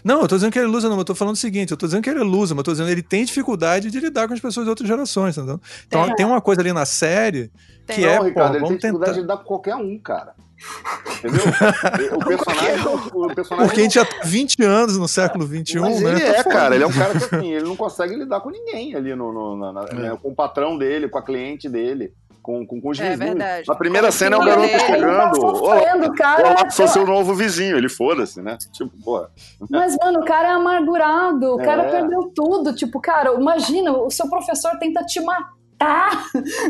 [0.04, 1.76] Não, eu tô dizendo que ele é loser, não, eu tô falando o seguinte, eu
[1.76, 4.00] tô dizendo que ele é loser, mas eu tô dizendo que ele tem dificuldade de
[4.00, 5.60] lidar com as pessoas de outras gerações, entendeu?
[5.86, 6.16] Então Tem.
[6.16, 7.50] tem uma coisa ali na série
[7.86, 7.96] Tem.
[7.96, 9.12] que não, é, Ricardo, pô, ele tem vamos dificuldade tentar.
[9.12, 10.34] de lidar com qualquer um, cara.
[11.18, 11.42] Entendeu?
[12.16, 16.00] o personagem, o personagem Porque a gente já tá 20 anos no século XXI, Mas
[16.02, 16.10] né?
[16.10, 16.74] ele Tá é, cara.
[16.74, 19.56] Ele é um cara que assim, ele não consegue lidar com ninguém ali no, no-
[19.56, 19.94] na- na- É.
[19.94, 22.12] né, com o patrão dele, com a cliente dele,
[22.50, 23.18] com, com, com os É vizinhos.
[23.30, 23.64] verdade.
[23.68, 24.78] Na primeira cena é o garoto dele.
[24.80, 25.36] chegando.
[25.36, 26.48] Ele tá Olá, cara.
[26.48, 27.76] olá, sou seu novo vizinho.
[27.76, 28.58] Ele foda-se, né?
[28.72, 29.30] Tipo, porra.
[29.70, 31.90] Mas, mano, o cara é amargurado, o cara É.
[31.90, 32.74] perdeu tudo.
[32.74, 35.59] Tipo, cara, imagina, o seu professor tenta te matar.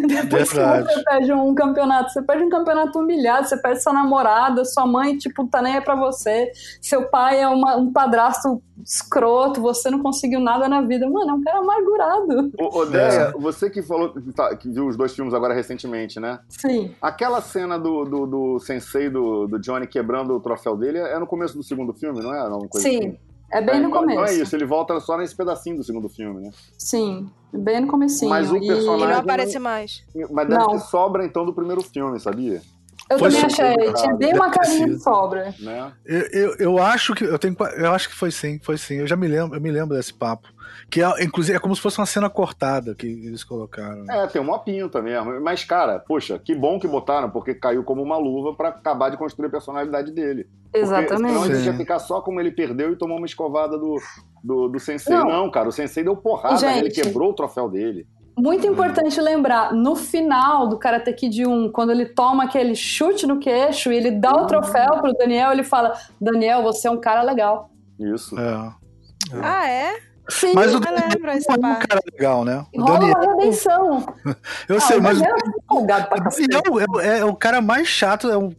[0.07, 0.87] Depois Verdade.
[0.87, 4.87] que você perde um campeonato, você perde um campeonato humilhado, você perde sua namorada, sua
[4.87, 6.51] mãe, tipo, tá nem aí pra você.
[6.81, 11.09] Seu pai é uma- um padrasto escroto, você não conseguiu nada na vida.
[11.09, 12.53] Mano, é um cara amargurado.
[12.59, 16.19] Ô, ô Déia, você que falou que, tá- que viu os dois filmes agora recentemente,
[16.21, 16.39] né?
[16.49, 16.95] Sim.
[17.03, 21.27] Aquela cena do, do, do sensei do, do Johnny quebrando o troféu dele é no
[21.27, 22.41] começo do segundo filme, não é?
[22.79, 22.99] Sim.
[22.99, 23.19] assim?
[23.53, 24.21] É bem É, no então- começo.
[24.21, 26.51] Então é isso, ele volta só nesse pedacinho do segundo filme, né?
[26.79, 28.31] Sim, bem no comecinho.
[28.31, 30.03] Mas o E E personagem- não aparece mais.
[30.31, 30.69] Mas deve Não.
[30.71, 32.63] ter sobra então do primeiro filme, sabia?
[33.09, 33.95] Eu Foi também achei, errado.
[33.97, 35.55] tinha bem uma ter carinha de sobra.
[35.59, 35.93] Né?
[36.07, 38.97] Eu, eu, eu acho que eu tenho eu acho que foi sim, foi sim.
[38.97, 40.47] Eu já me lembro, eu me lembro desse papo.
[40.91, 44.05] Que é, inclusive é como se fosse uma cena cortada que eles colocaram.
[44.11, 45.41] É, tem uma pinta mesmo.
[45.41, 49.17] Mas, cara, poxa, que bom que botaram, porque caiu como uma luva pra acabar de
[49.17, 50.49] construir a personalidade dele.
[50.65, 51.39] Porque Senão Exatamente.
[51.39, 53.97] a gente ia ficar só como ele perdeu e tomou uma escovada do,
[54.43, 55.15] do, do sensei.
[55.15, 55.29] Não.
[55.29, 55.51] Não.
[55.51, 56.79] cara, o sensei deu porrada, Gente.
[56.79, 58.07] ele quebrou o troféu dele.
[58.39, 63.39] Muito importante lembrar, no final do Karate Kid 1, quando ele toma aquele chute no
[63.39, 67.23] queixo e ele dá o troféu pro Daniel, ele fala: Daniel, você é um cara
[67.23, 67.71] legal.
[67.99, 68.39] Isso.
[68.39, 68.73] É.
[69.43, 70.10] Ah, é?
[70.31, 71.87] Sim, Mas o Eu Daniel essa é um parte.
[71.89, 72.65] cara legal, né?
[72.75, 74.15] O rola Daniel, uma redenção.
[74.69, 76.47] eu Ah, sei, mas o Daniel é.
[76.49, 78.53] Daniel é, é o cara mais chato, é o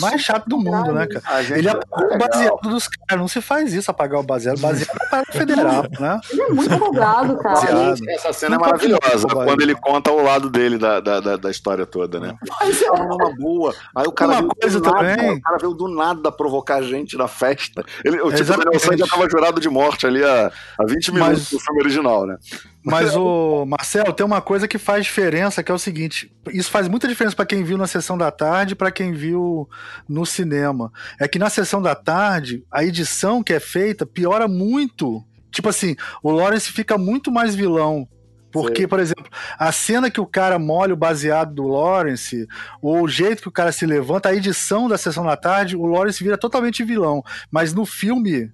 [0.00, 1.22] mais chato do mundo, né, cara?
[1.36, 3.20] A gente Ele é apagou o baseado dos caras.
[3.20, 4.58] Não se faz isso, apagar o baseado.
[4.60, 6.20] Baseado é para federal, né?
[6.30, 7.54] Ele é muito empolgado, cara.
[7.54, 8.08] Baseado.
[8.08, 11.84] Essa cena é maravilhosa, quando ele conta o lado dele da, da, da, da história
[11.86, 12.34] toda, né?
[12.60, 13.74] Mas é- numa boa.
[13.96, 16.76] Aí o cara Uma veio coisa do nada, também- o cara veio do nada provocar
[16.76, 17.84] a gente na festa.
[18.04, 18.64] Ele, o tipo, o Exatamente.
[18.64, 21.80] Daniel San já tava jurado de morte ali há, há 20 minutos Mas- do filme
[21.80, 22.36] original, né?
[22.84, 26.88] Mas o Marcelo tem uma coisa que faz diferença, que é o seguinte: isso faz
[26.88, 29.68] muita diferença pra quem viu na sessão da tarde e pra quem viu
[30.08, 30.90] no cinema.
[31.20, 35.22] É que na sessão da tarde, a edição que é feita piora muito.
[35.50, 38.06] Tipo assim, o Lawrence fica muito mais vilão.
[38.50, 38.86] Porque, Sei.
[38.86, 39.26] por exemplo,
[39.58, 42.46] a cena que o cara molha o baseado do Lawrence,
[42.80, 45.84] ou o jeito que o cara se levanta, a edição da sessão da tarde, o
[45.84, 47.22] Lawrence vira totalmente vilão.
[47.50, 48.50] Mas no filme,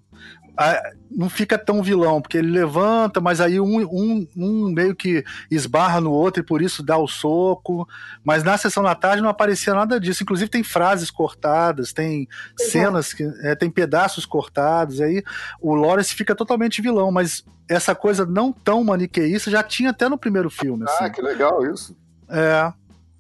[0.57, 0.83] a-
[1.17, 6.01] não fica tão vilão, porque ele levanta, mas aí um, um, um meio que esbarra
[6.01, 7.89] no outro e por isso dá o soco.
[8.25, 10.23] Mas na sessão da tarde não aparecia nada disso.
[10.23, 12.29] Inclusive tem frases cortadas, tem
[12.61, 12.65] é.
[12.65, 15.01] cenas, que, é, tem pedaços cortados.
[15.01, 15.23] Aí
[15.61, 20.19] o Lawrence fica totalmente vilão, mas essa coisa não tão maniqueísta já tinha até no
[20.19, 20.85] primeiro filme.
[20.87, 21.13] Ah, Assim.
[21.13, 21.97] que legal isso.
[22.29, 22.73] É.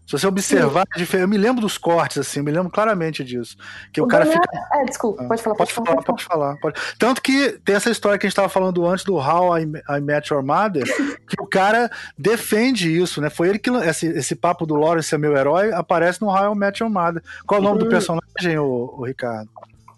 [0.07, 3.57] Se você observar, é eu me lembro dos cortes, assim, eu me lembro claramente disso.
[3.93, 6.05] Que o, O cara fica É, desculpa, pode falar, Pode pode, falar, falar.
[6.05, 6.57] pode falar.
[6.59, 6.81] pode.
[6.99, 10.01] Tanto que tem essa história que a gente estava falando antes do How I, I
[10.01, 10.85] Met Your Mother,
[11.27, 13.31] que o cara defende isso, né?
[13.31, 13.71] Foi ele que.
[13.71, 17.23] Esse, esse papo do Lawrence é meu herói aparece no How I Met Your Mother.
[17.47, 19.49] Qual é o nome do personagem, o, Ricardo?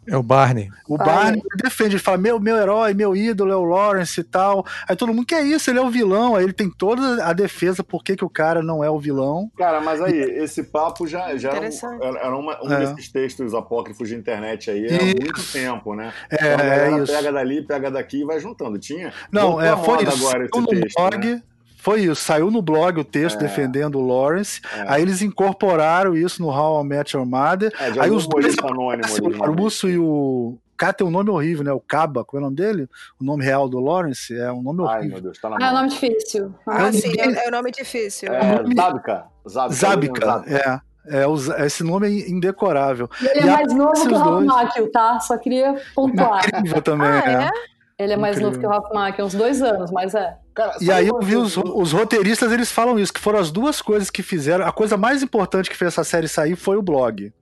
[0.08, 0.70] É o Barney.
[0.88, 1.14] O Barney.
[1.14, 4.64] Barney defende, ele fala: meu, meu herói, meu ídolo é o Lawrence e tal.
[4.88, 6.36] Aí todo mundo que é isso, ele é o vilão.
[6.36, 9.50] Aí ele tem toda a defesa por que, que o cara não é o vilão.
[9.58, 12.78] Cara, mas aí, esse papo já, já era, um, era- uma- um É.
[12.86, 16.12] desses textos apócrifos de internet aí há muito tempo, né?
[16.30, 17.12] É, Então é isso.
[17.12, 18.78] pega dali, pega daqui e vai juntando.
[18.78, 19.12] Tinha?
[19.32, 20.24] Não, é, foi isso.
[20.26, 21.26] agora esse texto, blog.
[21.26, 21.42] né?
[21.86, 23.42] Foi isso, saiu no blog o texto É.
[23.42, 24.60] defendendo o Lawrence.
[24.76, 24.84] É.
[24.88, 27.72] Aí eles incorporaram isso no How I Met Your Mother.
[27.78, 29.38] É, Aí os dois aparecem, o.
[29.38, 30.58] Caruso e o.
[30.58, 31.72] O cara tem um nome horrível, né?
[31.72, 32.88] O Caba, qual é o nome dele?
[33.20, 35.08] O nome real do Lawrence é um nome Ai, horrível.
[35.14, 35.74] meu Deus, tá na Ah, é um mão.
[35.76, 36.54] nome difícil.
[36.66, 38.32] Ah, sim, é, é o nome difícil.
[38.34, 38.40] É,
[38.74, 39.24] Zabka.
[39.48, 39.74] Zabka.
[39.74, 40.50] Zábica, Zabka.
[40.52, 40.80] é.
[41.08, 43.08] É, esse nome é indecorável.
[43.22, 45.20] E ele é E mais novo que o dois- Macchio, tá?
[45.20, 46.44] Só queria pontuar.
[46.48, 47.44] Incrível também, Ah, é.
[47.44, 47.50] é?
[47.98, 48.50] Ele é mais Incrível.
[48.50, 50.36] novo que o Ralph Macchio, uns dois anos, mas é.
[50.54, 53.80] Cara, E aí eu vi os, os roteiristas, eles falam isso, que foram as duas
[53.80, 54.66] coisas que fizeram.
[54.66, 57.32] A coisa mais importante que fez essa série sair foi o blog.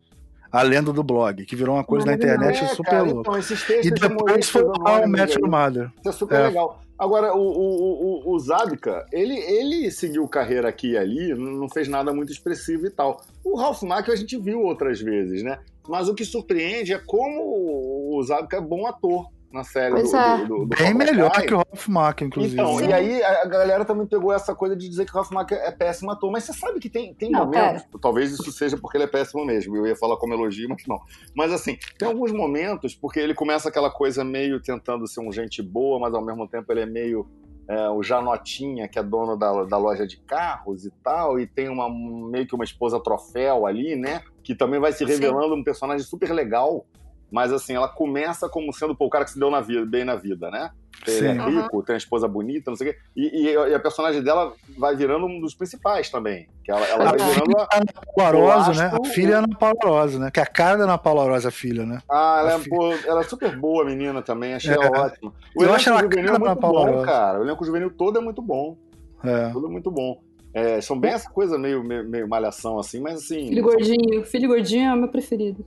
[0.53, 3.21] A lenda do blog, que virou uma coisa na internet É, super cara, louca.
[3.23, 5.91] Então, esses textos E depois foi o Match Mother.
[5.99, 6.47] Isso é super É.
[6.47, 6.81] legal.
[6.97, 11.89] Agora, o, o, o, o Zabka, ele, ele seguiu carreira aqui e ali, não fez
[11.89, 13.21] nada muito expressivo e tal.
[13.45, 15.59] O Ralph Macchio a gente viu outras vezes, né?
[15.89, 20.17] Mas o que surpreende é como o Zabka é bom ator na série Pois do,
[20.17, 20.39] é.
[20.39, 21.47] do, do, do Bem Cobra melhor Kai.
[21.47, 22.55] que o Ralph Macchio, inclusive.
[22.55, 22.89] Então, Sim.
[22.89, 26.11] e aí a galera também pegou essa coisa de dizer que o Macchio é péssimo
[26.11, 29.09] ator, mas você sabe que tem, tem Não, momentos, talvez isso seja porque ele é
[29.09, 31.01] péssimo mesmo, eu ia falar como elogio, mas não.
[31.35, 35.63] Mas assim, tem alguns momentos, porque ele começa aquela coisa meio tentando ser um gente
[35.63, 37.27] boa, mas ao mesmo tempo ele é meio
[37.69, 41.69] é, o Janotinha, que é dono da, da loja de carros e tal, e tem
[41.69, 44.23] uma meio que uma esposa troféu ali, né?
[44.43, 45.07] Que também vai se Sim.
[45.07, 46.85] revelando um personagem super legal,
[47.31, 50.05] mas assim, ela começa como sendo pô, o cara que se deu na vida, bem
[50.05, 50.71] na vida, né?
[51.07, 52.99] Ele é rico, tem uma esposa bonita, não sei o quê.
[53.17, 56.47] E, e- e a personagem dela vai virando um dos principais também.
[56.65, 57.69] Que ela, ela vai A virando a.
[57.75, 58.93] Ana Paula né?
[58.95, 60.31] A filha é Ana Paula Rosa, né?
[60.31, 61.99] Que é a cara da Ana Paula Rosa, a filha, né?
[62.09, 64.55] Ah, ela é, pô, ela é super boa, a menina também.
[64.55, 64.75] Achei É.
[64.75, 65.33] ela ótima.
[65.57, 67.07] O Eu acho ela juvenil cara é muito Paula bom, Rosa.
[67.07, 67.41] cara.
[67.41, 68.79] O elenco juvenil todo é muito bom.
[69.25, 69.49] É.
[69.51, 70.21] Tudo é muito bom.
[70.55, 73.49] É, são bem essa coisa meio, meio, meio malhação, assim, mas assim.
[73.49, 74.25] Filho gordinho.
[74.25, 75.67] Filho gordinho é o meu preferido.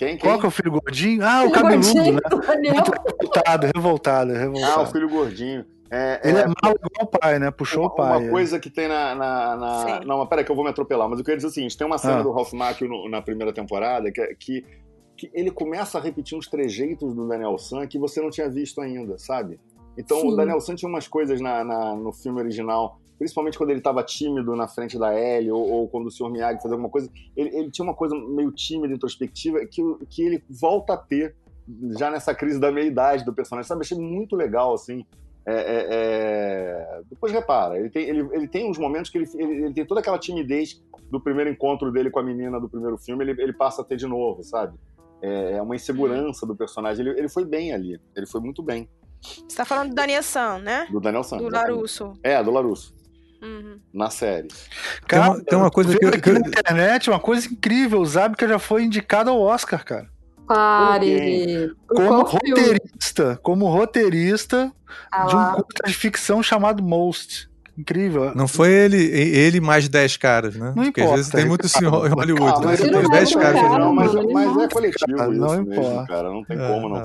[0.00, 0.30] Quem, quem?
[0.30, 1.22] Qual que é o filho gordinho?
[1.22, 2.20] Ah, o Filho cabeludo, gordinho né?
[2.30, 2.74] do Daniel.
[3.20, 4.92] Revoltado, revoltado, Ah, o revoltado.
[4.92, 5.64] filho gordinho.
[5.90, 7.50] É, Ele é, é mal igual o pai, né?
[7.50, 8.16] Puxou uma, o pai.
[8.18, 8.30] uma é.
[8.30, 9.14] coisa que tem na.
[9.14, 11.08] na, na- não, mas peraí, que eu vou me atropelar.
[11.08, 12.22] Mas eu queria dizer o seguinte: tem uma cena Ah.
[12.22, 14.64] do Ralph Macchio no- na primeira temporada que, que,
[15.18, 18.80] que ele começa a repetir uns trejeitos do Daniel San que você não tinha visto
[18.80, 19.58] ainda, sabe?
[19.98, 20.36] Então o Sim.
[20.36, 24.56] Daniel San tinha umas coisas na, na- no filme original, principalmente quando ele estava tímido
[24.56, 26.30] na frente da Ellie, ou, ou quando o Sr.
[26.30, 30.42] Miyagi fazia alguma coisa, ele, ele tinha uma coisa meio tímida, introspectiva, que, que ele
[30.48, 31.36] volta a ter
[31.98, 33.82] já nessa crise da meia-idade do personagem, sabe?
[33.82, 35.04] Achei muito legal, assim.
[35.44, 39.64] É, é, é, Depois repara, ele tem, ele, ele tem uns momentos que ele, ele,
[39.64, 43.22] ele tem toda aquela timidez do primeiro encontro dele com a menina do primeiro filme,
[43.22, 44.78] ele, ele passa a ter de novo, sabe?
[45.20, 47.06] É é uma insegurança do personagem.
[47.06, 48.88] Ele, ele foi bem ali, ele foi muito bem,
[49.20, 50.88] Você tá falando do Daniel San, né?
[50.90, 51.36] do Daniel San.
[51.36, 51.50] Do.
[51.50, 52.14] Larusso.
[52.22, 52.94] É, do Larusso,
[53.42, 53.78] Uhum.
[53.92, 54.48] na série.
[55.08, 58.00] Tem uma- tem uma coisa eu que eu- aqui na internet, uma coisa incrível.
[58.00, 60.08] O Zabka já foi indicado ao Oscar, cara.
[60.46, 61.72] Pare.
[61.86, 62.50] Como filme?
[62.50, 63.38] roteirista.
[63.42, 64.72] Como roteirista
[65.10, 67.48] Ah de um curta de ficção chamado Most.
[67.78, 68.34] Incrível.
[68.34, 70.72] Não foi ele, ele mais 10 caras, né?
[70.76, 72.14] Não Porque às vezes importa, tem muito isso em Ricardo.
[72.14, 72.52] Hollywood.
[72.56, 72.66] Ah, né?
[72.66, 73.60] mas Tem uns não 10 é caras.
[73.62, 76.06] cara, não, mas, mas é coletivo Cara, isso não mesmo, importa.
[76.12, 76.28] cara.
[76.30, 77.00] Não tem É, como não é.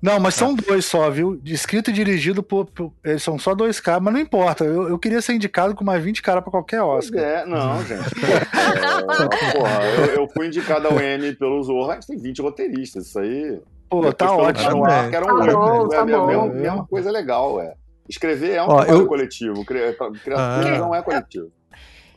[0.00, 1.40] Não, mas são dois só, viu?
[1.44, 2.66] Escrito e dirigido por.
[2.66, 4.64] por- eles são só dois caras, mas não importa.
[4.64, 7.20] Eu, eu queria ser indicado com mais 20 caras pra qualquer Oscar.
[7.20, 8.04] É, não, gente.
[8.24, 13.06] É, porra, eu, eu fui indicado ao M pelo Zorra, a gente tem 20 roteiristas.
[13.06, 13.60] Isso aí.
[13.90, 14.68] Pô, Depois tá ótimo.
[14.68, 16.48] Cano Arco, era um Tá bom, é tá a mesma, bom.
[16.48, 17.74] mesma coisa legal, é.
[18.08, 19.64] Escrever é um Ó, trabalho eu- coletivo.
[19.64, 19.94] Criar
[20.36, 20.78] Ah.
[20.78, 21.50] não é coletivo.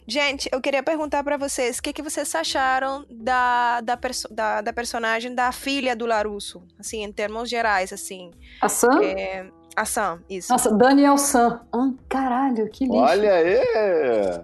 [0.08, 4.62] Gente, eu queria perguntar pra vocês o que, que vocês acharam da, da, perso- da,
[4.62, 8.32] da personagem da filha do Larusso, assim, em termos gerais, assim.
[8.62, 9.02] A Sam?
[9.04, 9.46] É,
[9.76, 10.52] a Sam, isso.
[10.52, 11.62] Nossa, Daniel Sam.
[11.72, 12.98] Ah, caralho, que lixo.
[12.98, 13.60] Olha aí!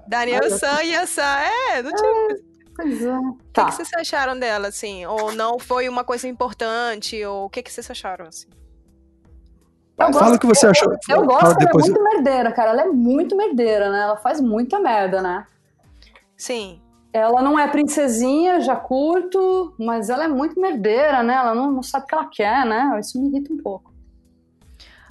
[0.08, 0.58] Daniel olha.
[0.58, 1.38] Sam e a Sam,
[1.74, 2.38] é, não tinha
[2.76, 3.12] Pois é.
[3.18, 3.66] O Tá.
[3.66, 5.04] que, que vocês acharam dela, assim?
[5.08, 7.24] Ou não foi uma coisa importante?
[7.26, 8.48] Ou o que, que vocês acharam, assim?
[10.00, 10.92] Eu Fala o que você achou.
[10.94, 11.86] Eu Fala gosto que ela depois.
[11.86, 12.70] é muito merdeira, cara.
[12.72, 14.02] Ela é muito merdeira, né?
[14.04, 15.46] Ela faz muita merda, né?
[16.36, 16.82] Sim.
[17.12, 21.34] Ela não é princesinha, já curto, mas ela é muito merdeira, né?
[21.34, 23.00] Ela não, não sabe o que ela quer, né?
[23.00, 23.92] Isso me irrita um pouco.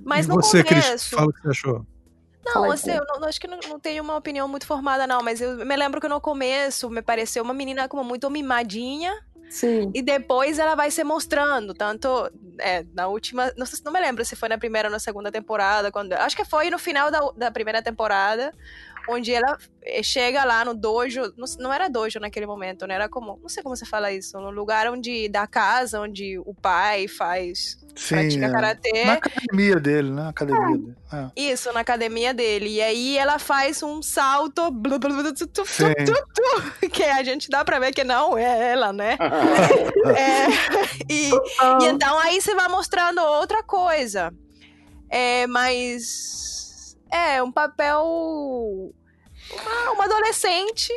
[0.05, 1.17] Mas E no você, Cris, começo...
[1.17, 1.87] fala o que você achou.
[2.45, 5.21] Não, assim, eu não- acho que não, não tenho uma opinião muito formada, não.
[5.21, 9.13] Mas eu me lembro que no começo me pareceu uma menina como muito mimadinha.
[9.49, 9.91] Sim.
[9.95, 12.09] E depois ela vai se mostrando, tanto
[12.59, 13.53] é, na última.
[13.57, 15.91] Não, sei, se- não me lembro se foi na primeira ou na segunda temporada.
[15.93, 18.53] quando Acho que foi no final da, da primeira temporada,
[19.09, 21.33] onde ela eh, chega lá no dojo.
[21.37, 22.95] Não, não era dojo naquele momento, né?
[22.95, 23.39] Era como.
[23.41, 24.39] Não sei como você fala isso.
[24.39, 25.29] No lugar onde.
[25.29, 27.79] da casa onde o pai faz.
[27.97, 28.15] Sim.
[28.15, 28.51] pratica é.
[28.51, 29.05] karatê.
[29.05, 30.29] Na academia dele, né?
[30.29, 30.95] Academia dele.
[31.13, 31.31] É.
[31.35, 32.69] Isso, na academia dele.
[32.69, 34.71] E aí ela faz um salto.
[34.71, 38.73] blu, blu, blu, tu, tu, tu, que a gente dá pra ver que não é
[38.73, 39.17] ela, né?
[40.07, 40.47] É,
[41.11, 44.33] e, e então aí você vai mostrando outra coisa.
[45.09, 46.66] É, mas.
[47.11, 48.03] É, um papel.
[49.53, 50.93] Uma, uma adolescente.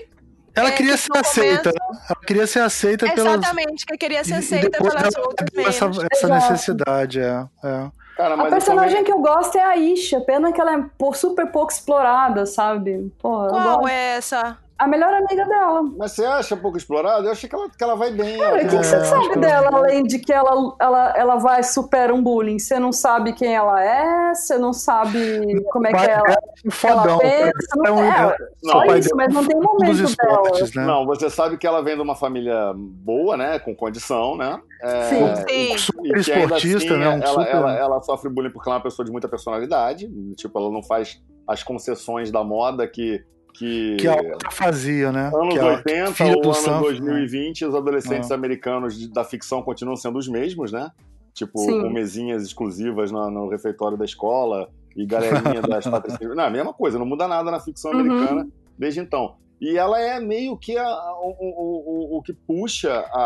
[0.55, 1.69] Ela É, queria que ser aceita.
[1.69, 1.97] né?
[2.09, 3.33] Ela queria ser aceita pelas.
[3.35, 6.33] Exatamente, que queria ser aceita pelas ela outras essa, essa Exato.
[6.51, 7.45] necessidade, é.
[7.63, 7.91] é.
[8.17, 10.19] Cara, A personagem também- que eu gosto é a Isha.
[10.21, 13.13] Pena que ela é super pouco explorada, sabe?
[13.19, 13.87] Porra, Qual gosto.
[13.87, 14.57] é essa?
[14.79, 15.83] A melhor amiga dela.
[15.97, 17.27] Mas você acha pouco explorado?
[17.27, 18.37] Eu achei que ela, que ela vai bem.
[18.39, 21.35] Cara, o que, que você É, sabe dela, ela- além de que ela, ela, ela
[21.35, 22.57] vai supera um bullying?
[22.57, 26.71] Você não sabe quem ela é, você não sabe como é que pai ela, um
[26.71, 27.03] fodão.
[27.05, 27.51] ela pensa.
[27.75, 30.31] Não, É um- é, Não, só isso, mas não tem momento dos dela.
[30.41, 30.85] esportes, né?
[30.85, 33.59] Não, você sabe que ela vem de uma família boa, né?
[33.59, 34.59] Com condição, né?
[34.81, 35.35] É, Sim.
[35.35, 35.77] Sim.
[35.77, 37.09] Super ainda esportista, assim, né?
[37.09, 40.09] Um ela, super- ela, ela sofre bullying porque ela é uma pessoa de muita personalidade.
[40.35, 43.21] Tipo, ela não faz as concessões da moda que.
[43.59, 43.97] Que...
[43.97, 45.29] Que a outra fazia, né?
[45.33, 46.81] Anos que a 80 filha ou do ano Sam- né?
[46.81, 48.35] 2020, os adolescentes Ah.
[48.35, 50.89] americanos da ficção continuam sendo os mesmos, né?
[51.33, 51.81] Tipo, Sim.
[51.81, 56.35] com mesinhas exclusivas no, no refeitório da escola e galerinha das patricinhas.
[56.35, 57.99] Não, a mesma coisa, não muda nada na ficção Uhum.
[57.99, 58.47] americana
[58.77, 59.35] desde então.
[59.61, 63.21] E ela é meio que a- o, o, o, o que puxa a,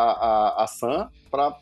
[0.58, 1.56] a, a Sam pra,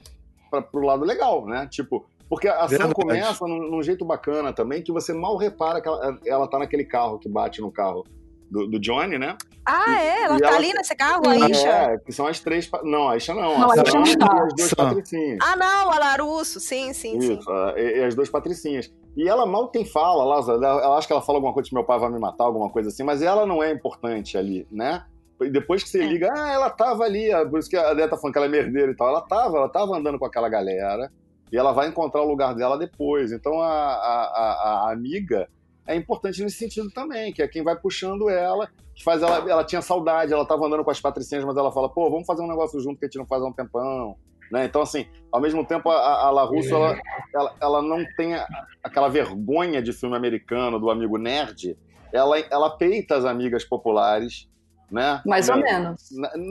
[0.49, 1.67] pra, pro lado legal, né?
[1.69, 2.93] Tipo, porque a Sam Verdade.
[2.93, 6.85] começa num, num jeito bacana também, que você mal repara que ela, ela tá naquele
[6.85, 8.05] carro que bate no carro
[8.51, 9.35] do, do Johnny, né?
[9.65, 10.23] Ah, é?
[10.23, 11.67] Ela E tá ela- ali nesse carro, a Isha?
[11.69, 12.69] É, que são as três.
[12.83, 13.57] Não, a Isha não.
[13.57, 14.43] Não, a Isha não e tá.
[14.43, 15.37] as duas patricinhas.
[15.41, 16.59] Ah, não, a Larusso.
[16.59, 17.37] Sim, sim, sim.
[17.39, 18.91] Isso, a- e, e as duas patricinhas.
[19.15, 21.75] E ela mal tem fala lá, ela, ela acha que ela fala alguma coisa que
[21.75, 25.03] meu pai vai me matar, alguma coisa assim, mas ela não é importante ali, né?
[25.41, 26.05] E depois que você É.
[26.05, 28.49] liga, ah, ela tava ali, por isso que a Deta tá falando que ela é
[28.49, 29.07] merdeira e tal.
[29.09, 31.11] Ela tava, ela tava andando com aquela galera
[31.51, 33.31] e ela vai encontrar o lugar dela depois.
[33.31, 35.47] Então a, a, a- a amiga
[35.87, 39.37] é importante nesse sentido também, que é quem vai puxando ela, que faz ela.
[39.49, 42.41] Ela tinha saudade, ela tava andando com as patricinhas, mas ela fala, pô, vamos fazer
[42.41, 44.15] um negócio junto que a gente não faz há um tempão.
[44.51, 44.65] Né?
[44.65, 46.99] Então, assim, ao mesmo tempo, a, a La Russo, ela,
[47.33, 48.45] ela, ela não tem a-
[48.83, 51.77] aquela vergonha de filme americano, do amigo nerd.
[52.11, 54.49] Ela, ela peita as amigas populares,
[54.91, 55.21] né?
[55.25, 55.63] Mais ou Né?
[55.63, 56.09] menos.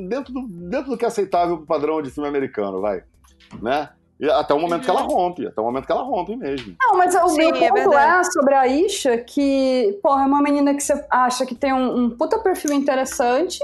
[0.09, 3.05] Dentro do, dentro do que é aceitável pro padrão de filme americano, vai.
[3.61, 3.91] Né?
[4.29, 6.77] Até o momento que ela rompe, até o momento que ela rompe mesmo.
[6.81, 8.33] Não, mas o Sim, meu é ponto é, verdade.
[8.33, 12.11] sobre a Isha que, porra, é uma menina que você acha que tem um, um
[12.11, 13.59] puta perfil interessante.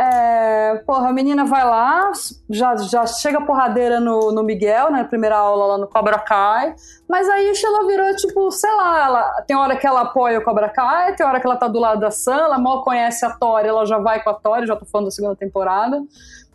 [0.00, 2.12] É, porra, a menina vai lá,
[2.48, 4.98] já, já chega porradeira no, no Miguel, né?
[4.98, 6.72] Na primeira aula lá no Cobra Kai.
[7.08, 10.44] Mas a Isha, ela virou, tipo, sei lá, ela, tem hora que ela apoia o
[10.44, 13.30] Cobra Kai, tem hora que ela tá do lado da Sam, ela mal conhece a
[13.30, 16.00] Tori, ela já vai com a Tori, já tô falando da segunda temporada.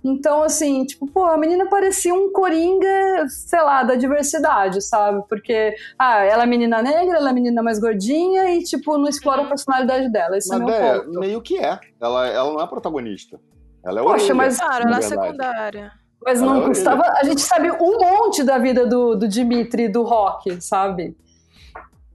[0.04, 5.24] Então, assim, tipo, pô, a menina parecia um coringa, sei lá, da diversidade, sabe?
[5.30, 9.44] Porque, ah, ela é menina negra, ela é menina mais gordinha e, tipo, não explora
[9.44, 10.38] a personalidade dela.
[10.38, 11.20] Esse é Mas meu é, ponto.
[11.20, 11.80] meio que é.
[12.02, 13.40] Ela, ela não é protagonista.
[13.86, 15.92] Ela é Poxa, orelha, mas- Claro, na ela é secundária.
[16.26, 16.70] Mas Ela é não orelha.
[16.74, 17.04] custava.
[17.18, 21.16] A gente sabe um monte da vida do, do Dimitri e do Rock, sabe?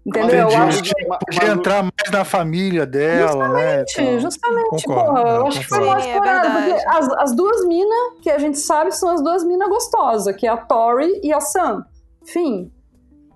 [0.09, 0.39] Entendeu?
[0.39, 0.57] Eu Entendi.
[0.57, 1.05] acho que.
[1.05, 3.85] Podia entrar mais na família dela, né?
[3.87, 5.21] Justamente, justamente, Concordo, porra.
[5.21, 6.23] Eu é, acho que foi é explorado.
[6.23, 6.71] verdade.
[6.71, 10.47] porque as, as duas minas que a gente sabe são as duas minas gostosas, que
[10.47, 11.85] é a Tori e a Sam.
[12.25, 12.73] Fim.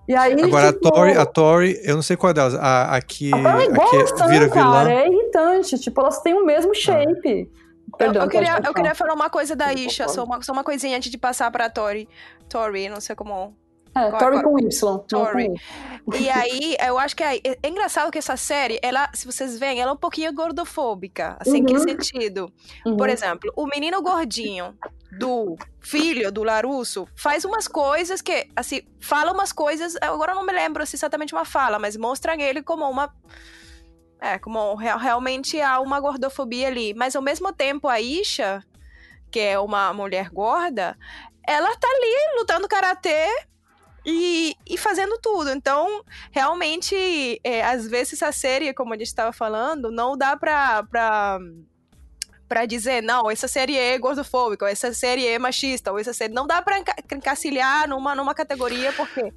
[0.07, 2.55] E aí, Agora, tipo, a Tori, a Tori, eu não sei qual delas.
[2.55, 4.71] A, a que, A é igual a que a Sam, vira vilã.
[4.73, 4.91] cara.
[4.93, 5.79] É irritante.
[5.79, 7.49] Tipo, elas têm o mesmo shape.
[7.97, 10.51] Perdão, eu, eu queria, eu queria falar uma coisa da Eu Isha, só uma, só
[10.51, 12.09] uma coisinha antes de passar pra Tori.
[12.49, 13.55] Tori, não sei como.
[13.95, 14.99] É, Tori com Y.
[15.07, 15.53] Tori.
[16.19, 19.79] E aí, eu acho que é, é engraçado que essa série, ela, se vocês veem,
[19.79, 21.37] ela é um pouquinho gordofóbica.
[21.39, 21.79] Assim, em que Uhum.
[21.79, 22.51] sentido?
[22.85, 22.97] Uhum.
[22.97, 24.75] Por exemplo, o menino gordinho
[25.17, 30.45] do filho do Larusso faz umas coisas que, assim, fala umas coisas, agora eu não
[30.45, 33.13] me lembro se exatamente uma fala, mas mostram ele como uma.
[34.19, 36.93] É, como real- realmente há uma gordofobia ali.
[36.93, 38.63] Mas ao mesmo tempo, a Isha,
[39.29, 40.97] que é uma mulher gorda,
[41.47, 43.27] ela tá ali lutando karatê
[44.05, 45.49] e, e fazendo tudo.
[45.51, 50.83] Então, realmente, é, às vezes a série, como a gente estava falando, não dá pra.
[50.83, 51.39] pra
[52.45, 56.33] Pra dizer, não, essa série é gordofóbica, ou essa série é machista, ou essa série.
[56.33, 59.33] Não dá pra enca encacilhar numa, numa categoria, porque.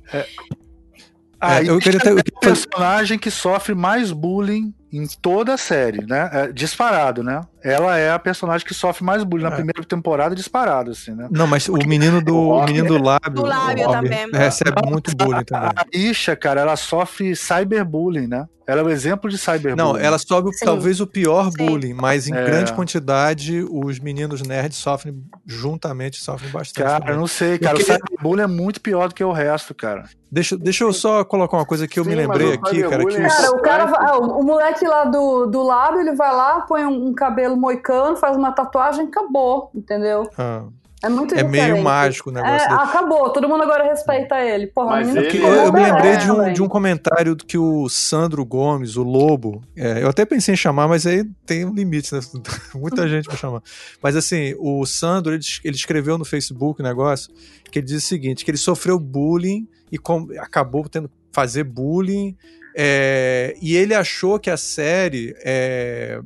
[1.41, 5.57] Aí É, eu queria ter- é o personagem que sofre mais bullying em toda a
[5.57, 6.31] série, né?
[6.33, 7.41] É, disparado, né?
[7.63, 9.55] Ela é a personagem que sofre mais bullying na É.
[9.57, 11.27] primeira temporada, disparado, assim, né?
[11.31, 14.31] Não, mas o menino do, o menino do lábio, Do lábio também.
[14.33, 15.71] recebe muito bullying também.
[15.77, 18.47] A Isha, cara, ela sofre cyberbullying, né?
[18.69, 19.77] Ela é o exemplo de cyberbullying.
[19.77, 20.65] Não, ela sobe Sim.
[20.65, 21.57] talvez o pior Sim.
[21.67, 22.45] bullying, mas em É.
[22.45, 26.85] grande quantidade os meninos nerds sofrem juntamente, sofrem bastante.
[26.85, 27.15] Cara, também.
[27.15, 27.77] eu não sei, cara.
[27.77, 30.05] Porque- O cyberbullying é muito pior do que o resto, cara.
[30.31, 33.17] Deixa, deixa eu só colocar uma coisa que eu Sim, me lembrei aqui, cara, que
[33.17, 37.09] é- Cara, o cara o moleque lá do, do lábio, ele vai lá, põe um,
[37.09, 40.29] um cabelo moicano, faz uma tatuagem, acabou, entendeu?
[40.39, 40.65] Ah,
[41.03, 41.83] É muito é meio diferente.
[41.85, 42.81] mágico o negócio É, dele.
[42.81, 44.67] acabou, todo mundo agora respeita ele.
[44.69, 47.59] Porra, Mas ele- Porque eu, eu me É, lembrei de um, de um comentário que
[47.59, 51.73] o Sandro Gomes, o Lobo, é, eu até pensei em chamar, mas aí tem um
[51.75, 52.21] limite, né?
[52.75, 53.63] Muita gente vai chamar.
[54.03, 57.31] Mas assim, o Sandro, ele, ele escreveu no Facebook um negócio
[57.71, 61.63] que ele diz o seguinte, que ele sofreu bullying e com- acabou tendo que fazer
[61.65, 62.35] bullying,
[62.77, 66.21] é, e ele achou que a série é,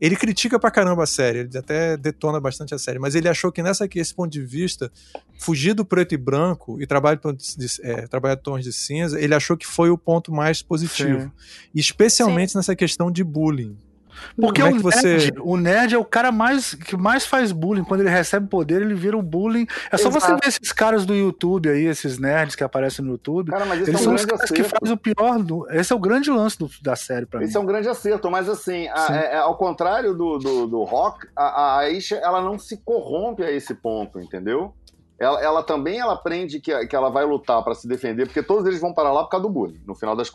[0.00, 3.50] Ele critica pra caramba a série, ele até detona bastante a série, mas ele achou
[3.50, 4.92] que nessa aqui, esse ponto de vista,
[5.38, 7.18] fugir do preto e branco e trabalhar,
[7.56, 11.22] de, é, trabalhar tons de cinza, ele achou que foi o ponto mais positivo.
[11.22, 11.30] Sim.
[11.74, 12.58] Especialmente Sim.
[12.58, 13.78] nessa questão de bullying.
[14.40, 15.16] Porque o, é você...
[15.16, 17.84] nerd, o nerd é o cara mais que mais faz bullying.
[17.84, 19.66] Quando ele recebe poder, ele vira um bullying.
[19.90, 20.26] É só Exato.
[20.26, 23.50] você ver esses caras do YouTube aí, esses nerds que aparecem no YouTube.
[23.50, 24.54] Cara, eles é um são os caras acerto.
[24.54, 25.42] que fazem o pior.
[25.42, 25.70] Do...
[25.70, 27.48] Esse é o grande lance do, da série pra esse mim.
[27.50, 30.82] Esse é um grande acerto, mas assim, a, é, é, ao contrário do, do, do
[30.84, 34.74] Rock, a, a Isha, ela não se corrompe a esse ponto, entendeu?
[35.18, 38.66] Ela, ela, também ela aprende que, que ela vai lutar para se defender, porque todos
[38.66, 40.30] eles vão para lá por causa do bullying, no final das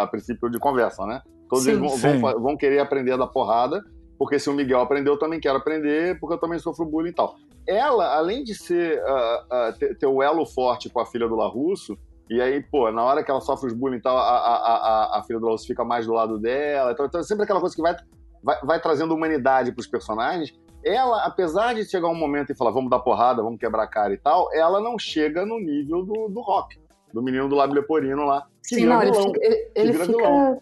[0.00, 1.22] a princípio de conversa, né?
[1.48, 3.82] Todos sim, eles vão, vão, vão, querer aprender da porrada,
[4.18, 7.14] porque se o Miguel aprendeu, eu também quero aprender, porque eu também sofro bullying e
[7.14, 7.36] tal.
[7.66, 11.36] Ela, além de ser uh, uh, ter, ter, o elo forte com a filha do
[11.36, 11.96] Larusso,
[12.28, 15.18] e aí, pô, na hora que ela sofre os bullying e tal, a, a, a,
[15.18, 16.92] a filha do Larusso fica mais do lado dela.
[16.92, 17.96] Então, então sempre aquela coisa que vai,
[18.42, 20.52] vai, vai trazendo humanidade para os personagens.
[20.84, 24.12] Ela, apesar de chegar um momento e falar, vamos dar porrada, vamos quebrar a cara
[24.12, 26.78] e tal, ela não chega no nível do, do rock,
[27.12, 28.46] do menino do lábio leporino lá.
[28.62, 30.60] Sim, não, vilão, ele fica, ele, ele fica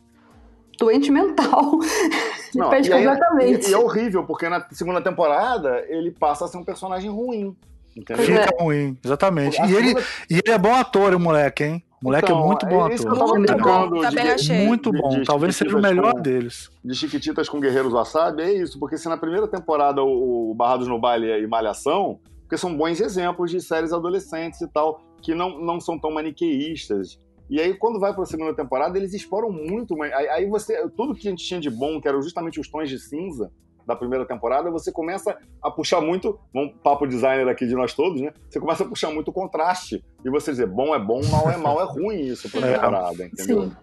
[0.79, 1.79] doente mental.
[2.55, 3.67] Não, perde completamente.
[3.67, 7.55] E, e, é horrível, porque na segunda temporada ele passa a ser um personagem ruim.
[7.97, 8.25] Entendeu?
[8.25, 8.63] Fica é.
[8.63, 9.61] ruim, exatamente.
[9.63, 9.95] E ele,
[10.31, 11.83] e ele é bom ator, o moleque, hein?
[12.01, 13.39] O moleque é então, é muito bom ator.
[13.39, 14.67] Muito bom, também achei.
[14.67, 16.71] Muito bom, de, de talvez seja o melhor com, deles.
[16.85, 20.87] De Chiquititas com Guerreiros Wasabi, é isso, porque se na primeira temporada o, o Barrados
[20.87, 25.59] no Baile e Malhação, porque são bons exemplos de séries adolescentes e tal, que não,
[25.59, 27.19] não são tão maniqueístas,
[27.49, 30.01] e aí, quando vai para a segunda temporada, eles exploram muito.
[30.03, 30.89] Aí, aí você.
[30.91, 33.53] Tudo que a gente tinha de bom, que eram justamente os tons de cinza
[33.87, 36.39] da primeira temporada, você começa a puxar muito.
[36.53, 38.33] Um papo designer aqui de nós todos, né?
[38.51, 40.05] Você começa a puxar muito o contraste.
[40.25, 42.75] E você dizer, bom é bom, mal é mal, é ruim isso pra é.
[42.75, 43.63] temporada, entendeu?
[43.63, 43.77] Sim.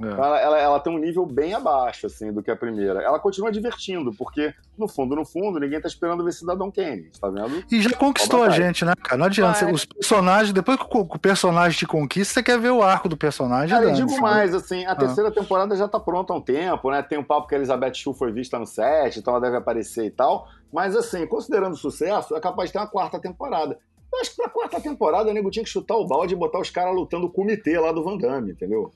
[0.00, 0.06] É.
[0.06, 3.02] Ela, ela, ela, tem um nível bem abaixo, assim, do que a primeira.
[3.02, 7.28] Ela continua divertindo, porque, no fundo, no fundo, ninguém tá esperando ver Cidadão Kane, tá
[7.28, 7.64] vendo?
[7.70, 9.16] E já conquistou a gente, né, cara?
[9.16, 9.70] Não adianta.
[9.72, 13.70] Os personagens, depois que o personagem te conquista, você quer ver o arco do personagem.
[13.70, 14.96] Cara, eu digo mais, assim, a ah.
[14.96, 17.02] terceira temporada já tá pronta há um tempo, né?
[17.02, 20.04] Tem um papo que a Elizabeth Shue foi vista no set, então ela deve aparecer
[20.04, 20.48] e tal.
[20.72, 23.78] Mas, assim, considerando o sucesso, é capaz de ter uma quarta temporada.
[24.12, 26.58] Eu acho que pra quarta temporada o nego tinha que chutar o balde e botar
[26.60, 28.92] os caras lutando o comitê lá do Van Damme, entendeu?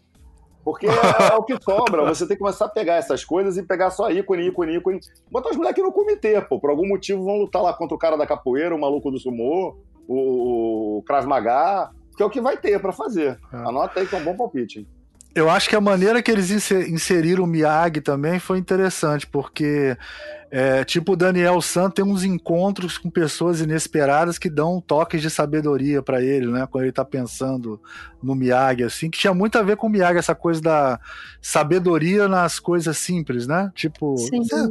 [0.64, 2.04] Porque é, é, o que sobra.
[2.06, 5.00] Você tem que começar a pegar essas coisas e pegar só ícone, ícone, ícone.
[5.30, 6.60] Botar os moleques no comitê, pô.
[6.60, 9.76] Por algum motivo vão lutar lá contra o cara da capoeira, o maluco do sumô,
[10.06, 13.38] o, o Krav Maga, que é o que vai ter para fazer.
[13.52, 13.56] É.
[13.56, 14.86] Anota aí que é um bom palpite.
[15.34, 19.96] Eu acho que a maneira que eles inseriram o Miyagi também foi interessante, porque
[20.50, 25.30] é, tipo, o Daniel San tem uns encontros com pessoas inesperadas que dão toques de
[25.30, 26.68] sabedoria para ele, né?
[26.70, 27.80] Quando ele tá pensando
[28.22, 31.00] no Miyagi, assim, que tinha muito a ver com o Miyagi, essa coisa da
[31.40, 33.72] sabedoria nas coisas simples, né?
[33.74, 34.68] Tipo, você,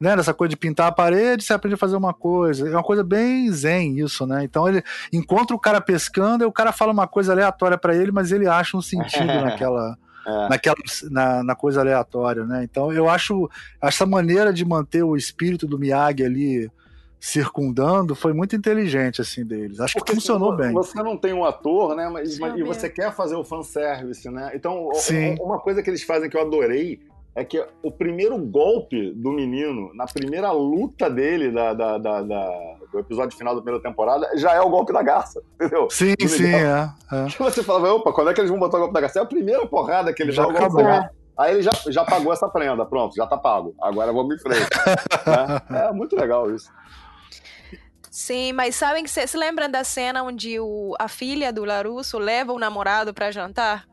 [0.00, 2.68] né, nessa coisa de pintar a parede, você aprende a fazer uma coisa.
[2.68, 4.44] É uma coisa bem zen isso, né?
[4.44, 4.82] Então ele
[5.12, 8.46] encontra o cara pescando e o cara fala uma coisa aleatória para ele, mas ele
[8.46, 10.48] acha um sentido naquela é.
[10.48, 10.76] naquela,
[11.10, 12.62] na, na, coisa aleatória, né?
[12.62, 13.50] Então eu acho
[13.82, 16.70] essa maneira de manter o espírito do Miyagi ali
[17.20, 19.80] circundando foi muito inteligente assim deles.
[19.80, 20.72] Acho Porque que funcionou você, bem.
[20.72, 22.08] Você não tem um ator, né?
[22.08, 24.52] Mas, mas e você quer fazer o fanservice, né?
[24.54, 25.34] Então, Sim.
[25.40, 27.00] uma coisa que eles fazem que eu adorei
[27.38, 32.76] é que o primeiro golpe do menino, na primeira luta dele da, da, da, da,
[32.90, 35.88] do episódio final da primeira temporada, já é o golpe da garça, entendeu?
[35.88, 37.26] Sim, sim, é, é.
[37.30, 39.20] Que você falava, opa, quando é que eles vão botar o golpe da garça?
[39.20, 41.10] É a primeira porrada que ele já dá o golpe da garça.
[41.38, 43.72] Aí ele já, já pagou essa prenda, pronto, já tá pago.
[43.80, 44.66] Agora vamos em frente.
[45.72, 46.68] é, é muito legal isso.
[48.10, 52.52] Sim, mas sabem que se lembram da cena onde o, a filha do Larusso leva
[52.52, 53.86] o namorado para jantar?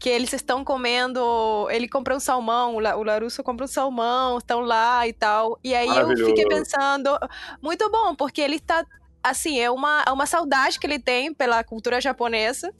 [0.00, 1.68] Que eles estão comendo.
[1.70, 5.60] Ele compra um salmão, o Larusso compra um salmão, estão lá e tal.
[5.62, 7.16] E aí eu fiquei pensando,
[7.62, 8.84] muito bom, porque ele tá.
[9.22, 12.72] Assim, é uma, é uma saudade que ele tem pela cultura japonesa.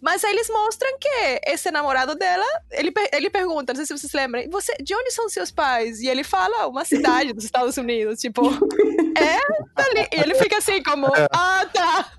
[0.00, 4.12] Mas aí eles mostram que esse namorado dela, ele, ele pergunta, não sei se vocês
[4.12, 6.00] lembram, você, de onde são seus pais?
[6.00, 8.42] E ele fala, uma cidade dos Estados Unidos, tipo,
[9.16, 9.38] é,
[9.74, 9.84] tá.
[10.12, 11.26] E ele fica assim, como, é.
[11.32, 12.12] ah, tá.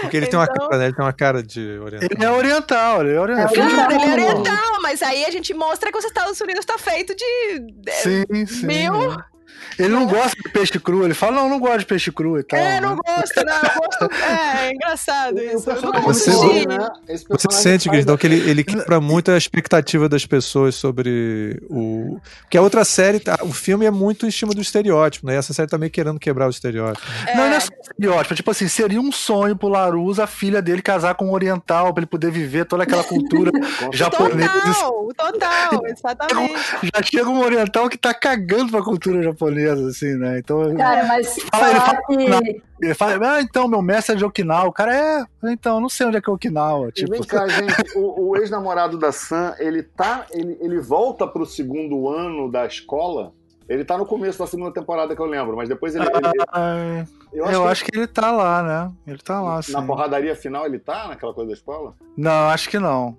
[0.00, 0.46] Porque ele, então...
[0.46, 2.08] tem uma cara, ele tem uma cara de oriental.
[2.10, 3.54] Ele é oriental, ele é oriental.
[3.54, 7.14] Claro, ele é oriental, mas aí a gente mostra que os Estados Unidos tá feito
[7.14, 7.24] de
[8.02, 8.66] sim, sim.
[9.78, 12.42] Ele não gosta de peixe cru, ele fala, não, não gosto de peixe cru e
[12.42, 12.58] tal.
[12.58, 12.80] É, né?
[12.80, 13.54] não gosto, não.
[13.54, 15.64] eu gosto- É, é engraçado isso.
[15.64, 16.68] Personagem Você- assisti.
[16.68, 16.88] né?
[17.30, 22.18] Você sente, Grisdão, que ele, ele quebra muito a expectativa das pessoas sobre o.
[22.42, 25.34] Porque a outra série, tá- o filme é muito em cima do estereótipo, né?
[25.34, 27.06] E essa série tá meio querendo quebrar o estereótipo.
[27.28, 27.56] Não, não É.
[27.56, 28.34] é só estereótipo.
[28.34, 32.00] Tipo assim, seria um sonho pro Larus a filha dele casar com um oriental pra
[32.02, 33.50] ele poder viver toda aquela cultura
[33.92, 34.50] japonesa.
[34.52, 36.54] Total, total, exatamente.
[36.94, 40.38] Já chega um oriental que tá cagando pra cultura japonesa, assim, né?
[40.38, 42.62] Então Cara, mas Fala, ele falar fala- que.
[42.80, 44.68] ele fala, ah, então, meu mestre é de Okinawa.
[44.68, 46.88] O cara é, então, não sei onde é que é Okinawa.
[46.88, 50.26] E Tipo, vem cá, gente, o, o ex-namorado da Sam, ele tá.
[50.30, 53.32] Ele, ele volta pro segundo ano da escola.
[53.68, 56.04] Ele tá no começo da segunda temporada que eu lembro, mas depois ele.
[56.04, 58.92] ele- ah, eu eu, acho, acho, que ele tá lá, né?
[59.06, 59.72] Ele tá lá, que sim.
[59.72, 61.94] na porradaria final ele tá naquela coisa da escola?
[62.16, 63.16] Não, acho que não.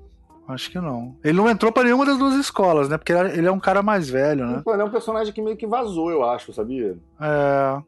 [0.47, 1.15] Acho que não.
[1.23, 2.97] Ele não entrou pra nenhuma das duas escolas, né?
[2.97, 4.61] Porque ele é- um cara mais velho, né?
[4.63, 6.97] Pô, ele é um personagem que meio que vazou, eu acho, sabia?
[7.21, 7.81] É.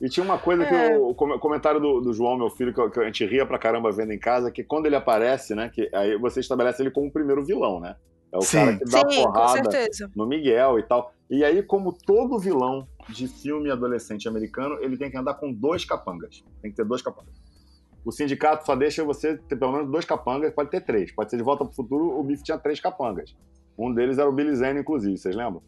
[0.00, 0.96] E tinha uma coisa que É.
[0.96, 3.58] o, o com- comentário do, do João, meu filho, que, que a gente ria pra
[3.58, 5.68] caramba vendo em casa, que quando ele aparece, né?
[5.72, 7.96] Que aí você estabelece ele como o primeiro vilão, né?
[8.32, 8.58] É o Sim.
[8.58, 9.70] cara que dá Sim, porrada
[10.14, 11.12] no Miguel e tal.
[11.30, 15.84] E aí, como todo vilão de filme adolescente americano, ele tem que andar com dois
[15.84, 16.42] capangas.
[16.62, 17.32] Tem que ter dois capangas.
[18.08, 21.12] O sindicato só deixa você ter pelo menos dois capangas, pode ter três.
[21.14, 23.34] Pode ser de volta pro futuro, o Biff tinha três capangas.
[23.78, 25.60] Um deles era o Billy Zane, inclusive, vocês lembram?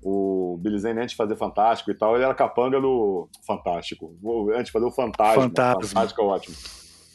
[0.00, 4.14] O Billy Zane, antes de fazer Fantástico e tal, ele era capanga do Fantástico.
[4.22, 5.42] O- Antes de fazer o Fantasma.
[5.42, 5.82] Fantasma.
[5.88, 6.56] Fantástico é ótimo.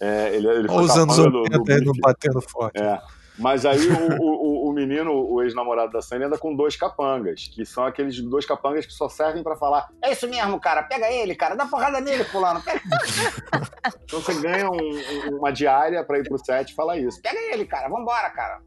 [0.01, 2.01] É, ele, ele Olha os anos do, 80 do Biff.
[2.01, 2.81] batendo forte.
[2.81, 2.99] É.
[3.37, 7.65] Mas aí o, o- o- menino, o ex-namorado da ele anda com dois capangas, que
[7.65, 11.33] são aqueles dois capangas que só servem pra falar: É isso mesmo, cara, pega ele,
[11.35, 12.61] cara, dá porrada nele, fulano.
[12.61, 12.81] Pega.
[14.03, 17.39] então você ganha um- um- uma diária pra ir pro set e falar isso: Pega
[17.53, 18.61] ele, cara, vambora, cara.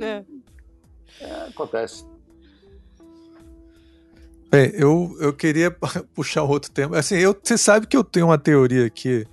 [0.00, 0.24] É.
[1.20, 2.04] É, acontece.
[4.50, 5.70] Bem, eu, eu queria
[6.14, 6.98] puxar outro tema.
[6.98, 9.26] Assim, eu, você sabe que eu tenho uma teoria aqui,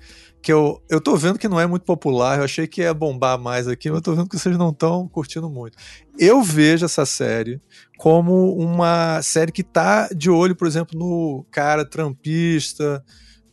[0.43, 3.39] que eu, eu tô vendo que não é muito popular, eu achei que ia bombar
[3.39, 5.77] mais aqui, mas eu tô vendo que vocês não estão curtindo muito.
[6.19, 7.61] Eu vejo essa série
[7.97, 13.01] como uma série que tá de olho, por exemplo, no cara trampista,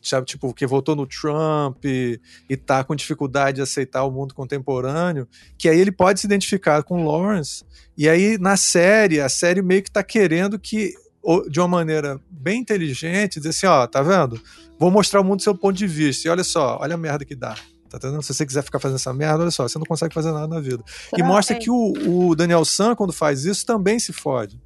[0.03, 4.34] sabe, tipo, que votou no Trump e, e tá com dificuldade de aceitar o mundo
[4.34, 7.64] contemporâneo, que aí ele pode se identificar com Lawrence,
[7.97, 11.09] e aí na série, a série meio que tá querendo que o-
[11.50, 14.40] de uma maneira bem inteligente, dizer assim, ó, tá vendo?
[14.78, 16.26] Vou mostrar o mundo do seu ponto de vista.
[16.26, 17.54] E olha só, olha a merda que dá.
[17.90, 18.22] Tá entendendo?
[18.22, 20.60] Se você quiser ficar fazendo essa merda, olha só, você não consegue fazer nada na
[20.60, 20.82] vida.
[21.16, 21.58] E mostra É.
[21.58, 21.92] que o,
[22.30, 24.60] o Daniel San, quando faz isso, também se fode.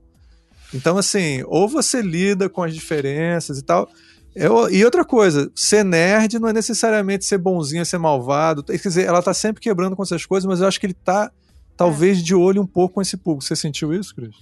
[0.72, 3.88] Então, assim, ou você lida com as diferenças e tal.
[4.34, 8.62] Eu- e outra coisa, ser nerd não é necessariamente ser bonzinho, ser malvado.
[8.62, 11.30] Quer dizer, ela tá sempre quebrando com essas coisas, mas eu acho que ele tá,
[11.76, 13.44] talvez, de olho um pouco com esse público.
[13.44, 14.34] Você sentiu isso, Cris?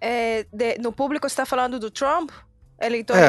[0.00, 2.30] É, de- no público você está falando do Trump?
[2.80, 3.22] Eleitores?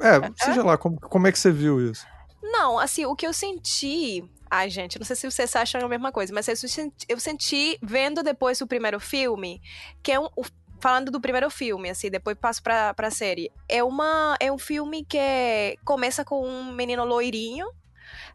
[0.00, 2.06] É, é, seja lá, como, como é que você viu isso?
[2.42, 4.22] Não, assim, o que eu senti.
[4.50, 7.78] Ai, gente, não sei se vocês acham a mesma coisa, mas eu senti, eu senti
[7.82, 9.60] vendo depois o primeiro filme,
[10.02, 10.26] que é um.
[10.36, 10.44] o-
[10.80, 13.50] Falando do primeiro filme, assim, depois passo pra, pra série.
[13.66, 17.66] É, uma, é um filme que começa com um menino loirinho,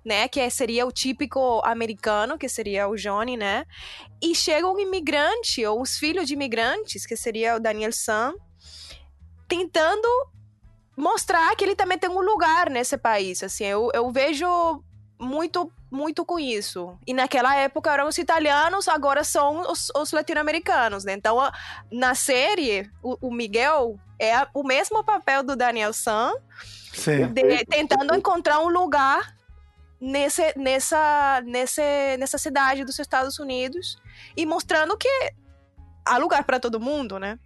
[0.10, 0.28] né?
[0.28, 3.66] Que seria o típico americano, que seria o Johnny, né?
[4.22, 8.34] E chega um imigrante, ou os filhos de imigrantes, que seria o Daniel San,
[9.48, 10.08] tentando
[10.98, 13.42] mostrar que ele também tem um lugar nesse país.
[13.44, 14.84] Assim, eu, eu vejo
[15.20, 16.96] muito muito com isso.
[17.08, 21.14] E naquela época eram os italianos, agora são os, os latino-americanos, né?
[21.14, 21.52] Então, a-
[21.92, 26.32] na série, o, o Miguel é a- o mesmo papel do Daniel San,
[27.34, 29.36] de- tentando encontrar um lugar
[30.00, 31.82] nesse, nessa, nesse,
[32.18, 33.98] nessa cidade dos Estados Unidos
[34.36, 35.10] e mostrando que
[36.06, 37.38] há lugar para todo mundo, né?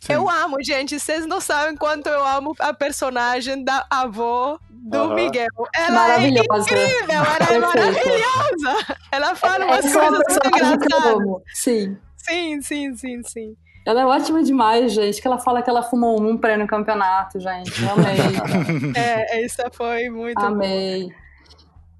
[0.00, 0.12] sim.
[0.12, 0.98] Eu amo, gente.
[1.00, 5.14] Vocês não sabem quanto eu amo a personagem da avó do Aham.
[5.14, 5.48] Miguel.
[5.74, 6.52] Ela Maravilhosa.
[6.52, 8.96] é incrível, ela é maravilhosa.
[9.10, 11.20] Ela fala umas Essa é uma coisas muito personagem que eu engraçadas.
[11.22, 11.42] amo.
[11.54, 11.98] Sim.
[12.16, 13.56] Sim, sim, sim, sim.
[13.84, 15.20] Ela é ótima demais, gente.
[15.20, 17.82] Que ela fala que ela fumou um pré no campeonato, gente.
[17.82, 18.16] Eu amei.
[18.96, 21.08] É, isso foi muito amei.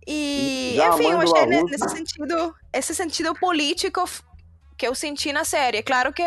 [0.06, 4.04] E, Já enfim, eu achei Larusso- nesse sentido, esse sentido político
[4.78, 5.78] que eu senti na série.
[5.78, 6.22] É claro que,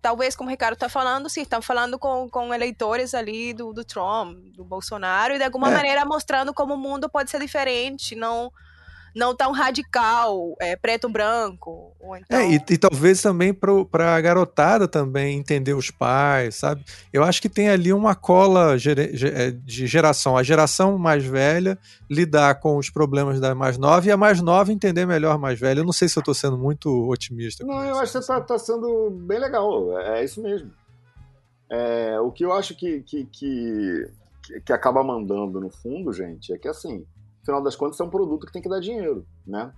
[0.00, 3.84] talvez, como o Ricardo tá falando, sim, estão falando com, com eleitores ali do, do
[3.84, 5.74] Trump, do Bolsonaro, e de alguma É.
[5.74, 8.52] maneira mostrando como o mundo pode ser diferente, não,
[9.18, 11.92] não tão radical, é, preto-branco.
[12.00, 16.84] ou então- É, e, e talvez também para a garotada também entender os pais, sabe?
[17.12, 20.36] Eu acho que tem ali uma cola é, de geração.
[20.36, 21.76] A geração mais velha
[22.08, 25.58] lidar com os problemas da mais nova e a mais nova entender melhor a mais
[25.58, 25.80] velha.
[25.80, 27.64] Eu não sei se eu estou sendo muito otimista.
[27.66, 29.98] Não, eu acho que você tá, tá sendo bem legal.
[29.98, 30.70] É, é isso mesmo.
[31.70, 34.08] É, o que eu acho que, que, que,
[34.64, 37.04] que acaba mandando no fundo, gente, é que assim,
[37.48, 39.72] final das contas, é um produto que tem que dar dinheiro, né?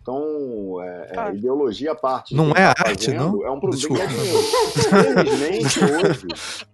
[0.00, 2.34] Então, é, é, ideologia à parte.
[2.34, 3.46] Não é tá arte, fazendo, não?
[3.46, 4.06] É um produto Desculpa.
[4.06, 4.42] que dá dinheiro.
[4.88, 6.26] Felizmente hoje.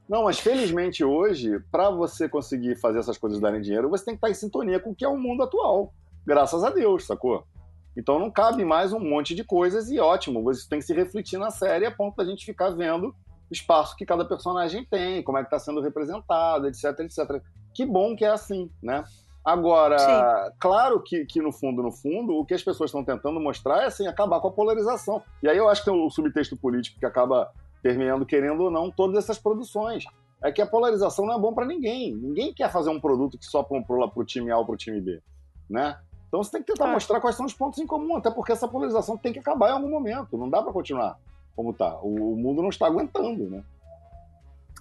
[0.08, 4.18] Não, mas felizmente hoje, para você conseguir fazer essas coisas darem dinheiro, você tem que
[4.18, 5.92] estar em sintonia com o que é o mundo atual.
[6.26, 7.44] Graças a Deus, sacou?
[7.96, 11.38] Então não cabe mais um monte de coisas e ótimo, você tem que se refletir
[11.38, 15.38] na série a ponto da gente ficar vendo o espaço que cada personagem tem, como
[15.38, 17.42] é que está sendo representado, etc, etc.
[17.72, 19.04] Que bom que é assim, né?
[19.44, 20.54] Agora, Sim.
[20.58, 23.86] claro que, que no fundo, no fundo, o que as pessoas estão tentando mostrar é
[23.86, 25.22] assim, acabar com a polarização.
[25.42, 28.90] E aí eu acho que tem o subtexto político que acaba permeando, querendo ou não,
[28.90, 30.04] todas essas produções.
[30.42, 32.14] É que a polarização não é bom para ninguém.
[32.14, 35.00] Ninguém quer fazer um produto que só para o time A ou para o time
[35.00, 35.22] B,
[35.68, 35.98] né?
[36.28, 36.92] Então você tem que tentar É.
[36.92, 39.72] mostrar quais são os pontos em comum, até porque essa polarização tem que acabar em
[39.72, 40.36] algum momento.
[40.38, 41.18] Não dá para continuar
[41.54, 41.98] como tá.
[42.02, 43.62] O, o mundo não está aguentando, né?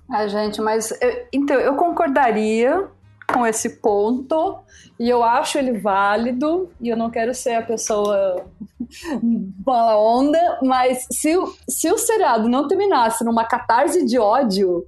[0.10, 2.90] Ah, gente, mas eu- então eu concordaria
[3.34, 4.60] com esse ponto
[5.00, 8.46] e eu acho ele válido e eu não quero ser a pessoa
[9.22, 11.36] bala onda, mas se,
[11.68, 14.86] se o seriado não terminasse numa catarse de ódio,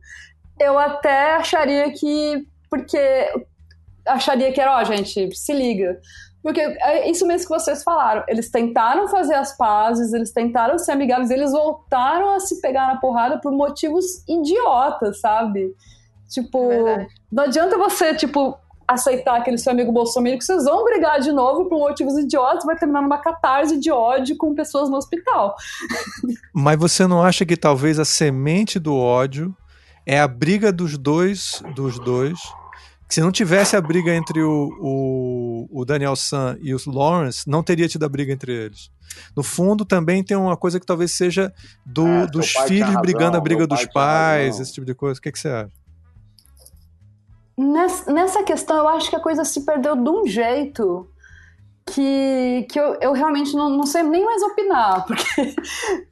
[0.59, 2.99] eu até acharia que porque
[4.05, 5.99] acharia que era, ó, gente, se liga.
[6.43, 8.23] Porque é isso mesmo que vocês falaram.
[8.27, 12.97] Eles tentaram fazer as pazes, eles tentaram ser amigáveis, eles voltaram a se pegar na
[12.97, 15.73] porrada por motivos idiotas, sabe?
[16.29, 18.57] Tipo, É não adianta você, tipo,
[18.87, 22.77] aceitar aquele seu amigo Bolsonaro que vocês vão brigar de novo por motivos idiotas, vai
[22.77, 25.55] terminar numa catarse de ódio com pessoas no hospital.
[26.53, 29.55] Mas você não acha que talvez a semente do ódio
[30.05, 32.39] é a briga dos dois, dos dois?
[33.07, 37.47] Que se não tivesse a briga entre o, o, o Daniel San e o Lawrence,
[37.47, 38.89] não teria tido a briga entre eles.
[39.35, 41.53] No fundo, também tem uma coisa que talvez seja
[41.85, 44.61] do, É, dos filhos tinha brigando razão, a briga dos pais, razão.
[44.61, 45.19] esse tipo de coisa.
[45.19, 45.84] O que, que você acha?
[47.57, 51.07] Nessa, questão, eu acho que a coisa se perdeu de um jeito
[51.87, 55.05] que, que eu, eu realmente não, não sei nem mais opinar.
[55.05, 55.55] Porque,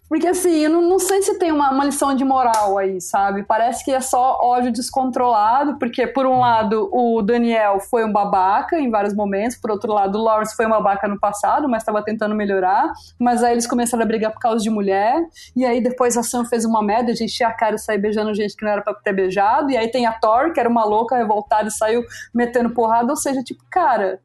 [0.07, 3.41] porque assim, eu não, não sei se tem uma, uma lição de moral aí, sabe?
[3.41, 8.79] Parece que é só ódio descontrolado, porque, por um lado, o Daniel foi um babaca
[8.79, 12.03] em vários momentos, por outro lado, o Lawrence foi um babaca no passado, mas estava
[12.03, 12.91] tentando melhorar.
[13.19, 15.19] Mas aí eles começaram a brigar por causa de mulher,
[15.55, 18.35] e aí depois a Sam fez uma merda de encher a cara e sair beijando
[18.35, 20.85] gente que não era pra ter beijado, e aí tem a Thor, que era uma
[20.85, 24.19] louca revoltada e saiu metendo porrada, ou seja, tipo, cara,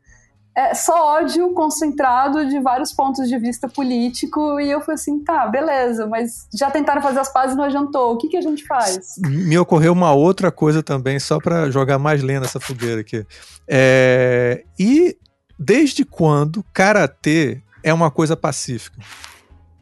[0.58, 5.46] é só ódio concentrado de vários pontos de vista político, e eu falei assim, tá,
[5.46, 8.66] beleza, mas já tentaram fazer as pazes e não adiantou, o que, que a gente
[8.66, 9.14] faz?
[9.18, 13.24] Me ocorreu uma outra coisa também, só para jogar mais lenha nessa fogueira aqui.
[13.68, 15.16] É, E
[15.56, 19.00] desde quando karatê é uma coisa pacífica?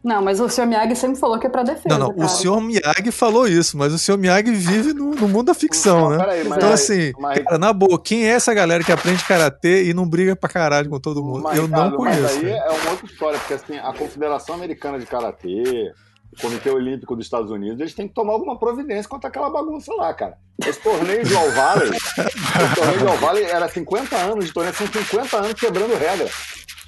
[0.06, 0.66] Não, mas o Sr.
[0.66, 2.26] Miyagi sempre falou que é pra defesa, Não, não, cara.
[2.26, 6.10] o senhor Miyagi falou isso, mas o senhor Miyagi vive no, no mundo da ficção,
[6.10, 6.18] né?
[6.18, 9.24] Peraí, mas Então, aí- assim, mas- cara, na boa, quem é essa galera que aprende
[9.24, 11.42] karatê e não briga pra caralho com todo mundo?
[11.42, 12.36] Mas, Eu não Mas conheço.
[12.36, 12.56] aí né?
[12.56, 15.92] é uma outra história, porque assim, a Confederação Americana de Karatê,
[16.38, 19.92] o Comitê Olímpico dos Estados Unidos, eles têm que tomar alguma providência contra aquela bagunça
[19.92, 20.34] lá, cara.
[20.64, 24.72] Esse torneio de All Valley, esse torneio de All Valley era 50 anos de torneio,
[24.76, 26.28] são 50 anos quebrando regra.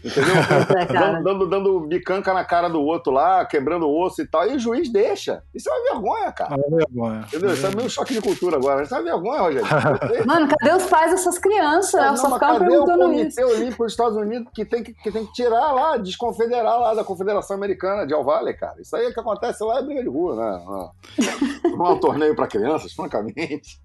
[0.05, 0.35] Entendeu?
[0.79, 4.55] É, dando, dando, dando bicanca na cara do outro lá, quebrando osso e tal, e
[4.57, 5.43] o juiz deixa.
[5.55, 6.55] Isso é uma vergonha, cara.
[6.55, 7.21] É uma vergonha.
[7.27, 7.53] Entendeu?
[7.53, 8.83] Isso é meio choque de cultura agora.
[8.83, 9.67] Isso é uma vergonha, Rogério.
[10.27, 11.93] Mano, cadê os pais dessas crianças?
[12.01, 13.37] Não, Elas só ficavam cadê o perguntando isso.
[13.41, 16.95] Comitê Olímpico dos Estados Unidos que tem que, que tem que tirar lá, desconfederar lá
[16.95, 18.81] da Confederação Americana de Al Valley, cara?
[18.81, 20.93] Isso aí é que acontece lá é briga de rua, né?
[21.65, 23.81] Não, é um torneio para crianças, francamente.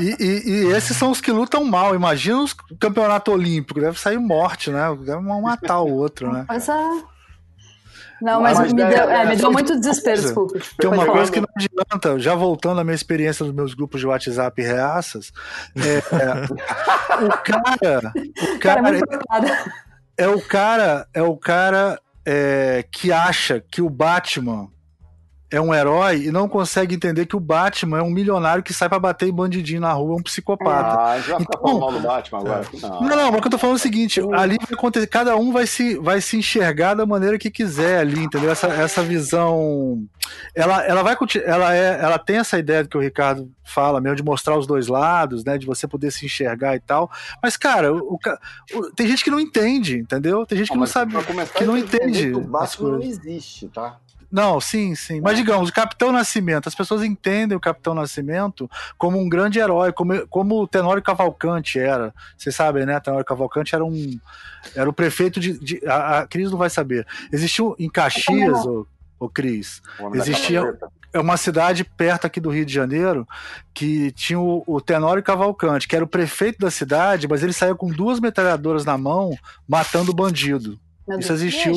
[0.00, 1.94] E, e- e esses são os que lutam mal.
[1.94, 3.78] Imagina os campeonato olímpico.
[3.80, 4.96] Deve sair morte, né?
[5.04, 5.20] Deve
[5.50, 6.44] matar o outro, né?
[6.46, 7.02] Pois é.
[8.22, 10.58] Não, mas, Mas me, é- deu, é, é me deu de muito desespero, desculpa.
[10.78, 11.12] Tem uma falar.
[11.16, 15.32] coisa que não adianta, já voltando à minha experiência nos meus grupos de WhatsApp reaças,
[15.74, 19.72] é, é, o cara, o Cara, cara muito preocupada.
[20.18, 24.68] é o cara, é o cara é, que acha que o Batman
[25.50, 28.88] é um herói e não consegue entender que o Batman é um milionário que sai
[28.88, 31.00] pra bater em bandidinho na rua, é um psicopata.
[31.00, 32.66] Ah, a gente vai ficar Então- falando mal do Batman agora.
[32.80, 33.00] Não.
[33.00, 35.36] Não, não, mas o que eu tô falando é o seguinte, ali vai acontecer, cada
[35.36, 38.50] um vai se, vai se enxergar da maneira que quiser ali, entendeu?
[38.50, 40.02] Essa, essa visão,
[40.54, 44.22] ela, ela vai, ela é, ela tem essa ideia que o Ricardo fala mesmo, de
[44.24, 47.10] mostrar os dois lados, né, de você poder se enxergar e tal,
[47.42, 48.18] mas, cara, o,
[48.74, 50.44] o tem gente que não entende, entendeu?
[50.46, 51.14] Tem gente que não, mas sabe,
[51.56, 53.96] que não entende O Batman não existe, tá?
[54.30, 55.20] Não, sim, sim.
[55.20, 59.92] Mas digamos, o Capitão Nascimento, as pessoas entendem o Capitão Nascimento como um grande herói,
[59.92, 62.14] como, como o Tenório Cavalcante era.
[62.38, 63.00] Vocês sabem, né?
[63.00, 64.18] Tenório Cavalcante era um.
[64.74, 65.58] Era o prefeito de.
[65.58, 67.06] de- a, a Cris não vai saber.
[67.32, 68.86] Existiu em Caxias, o,
[69.18, 69.82] o Cris.
[70.14, 70.60] Existia-
[71.12, 73.26] é uma cidade perto aqui do Rio de Janeiro
[73.74, 77.74] que tinha o, o Tenório Cavalcante, que era o prefeito da cidade, mas ele saía
[77.74, 79.36] com duas metralhadoras na mão
[79.68, 80.78] matando bandido.
[81.10, 81.40] Meu Isso Deus.
[81.40, 81.72] existiu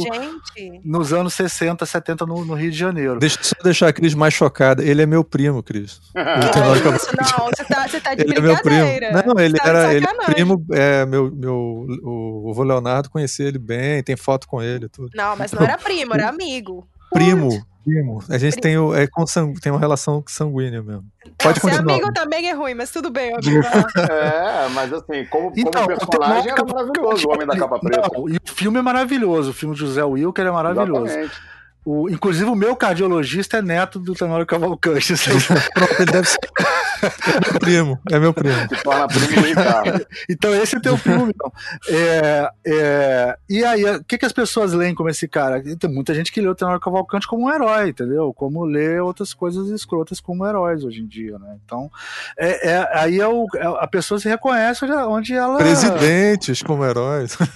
[0.85, 3.17] nos anos 60, 70 no, no Rio de Janeiro.
[3.17, 4.83] Deixa eu só deixar a Cris mais chocada.
[4.83, 5.99] Ele é meu primo, Cris.
[6.13, 7.09] Isso?
[7.17, 8.85] Não, você tá, você tá de Ele é meu primo.
[9.25, 11.55] Não, ele tá era ele é primo, é, meu, meu,
[12.03, 15.09] o, o vô Leonardo conhecia ele bem, tem foto com ele tudo.
[15.15, 16.87] Não, mas não era primo, era amigo.
[17.13, 18.23] Primo, primo.
[18.29, 21.03] A gente tem, o, é com sangu- tem uma relação sanguínea mesmo.
[21.37, 21.93] Pode Ser continuar.
[21.93, 23.33] amigo também é ruim, mas tudo bem.
[23.33, 23.63] amigo.
[24.11, 28.09] É, mas assim, como, como Então, o personagem era maravilhoso, o Homem da Capa Preta.
[28.13, 31.05] Não, e o filme é maravilhoso, o filme de José Wilker é maravilhoso.
[31.05, 31.52] Exatamente.
[31.85, 35.13] O, inclusive, o meu cardiologista é neto do Tenório Cavalcante.
[35.73, 36.39] Pronto, ele deve ser.
[37.03, 38.55] É meu primo, é meu primo.
[38.67, 40.05] Primo.
[40.29, 41.51] Então, esse é teu filme, então.
[41.89, 45.61] É, é, e aí, o que, que as pessoas leem como esse cara?
[45.77, 48.33] Tem muita gente que lê o Tenório Cavalcante como um herói, entendeu?
[48.33, 51.57] Como lê outras coisas escrotas como heróis hoje em dia, né?
[51.65, 51.89] Então,
[52.37, 55.57] é, é- aí é o, é- a pessoa se reconhece onde, ela.
[55.57, 57.37] Presidentes como heróis.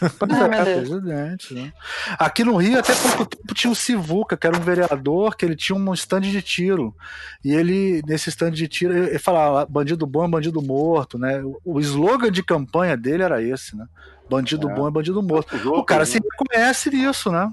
[0.57, 0.89] É, Deus.
[0.89, 1.71] presidente, né?
[2.17, 3.75] Aqui no Rio, até pouco tempo, tinha o
[4.18, 6.95] Sivuca, que era um vereador, que ele tinha um stand de tiro.
[7.44, 11.41] E ele, nesse stand de tiro, ele falava bandido bom é bandido morto, né?
[11.44, 13.85] O- O slogan de campanha dele era esse, né?
[14.30, 14.73] Bandido É.
[14.73, 15.56] bom é bandido morto.
[15.69, 16.06] O cara né?
[16.06, 17.52] se reconhece nisso, né?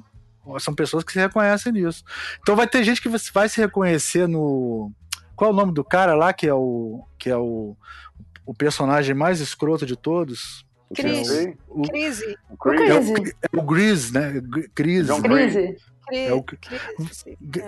[0.58, 2.04] São pessoas que se reconhecem nisso.
[2.40, 4.92] Então vai ter gente que vai se reconhecer no.
[5.36, 7.04] Qual é o nome do cara lá que é o.
[7.18, 7.76] que é o,
[8.46, 10.64] o personagem mais escroto de todos?
[10.90, 11.26] O Cris.
[11.26, 12.36] Sensei, O, Crise.
[12.50, 13.36] o O Chris, Crise.
[13.52, 14.42] é o Gris, né?
[14.76, 15.06] Gris.
[15.06, 15.22] John
[16.12, 16.44] É o.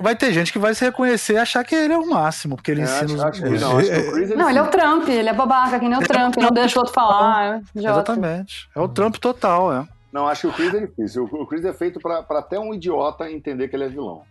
[0.02, 2.70] Vai ter gente que vai se reconhecer e achar que ele é o máximo, porque
[2.70, 3.38] ele É, ensina os.
[3.40, 6.02] os- não, o Chris Não, ele é o Trump, ele é babaca, que nem o
[6.02, 7.56] Trump, não deixa o outro falar.
[7.56, 8.12] é idiota.
[8.12, 8.68] Exatamente.
[8.74, 9.86] É o Trump total, é.
[10.12, 11.28] Não, acho que o Chris é difícil.
[11.30, 14.22] O o Chris é feito pra, pra até um idiota entender que ele é vilão.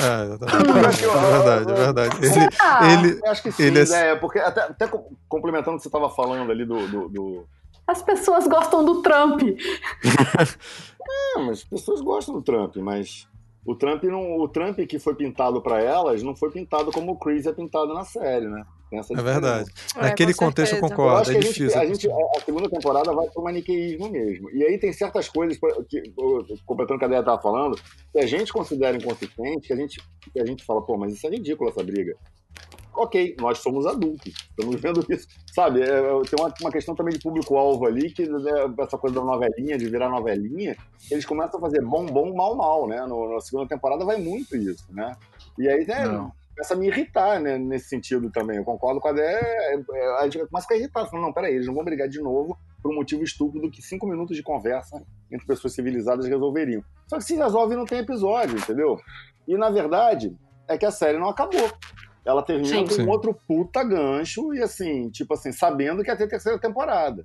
[0.00, 1.04] É, exatamente.
[1.04, 2.16] É verdade, é verdade.
[2.18, 2.92] Ele, Será?
[2.92, 4.14] ele, Eu acho que sim, Ele é- né?
[4.16, 7.46] Porque até, até co- complementando o que você estava falando ali do, do, do-
[7.86, 9.40] As pessoas gostam do Trump.
[11.36, 13.26] É, mas as pessoas gostam do Trump, mas
[13.64, 17.16] o Trump não, o Trump que foi pintado pra elas não foi pintado como o
[17.18, 18.64] Chris é pintado na série, né?
[18.92, 19.70] É verdade.
[19.96, 20.92] É, Naquele com contexto eu certeza.
[20.92, 21.80] Eu concordo, acho é que a gente, difícil.
[21.80, 24.50] a, gente- a segunda temporada vai pro maniqueísmo mesmo.
[24.50, 25.56] E aí tem certas coisas,
[25.88, 27.74] que, eu- completando o que a Deia tava falando,
[28.12, 29.98] que a gente considera inconsistente, que a gente,
[30.32, 32.14] que a gente fala, pô, mas isso é ridículo essa briga.
[32.94, 35.26] Ok, nós somos adultos, estamos vendo isso.
[35.52, 39.16] Sabe, é, é, tem uma, uma questão também de público-alvo ali, que né, essa coisa
[39.16, 40.76] da novelinha, de virar novelinha,
[41.10, 43.04] eles começam a fazer bom, bom, mal, mal, né?
[43.06, 45.16] No, na segunda temporada vai muito isso, né?
[45.58, 48.58] E aí né, começa a me irritar, né, nesse sentido também.
[48.58, 51.32] Eu concordo com a Dé, é, é, a gente começa a ficar irritado, falando, não,
[51.32, 54.42] peraí, eles não vão brigar de novo por um motivo estúpido que cinco minutos de
[54.42, 56.84] conversa entre pessoas civilizadas resolveriam.
[57.06, 58.98] Só que se resolve não tem episódio, entendeu?
[59.48, 60.36] E na verdade,
[60.68, 61.70] é que a série não acabou.
[62.24, 62.84] Ela termina Sim.
[62.84, 63.08] com Sim.
[63.08, 67.24] outro puta gancho e assim, tipo assim, sabendo que ia ter terceira temporada.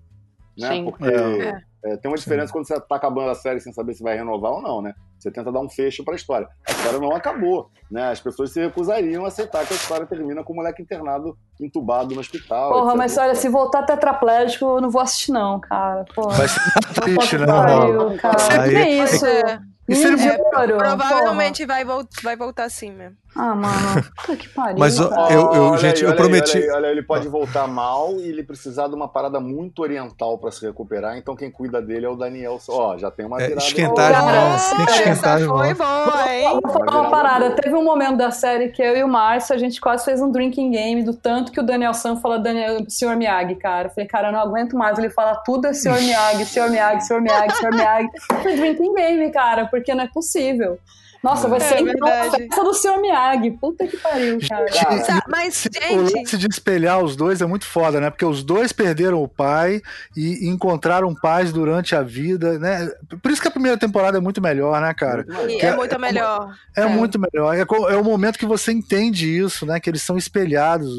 [0.57, 0.69] Né?
[0.69, 0.85] Sim.
[0.85, 1.61] Porque É.
[1.85, 4.53] é, tem uma diferença quando você tá acabando a série sem saber se vai renovar
[4.53, 4.93] ou não, né?
[5.19, 6.47] Você tenta dar um fecho pra história.
[6.67, 8.09] A história não acabou, né?
[8.11, 12.13] As pessoas se recusariam a aceitar que a história termina com o moleque internado, entubado
[12.15, 12.71] no hospital.
[12.71, 12.97] Porra, etc.
[12.97, 16.05] mas olha, se voltar tetraplégico, eu não vou assistir, não, cara.
[16.15, 16.37] Porra.
[16.37, 16.61] Vai ser
[17.01, 17.45] triste, né?
[17.45, 18.61] Pariu, cara.
[18.63, 19.25] Aí- que é isso?
[19.25, 19.59] É,
[19.89, 21.83] E se ele é, provavelmente vai,
[22.23, 23.15] vai voltar assim mesmo.
[23.35, 24.03] Ah, mano.
[24.17, 24.77] Puta que pariu.
[24.79, 27.27] Mas, eu- eu- Olha gente, aí, eu olha prometi- Aí, olha aí, olha ele pode
[27.27, 31.17] voltar mal e ele precisar de uma parada muito oriental pra se recuperar.
[31.17, 32.57] Então quem cuida dele é o Daniel.
[32.69, 33.61] Ó, já tem uma É, virada.
[33.65, 35.77] esquentar as mãos, tem que esquentar as foi mãos.
[35.77, 36.59] boa, hein?
[36.63, 37.51] Vou falar uma parada.
[37.51, 40.31] Teve um momento da série que eu e o Márcio, a gente quase fez um
[40.31, 43.15] drinking game do tanto que o Daniel Sam fala Daniel, Sr.
[43.15, 43.87] Miyagi, cara.
[43.87, 46.01] Eu falei, cara, eu não aguento mais ele fala tudo é Sr.
[46.01, 46.69] Miyagi, Sr.
[46.71, 47.21] Miyagi, Sr.
[47.21, 47.71] Miyagi, Sr.
[47.75, 48.07] Miyagi.
[48.41, 50.79] Foi drinking game, cara, porque não é possível.
[51.23, 52.99] Nossa, vai É ser então a festa do Sr.
[53.01, 53.51] Miyagi.
[53.51, 54.67] Puta que pariu, cara.
[55.03, 58.09] Sa- Mas, Esse- O gente, lance de espelhar os dois é muito foda, né?
[58.09, 59.81] Porque os dois perderam o pai
[60.15, 62.89] e encontraram paz durante a vida, né?
[63.21, 65.25] Por isso que a primeira temporada é muito melhor, né, cara?
[65.49, 66.53] e que é é- muito melhor.
[66.75, 66.85] É, É.
[66.87, 67.55] muito melhor.
[67.55, 69.79] É, é o momento que você entende isso, né?
[69.79, 70.89] Que eles são espelhados.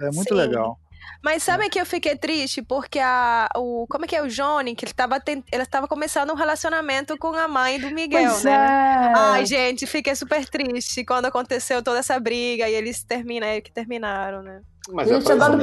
[0.00, 0.34] É muito Sim.
[0.34, 0.78] legal.
[1.22, 2.62] Mas sabe que eu fiquei triste?
[2.62, 3.86] Porque a, o.
[3.88, 4.74] Como é que é o Johnny?
[4.74, 8.44] Que ele tava, tent- ele tava começando um relacionamento com a mãe do Miguel, Pois
[8.44, 8.52] né?
[8.52, 9.12] é.
[9.16, 14.42] Ai, gente, fiquei super triste quando aconteceu toda essa briga e eles terminam, que terminaram,
[14.42, 14.60] né?
[14.90, 15.58] Mas A é gente tinha pra dado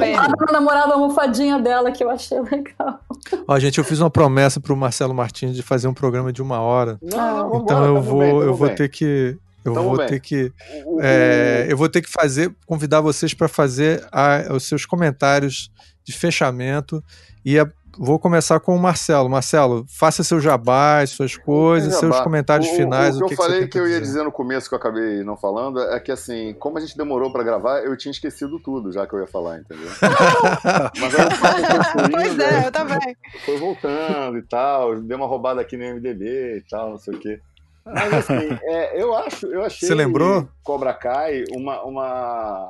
[0.46, 3.00] na namorada almofadinha dela, que eu achei legal.
[3.48, 6.60] Ó, gente, eu fiz uma promessa pro Marcelo Martins de fazer um programa de uma
[6.60, 6.96] hora.
[7.02, 8.76] Não, não, vambora, Então eu vou, bem, eu vou bem.
[8.76, 9.36] ter que.
[9.68, 10.06] Eu Tamo vou bem.
[10.08, 10.52] ter que.
[10.84, 14.84] O- o- é, eu vou ter que fazer, convidar vocês para fazer a- os seus
[14.86, 15.70] comentários
[16.04, 17.02] de fechamento
[17.44, 17.68] e a-
[17.98, 19.26] vou começar com o Marcelo.
[19.28, 22.00] Marcelo, faça seu jabá, suas coisas, Jabá.
[22.00, 23.16] seus comentários O- o- finais.
[23.16, 25.24] O, que eu que falei você que eu ia dizer no começo, que eu acabei
[25.24, 28.92] não falando, é que assim, como a gente demorou pra gravar, eu tinha esquecido tudo
[28.92, 29.88] já que eu ia falar, entendeu?
[31.00, 33.16] Mas o foi fluindo, pois é, eu também.
[33.44, 37.18] foi voltando e tal, dei uma roubada aqui no MDB e tal, não sei o
[37.18, 37.40] quê.
[37.86, 40.48] Mas assim, é, eu acho, eu achei Você lembrou?
[40.64, 42.68] Cobra Kai uma, uma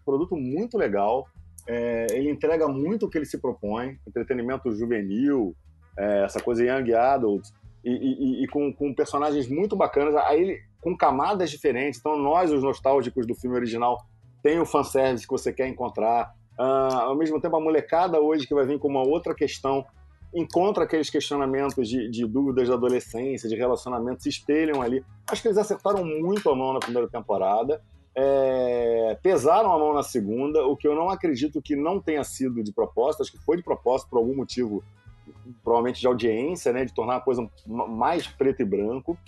[0.00, 1.26] um produto muito legal.
[1.68, 5.54] É, ele entrega muito o que ele se propõe, entretenimento juvenil,
[5.96, 7.46] é, essa coisa young adult,
[7.84, 12.00] e, e- e com, com personagens muito bacanas, aí ele, com camadas diferentes.
[12.00, 14.04] Então nós, os nostálgicos do filme original,
[14.42, 16.34] tem o fanservice que você quer encontrar.
[16.58, 19.84] Ah, ao mesmo tempo, a molecada hoje que vai vir com uma outra questão
[20.34, 25.04] encontra aqueles questionamentos de, de dúvidas da adolescência, de relacionamento, se espelham ali.
[25.26, 27.82] Acho que eles acertaram muito a mão na primeira temporada,
[28.14, 32.62] é, pesaram a mão na segunda, o que eu não acredito que não tenha sido
[32.62, 34.82] de propósito, acho que foi de propósito por algum motivo,
[35.62, 39.18] provavelmente de audiência, né, de tornar a coisa mais preto e branco.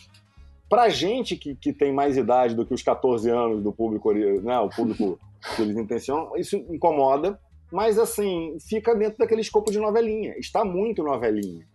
[0.68, 4.58] Pra gente que, que tem mais idade do que os 14 anos do público, né,
[4.58, 5.18] o público
[5.54, 7.38] que eles intencionam, isso incomoda,
[7.72, 10.34] mas assim, fica dentro daquele escopo de novelinha.
[10.38, 11.66] Está muito novelinha.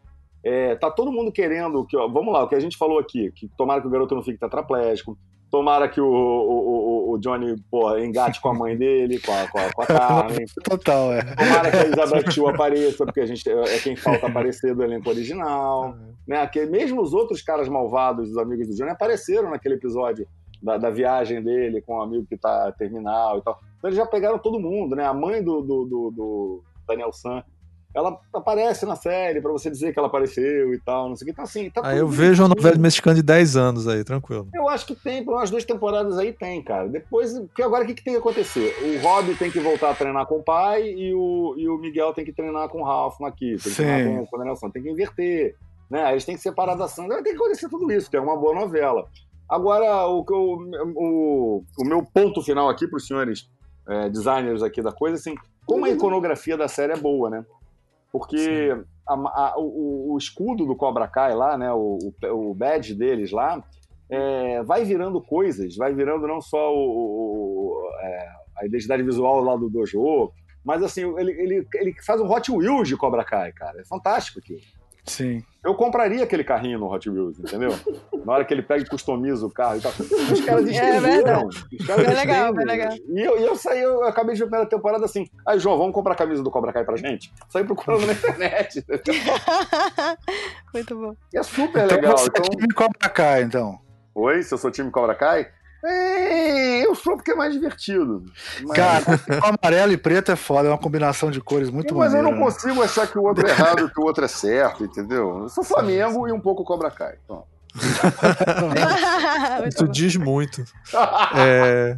[0.43, 3.31] É, tá todo mundo querendo que, ó, vamos lá, o que a gente falou aqui,
[3.31, 5.17] que tomara que o garoto não fique tetraplégico,
[5.51, 9.47] tomara que o, o, o- o Johnny pô, engate com a mãe dele, com a,
[9.49, 11.21] com a, com a Carmen, Total, é.
[11.23, 15.09] tomara que a Elizabeth apareça, porque a gente é é quem falta aparecer do elenco
[15.09, 15.95] original.
[16.27, 16.45] Né?
[16.47, 20.27] Que mesmo os outros caras malvados, os amigos do Johnny, apareceram naquele episódio
[20.61, 23.59] da, da viagem dele com o amigo que tá terminal e tal.
[23.77, 25.05] Então eles já pegaram todo mundo, né?
[25.05, 27.43] A mãe do, do, do- do Daniel San,
[27.95, 31.27] ela aparece na série pra você dizer que ela apareceu e tal, não sei o
[31.27, 31.31] que.
[31.31, 32.63] Então, assim, tá Aí eu vejo uma bonitinho.
[32.67, 34.47] novela mexicana de 10 anos aí, tranquilo.
[34.53, 36.87] Eu acho que tem, por umas duas temporadas aí tem, cara.
[36.87, 38.75] Depois, porque agora o que, que tem que acontecer?
[38.83, 42.13] O Rob tem que voltar a treinar com o pai e o, e o Miguel
[42.13, 43.83] tem que treinar com o Ralph aqui, tem que Sim.
[43.83, 45.55] treinar com, o Daniel San, tem que inverter.
[45.89, 46.03] Né?
[46.03, 47.07] Aí Eles têm que separar da ação.
[47.07, 49.07] Tem que acontecer tudo isso, que é uma boa novela.
[49.49, 53.49] Agora, o, eu- o, o meu ponto final aqui para os senhores
[53.88, 55.35] é, designers aqui da coisa, assim,
[55.65, 57.45] como a iconografia da série é boa, né?
[58.11, 58.76] Porque
[59.07, 61.72] a- a- o, o escudo do Cobra Kai lá, né?
[61.73, 63.64] O, o, badge deles lá,
[64.09, 69.55] é, vai virando coisas, vai virando não só o, o- é, a identidade visual lá
[69.55, 70.31] do dojo,
[70.64, 73.80] mas assim, ele, ele, ele faz um Hot Wheels de Cobra Kai, cara.
[73.81, 74.59] É fantástico aquilo.
[75.07, 75.43] Sim.
[75.63, 77.71] Eu compraria aquele carrinho no Hot Wheels, entendeu?
[78.25, 79.91] Na hora que ele pega e customiza o carro e tal.
[79.91, 81.01] Os caras É estenderam.
[81.01, 81.65] verdade.
[81.79, 82.93] Os caras Bem legal, bem legal.
[82.93, 85.27] E eu, e eu saí, eu acabei de ver a primeira temporada assim.
[85.45, 87.34] Aí, João, vamos comprar a camisa do Cobra Kai pra gente?
[87.49, 88.85] Saí procurando na internet.
[90.73, 91.13] Muito bom.
[91.34, 92.17] E é super Então legal.
[92.17, 93.79] você Então, é time Cobra Kai, então.
[94.15, 95.47] Oi, se eu sou time Cobra Kai?
[95.88, 98.26] É, eu sou porque é mais divertido.
[98.64, 99.05] Mas, Cara,
[99.41, 102.38] o amarelo e preto é foda, é uma combinação de cores muito mas eu maneira.
[102.38, 102.51] não né?
[102.51, 105.43] consigo achar que o outro é errado e que o outro é certo, entendeu?
[105.43, 107.15] Eu sou Flamengo e um pouco Cobra Kai.
[107.23, 107.45] Então.
[109.68, 109.91] Isso bom.
[109.91, 110.64] diz muito.
[111.38, 111.97] É...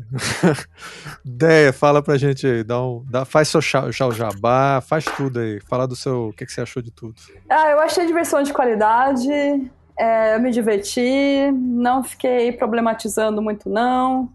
[1.24, 2.64] Deia, fala pra gente aí.
[2.64, 5.60] Dá um, dá, faz seu o jabá, faz tudo aí.
[5.62, 6.30] Fala do seu.
[6.30, 7.16] O que, que você achou de tudo.
[7.50, 9.30] Ah, eu achei diversão de qualidade,
[10.00, 14.32] é, eu me diverti, não fiquei problematizando muito, não.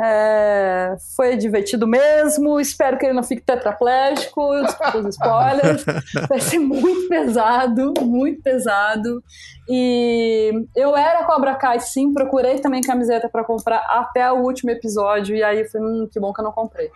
[0.00, 5.84] É, foi divertido mesmo, espero que ele não fique tetraplégico, os spoilers.
[6.28, 9.22] Vai ser muito pesado, muito pesado.
[9.68, 15.34] E eu era Cobra Kai, sim, procurei também camiseta para comprar até o último episódio,
[15.34, 16.90] e aí eu falei, hum, que bom que eu não comprei.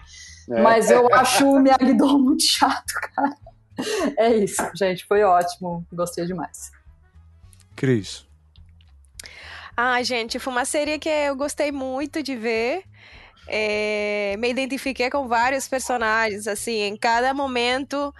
[0.50, 0.62] É.
[0.62, 3.34] Mas eu acho o Miyagi-Do muito chato, cara.
[4.16, 6.75] É isso, gente, foi ótimo, gostei demais.
[7.76, 8.26] Cris.
[9.76, 12.82] Ah, gente, foi uma série que eu gostei muito de ver.
[13.46, 18.12] É, me identifiquei com vários personagens, assim, em cada momento,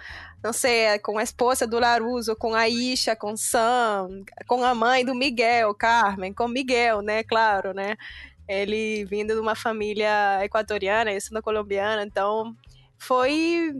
[0.43, 5.03] não sei, com a esposa do Laruso, com a Isha, com Sam, com a mãe
[5.03, 7.97] do Miguel, Carmen, com Miguel, né, claro, né?
[8.47, 12.55] Ele vindo de uma família equatoriana, eu sendo colombiana, então
[12.97, 13.73] foi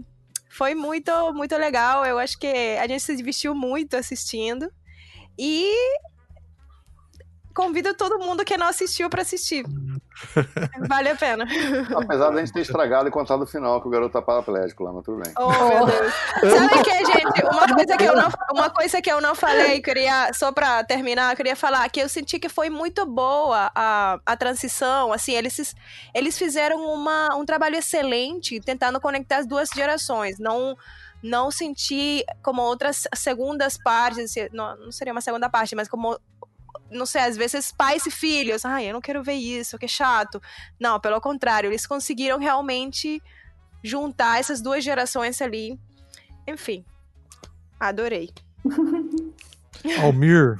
[0.49, 2.05] foi muito muito legal.
[2.05, 4.69] Eu acho que a gente se divertiu muito assistindo.
[5.37, 5.73] E
[7.57, 9.65] convido todo mundo que não assistiu para assistir.
[10.87, 11.43] Vale a pena.
[11.95, 14.93] Apesar da gente ter estragado e contado o final, que o garoto tá paraplégico lá,
[14.93, 15.33] mas tudo bem.
[15.35, 16.13] Oh, meu Deus.
[16.39, 17.43] Sabe o que, gente?
[17.45, 21.31] Uma coisa que eu não, uma coisa que eu não falei, queria, só pra terminar,
[21.31, 25.11] eu queria falar que eu senti que foi muito boa a, a transição.
[25.11, 25.75] Assim, eles,
[26.13, 30.37] eles fizeram uma, um trabalho excelente tentando conectar as duas gerações.
[30.37, 30.77] Não
[31.21, 36.19] não senti como outras segundas partes, não, não seria uma segunda parte, mas como
[36.91, 40.41] não sei, às vezes pais e filhos, ai, eu não quero ver isso, que chato.
[40.79, 43.21] Não, pelo contrário, eles conseguiram realmente
[43.83, 45.79] juntar essas duas gerações ali.
[46.47, 46.85] Enfim.
[47.79, 48.29] Adorei.
[50.01, 50.59] Almir.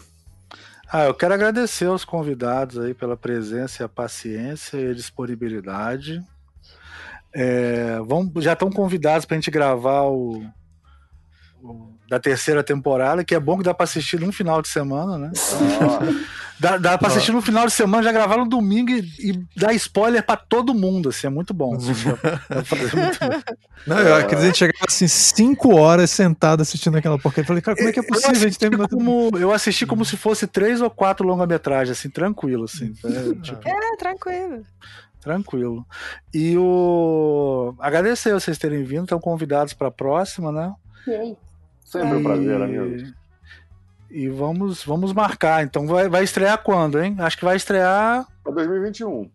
[0.89, 6.23] Ah, eu quero agradecer aos convidados aí pela presença, a paciência e a disponibilidade.
[7.33, 10.43] É, vão, já estão convidados para a gente gravar o,
[11.61, 15.17] o- da terceira temporada, que é bom que dá para assistir num final de semana,
[15.17, 15.31] né?
[16.59, 19.73] Dá, dá para assistir no final de semana, já gravar no domingo e, e dar
[19.73, 21.77] spoiler para todo mundo, assim, é muito bom.
[21.77, 23.43] Dá pra fazer muito bem.
[23.85, 27.43] Não, eu acredito que a gente chegava assim, cinco horas sentado assistindo aquela porcaria.
[27.43, 28.97] Eu falei, cara, como é que é possível a gente assisti terminar tudo?
[28.97, 32.93] como, eu assisti como se fosse três ou quatro longa-metragens, assim, tranquilo, assim.
[33.03, 34.63] é, tipo, É, tranquilo.
[35.22, 35.85] Tranquilo.
[36.34, 37.73] E o.
[37.80, 40.73] Agradecer vocês terem vindo, estão convidados para a próxima, né?
[41.84, 43.14] Sempre um prazer, E- amigo.
[44.10, 45.64] E vamos, vamos marcar.
[45.64, 47.15] Então vai, vai estrear quando, hein?
[47.19, 49.30] Acho que vai estrear Pra 2021.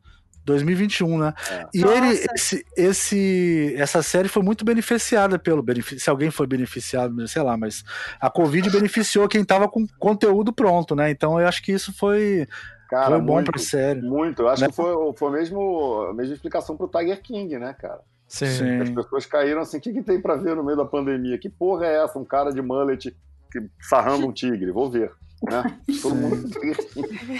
[0.44, 1.34] 2021, né?
[1.50, 1.66] É.
[1.74, 1.94] E Nossa.
[1.96, 5.64] ele, esse, esse, essa série foi muito beneficiada pelo.
[5.98, 7.84] Se alguém foi beneficiado, sei lá, mas
[8.20, 11.10] a Covid beneficiou quem tava com conteúdo pronto, né?
[11.10, 12.48] Então eu acho que isso foi,
[12.92, 14.02] Cara, foi bom muito, pra série.
[14.02, 14.42] muito.
[14.42, 14.68] Eu acho Né?
[14.68, 18.00] que foi, foi mesmo, a mesma explicação pro Tiger King, né, cara?
[18.28, 18.46] Sim.
[18.46, 18.80] Sim.
[18.82, 21.38] As pessoas caíram assim, o que, que tem pra ver no meio da pandemia?
[21.38, 22.18] Que porra é essa?
[22.18, 23.16] Um cara de mullet
[23.50, 25.10] que- sarrando um tigre, vou ver.
[25.42, 25.62] Né?
[26.02, 26.36] Todo mundo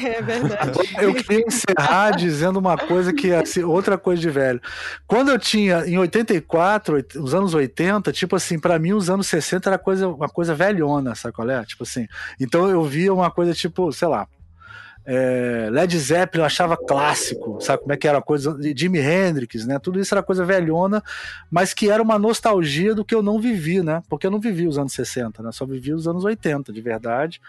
[0.05, 0.79] É verdade.
[1.01, 4.61] Eu queria encerrar dizendo uma coisa que é assim, outra coisa de velho.
[5.07, 9.27] Quando eu tinha em 84, oit- os anos 80, tipo assim, pra mim os anos
[9.27, 11.63] 60 era coisa, uma coisa velhona, sabe qual é?
[11.65, 12.07] Tipo assim.
[12.41, 14.27] Então eu via uma coisa tipo, sei lá,
[15.05, 19.67] é, Led Zeppelin eu achava clássico, sabe como é que era a coisa Jimi Hendrix,
[19.67, 19.79] né?
[19.79, 21.03] Tudo isso era coisa velhona,
[21.51, 24.03] mas que era uma nostalgia do que eu não vivi, né?
[24.09, 25.51] Porque eu não vivi os anos 60, né?
[25.53, 27.41] Só vivi os anos 80, de verdade,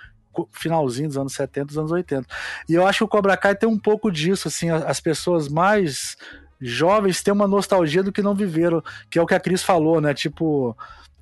[0.51, 2.27] finalzinho dos anos 70, dos anos 80.
[2.67, 6.17] E eu acho que o Cobra Kai tem um pouco disso, assim, as pessoas mais
[6.59, 10.01] jovens têm uma nostalgia do que não viveram, que é o que a Cris falou,
[10.01, 10.13] né?
[10.13, 10.75] Tipo,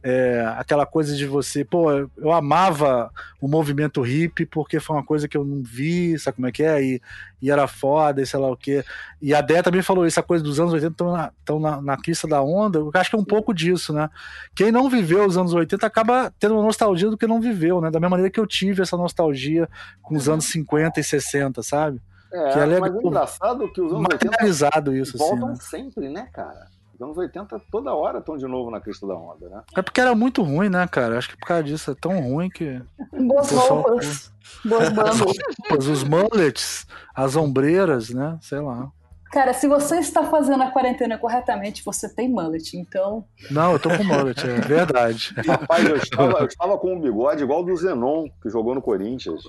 [0.04, 5.28] é, aquela coisa de você, pô, eu amava o movimento hippie porque foi uma coisa
[5.28, 6.84] que eu não vi, sabe como é que é?
[6.84, 7.02] E,
[7.42, 8.84] e era foda, e sei lá o quê.
[9.22, 11.82] E a Dé também falou isso, a coisa dos anos 80 estão na, tão na,
[11.82, 12.80] na crista da onda.
[12.80, 14.10] Eu acho que é um pouco disso, né?
[14.56, 17.92] Quem não viveu os anos 80 acaba tendo uma nostalgia do que não viveu, né?
[17.92, 19.70] Da mesma maneira que eu tive essa nostalgia
[20.02, 22.02] com os anos 50 e 60, sabe?
[22.34, 22.82] É, Que é legal.
[22.92, 25.26] mas é engraçado que os anos 80 Materializado isso, assim.
[25.26, 25.56] voltam Né?
[25.60, 26.68] sempre, né, cara?
[27.02, 29.62] Os anos 80 toda hora estão de novo na crista da onda, né?
[29.76, 31.18] É porque era muito ruim, né, cara?
[31.18, 32.80] Acho que por causa disso é tão ruim que.
[33.12, 34.32] Boas Pessoal- roupas.
[34.64, 34.90] Boas.
[35.68, 38.38] Pois os mullets, as ombreiras, né?
[38.40, 38.88] Sei lá.
[39.32, 42.78] Cara, se você está fazendo a quarentena corretamente, você tem mullet.
[42.78, 45.34] Então, Não, eu tô com mullet, é verdade.
[45.48, 49.42] Rapaz, eu estava, eu estava com um bigode igual do Zenon, que jogou no Corinthians.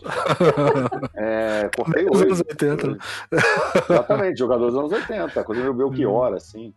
[1.15, 2.27] É, cortei Nos hoje.
[2.29, 2.99] anos 80, né?
[3.91, 6.73] Exatamente, jogador dos anos 80, coisa meio Belchior, assim.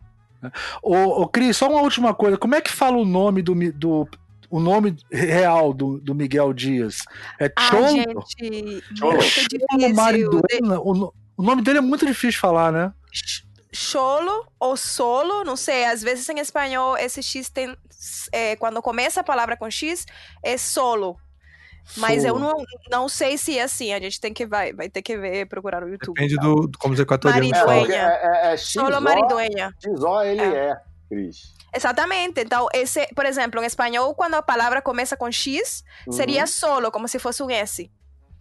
[0.82, 2.36] Ô, ô, Cris, só uma última coisa.
[2.36, 3.54] Como é que fala o nome do.
[3.72, 4.08] do
[4.48, 6.98] o nome real do, do Miguel Dias?
[7.40, 7.88] É Ah, Cholo?
[7.88, 9.12] gente, Cholo.
[9.12, 9.94] muito Cholo.
[9.94, 10.80] Mariduena?
[10.80, 12.92] O, o nome dele é muito difícil de falar, né?
[13.72, 17.76] Cholo ou solo, não sei, às vezes em espanhol esse X tem.
[18.32, 20.06] é, quando começa a palavra com X,
[20.42, 21.18] é solo.
[21.96, 22.54] Mas eu não,
[22.90, 25.80] não sei se é assim, a gente tem que vai, vai ter que ver, procurar
[25.80, 26.14] no YouTube.
[26.14, 26.54] Depende e tal.
[26.56, 27.92] do, do como os equatorianos Marido- É, falam.
[27.92, 29.74] é, é, é Solo XO, maridueña.
[29.82, 30.76] XO ele é,
[31.08, 31.54] Cris.
[31.74, 32.40] Exatamente.
[32.40, 36.46] Então, esse, por exemplo, em espanhol, quando a palavra começa com X, seria Uhum.
[36.46, 37.90] solo, como se fosse um S.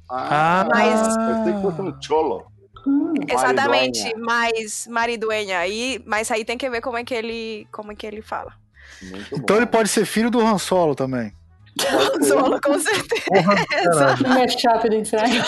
[0.10, 2.46] Ah, Mas- eu sei que fosse um cholo.
[2.88, 5.60] hum, Exatamente, mais mariduenha.
[5.60, 8.54] Aí, mas aí tem que ver como é que ele, como é que ele fala.
[9.02, 9.62] Muito Então bom.
[9.62, 11.34] ele pode ser filho do Han Solo também.
[12.28, 13.24] Solo, com certeza.
[13.28, 15.44] Porra, caralho, um mashup do inferno.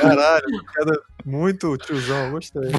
[0.00, 2.70] caralho, cara, muito tiozão, gostei.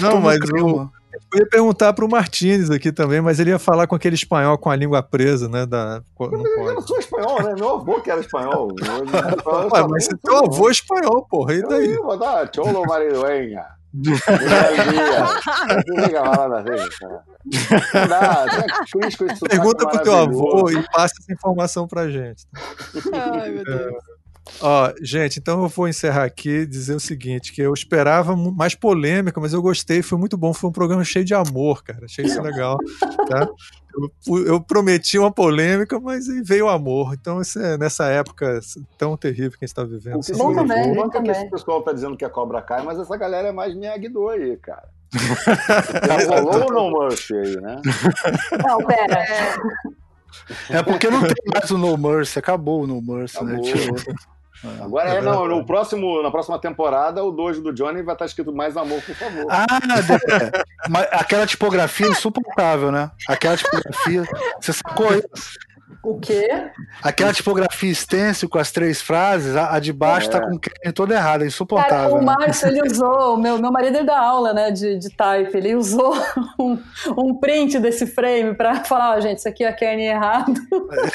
[0.00, 0.90] Não, Tô mas o,
[1.32, 4.70] eu ia perguntar pro Martins aqui também, mas ele ia falar com aquele espanhol com
[4.70, 5.66] a língua presa, né?
[5.66, 7.54] Da, não Eu não sou espanhol, né?
[7.54, 8.68] Meu avô que era espanhol.
[9.72, 11.94] Ué, mas você teu avô é espanhol, porra, e daí?
[11.94, 12.84] Eu vou dar cholo.
[18.92, 22.46] Com esse sotaque Pergunta pro teu avô e passa essa informação pra gente.
[23.12, 23.94] Ai, meu Deus.
[24.60, 29.40] Ó, gente, então eu vou encerrar aqui dizer o seguinte, que eu esperava mais polêmica,
[29.40, 32.40] mas eu gostei, foi muito bom, foi um programa cheio de amor, cara, achei isso
[32.40, 32.78] legal,
[33.28, 33.46] tá?
[33.94, 38.60] Eu, eu prometi uma polêmica, mas aí veio o amor, então esse é- nessa época
[38.96, 40.16] tão terrível que a gente tá vivendo.
[40.16, 41.32] O que só Bom também, bom também.
[41.32, 44.56] esse pessoal tá dizendo que a cobra cai, mas essa galera é mais Miyagi-Do aí,
[44.58, 44.88] cara.
[46.28, 47.80] Já rolou o No Mercy aí, né?
[48.66, 49.24] Não, pera.
[50.68, 53.54] É porque não tem mais o No Mercy, acabou o No Mercy, né?
[53.54, 54.14] Acabou.
[54.60, 54.84] Tirou.
[54.84, 58.52] Agora é, não, no próximo, na próxima temporada, o dojo do Johnny vai estar escrito
[58.52, 59.46] mais amor, por favor.
[59.48, 60.88] Ah, é.
[60.88, 63.10] Mas aquela tipografia insuportável, né?
[63.28, 64.24] Aquela tipografia.
[64.60, 65.58] Você sacou isso?
[66.02, 66.48] O quê?
[67.02, 70.30] Aquela tipografia stencil com as três frases, a, a de baixo É.
[70.30, 72.14] tá com o kernel toda errada, é Cara, insuportável.
[72.14, 72.24] o né?
[72.24, 76.14] Márcio, ele usou, meu, meu marido ele dá aula, né, de, de type, ele usou
[76.58, 76.78] um,
[77.16, 80.52] um print desse frame pra falar, ó, gente, isso aqui é a kernel errado.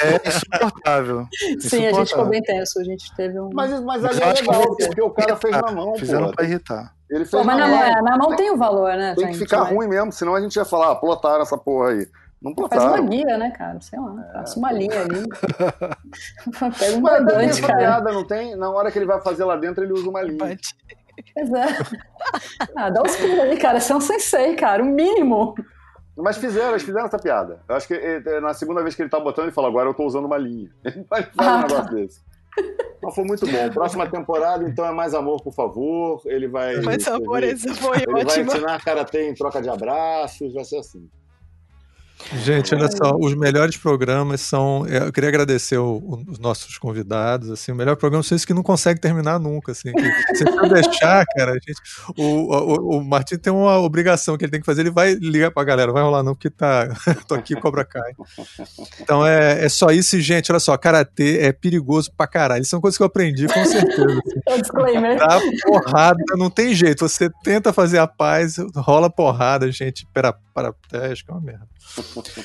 [0.02, 1.26] É insuportável.
[1.60, 2.30] Sim, a gente ficou Insuportável.
[2.30, 3.50] bem tenso, a gente teve um...
[3.52, 6.32] Mas, mas ali é que legal, porque o cara fez na mão, Fizeram pô.
[6.36, 6.92] pra irritar.
[7.10, 7.78] Ele fez Pô, mas na na mão.
[7.78, 9.42] mão, é, na mão tem o valor, né, Tem que gente?
[9.44, 12.06] ficar Mas ruim mesmo, senão a gente ia falar, ah, plotaram essa porra aí.
[12.44, 13.80] Não Faz uma guia, né, cara?
[13.80, 15.24] Sei lá, traça uma linha ali.
[16.78, 17.78] Pega um Mas essa cara.
[17.78, 18.54] piada, não tem?
[18.54, 20.58] Na hora que ele vai fazer lá dentro, ele usa uma linha.
[21.36, 21.44] É.
[22.76, 23.80] Ah, dá os pulos aí, cara.
[23.80, 24.82] Você é um sensei, cara.
[24.82, 25.54] O mínimo.
[26.16, 27.62] Mas fizeram, eles fizeram essa piada.
[27.68, 29.94] Eu acho que eh, na segunda vez que ele tá botando, ele fala, agora eu
[29.94, 30.70] tô usando uma linha.
[30.84, 32.20] Ele faz faz um Ah, negócio desse.
[32.98, 33.70] Então foi muito bom.
[33.70, 36.20] Próxima temporada, então, é mais amor, por favor.
[36.26, 36.76] Ele vai.
[36.82, 38.44] Mas amor, ele, essa foi ele vai ótima.
[38.52, 41.08] ensinar karatê em troca de abraços, vai ser assim.
[42.42, 44.86] Gente, olha só, os melhores programas são.
[44.88, 47.50] é, Eu queria agradecer o- o- os nossos convidados.
[47.50, 49.72] Assim, o melhor programa são esses que não conseguem terminar nunca.
[49.72, 51.74] Assim, que, se eu deixar, cara, gente,
[52.16, 54.82] o, o, o Martin tem uma obrigação que ele tem que fazer.
[54.82, 56.88] Ele vai ligar pra galera, vai rolar não, porque tá.
[57.28, 58.12] tô aqui, cobra cai.
[59.00, 60.50] Então é, é só isso, e, gente.
[60.50, 62.62] Olha só, karatê é perigoso pra caralho.
[62.62, 64.06] Isso são coisas que eu aprendi com certeza.
[64.06, 64.40] assim.
[64.48, 65.18] É o disclaimer.
[65.18, 67.06] Dá porrada, não tem jeito.
[67.06, 70.06] Você tenta fazer a paz, rola porrada, gente.
[70.14, 71.66] Pera, para, é, acho que é uma merda.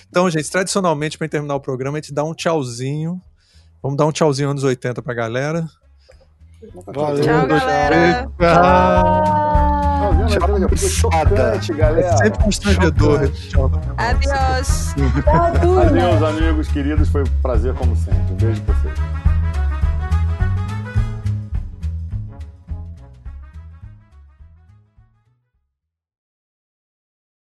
[0.10, 3.22] Então, gente, tradicionalmente, para terminar o programa, a gente dá um tchauzinho.
[3.82, 5.70] Vamos dar um tchauzinho anos 80 pra galera.
[6.88, 7.24] Valeu.
[7.24, 8.30] Tchau, galera.
[8.38, 9.24] Tchau.
[10.28, 12.18] Tchau, chocante, É galera.
[12.18, 13.32] sempre constrangedor.
[13.32, 13.70] Tchau.
[13.70, 13.80] Né?
[15.86, 17.10] Adeus, amigos queridos.
[17.10, 18.34] Foi um prazer, como sempre.
[18.34, 19.19] Um beijo pra vocês.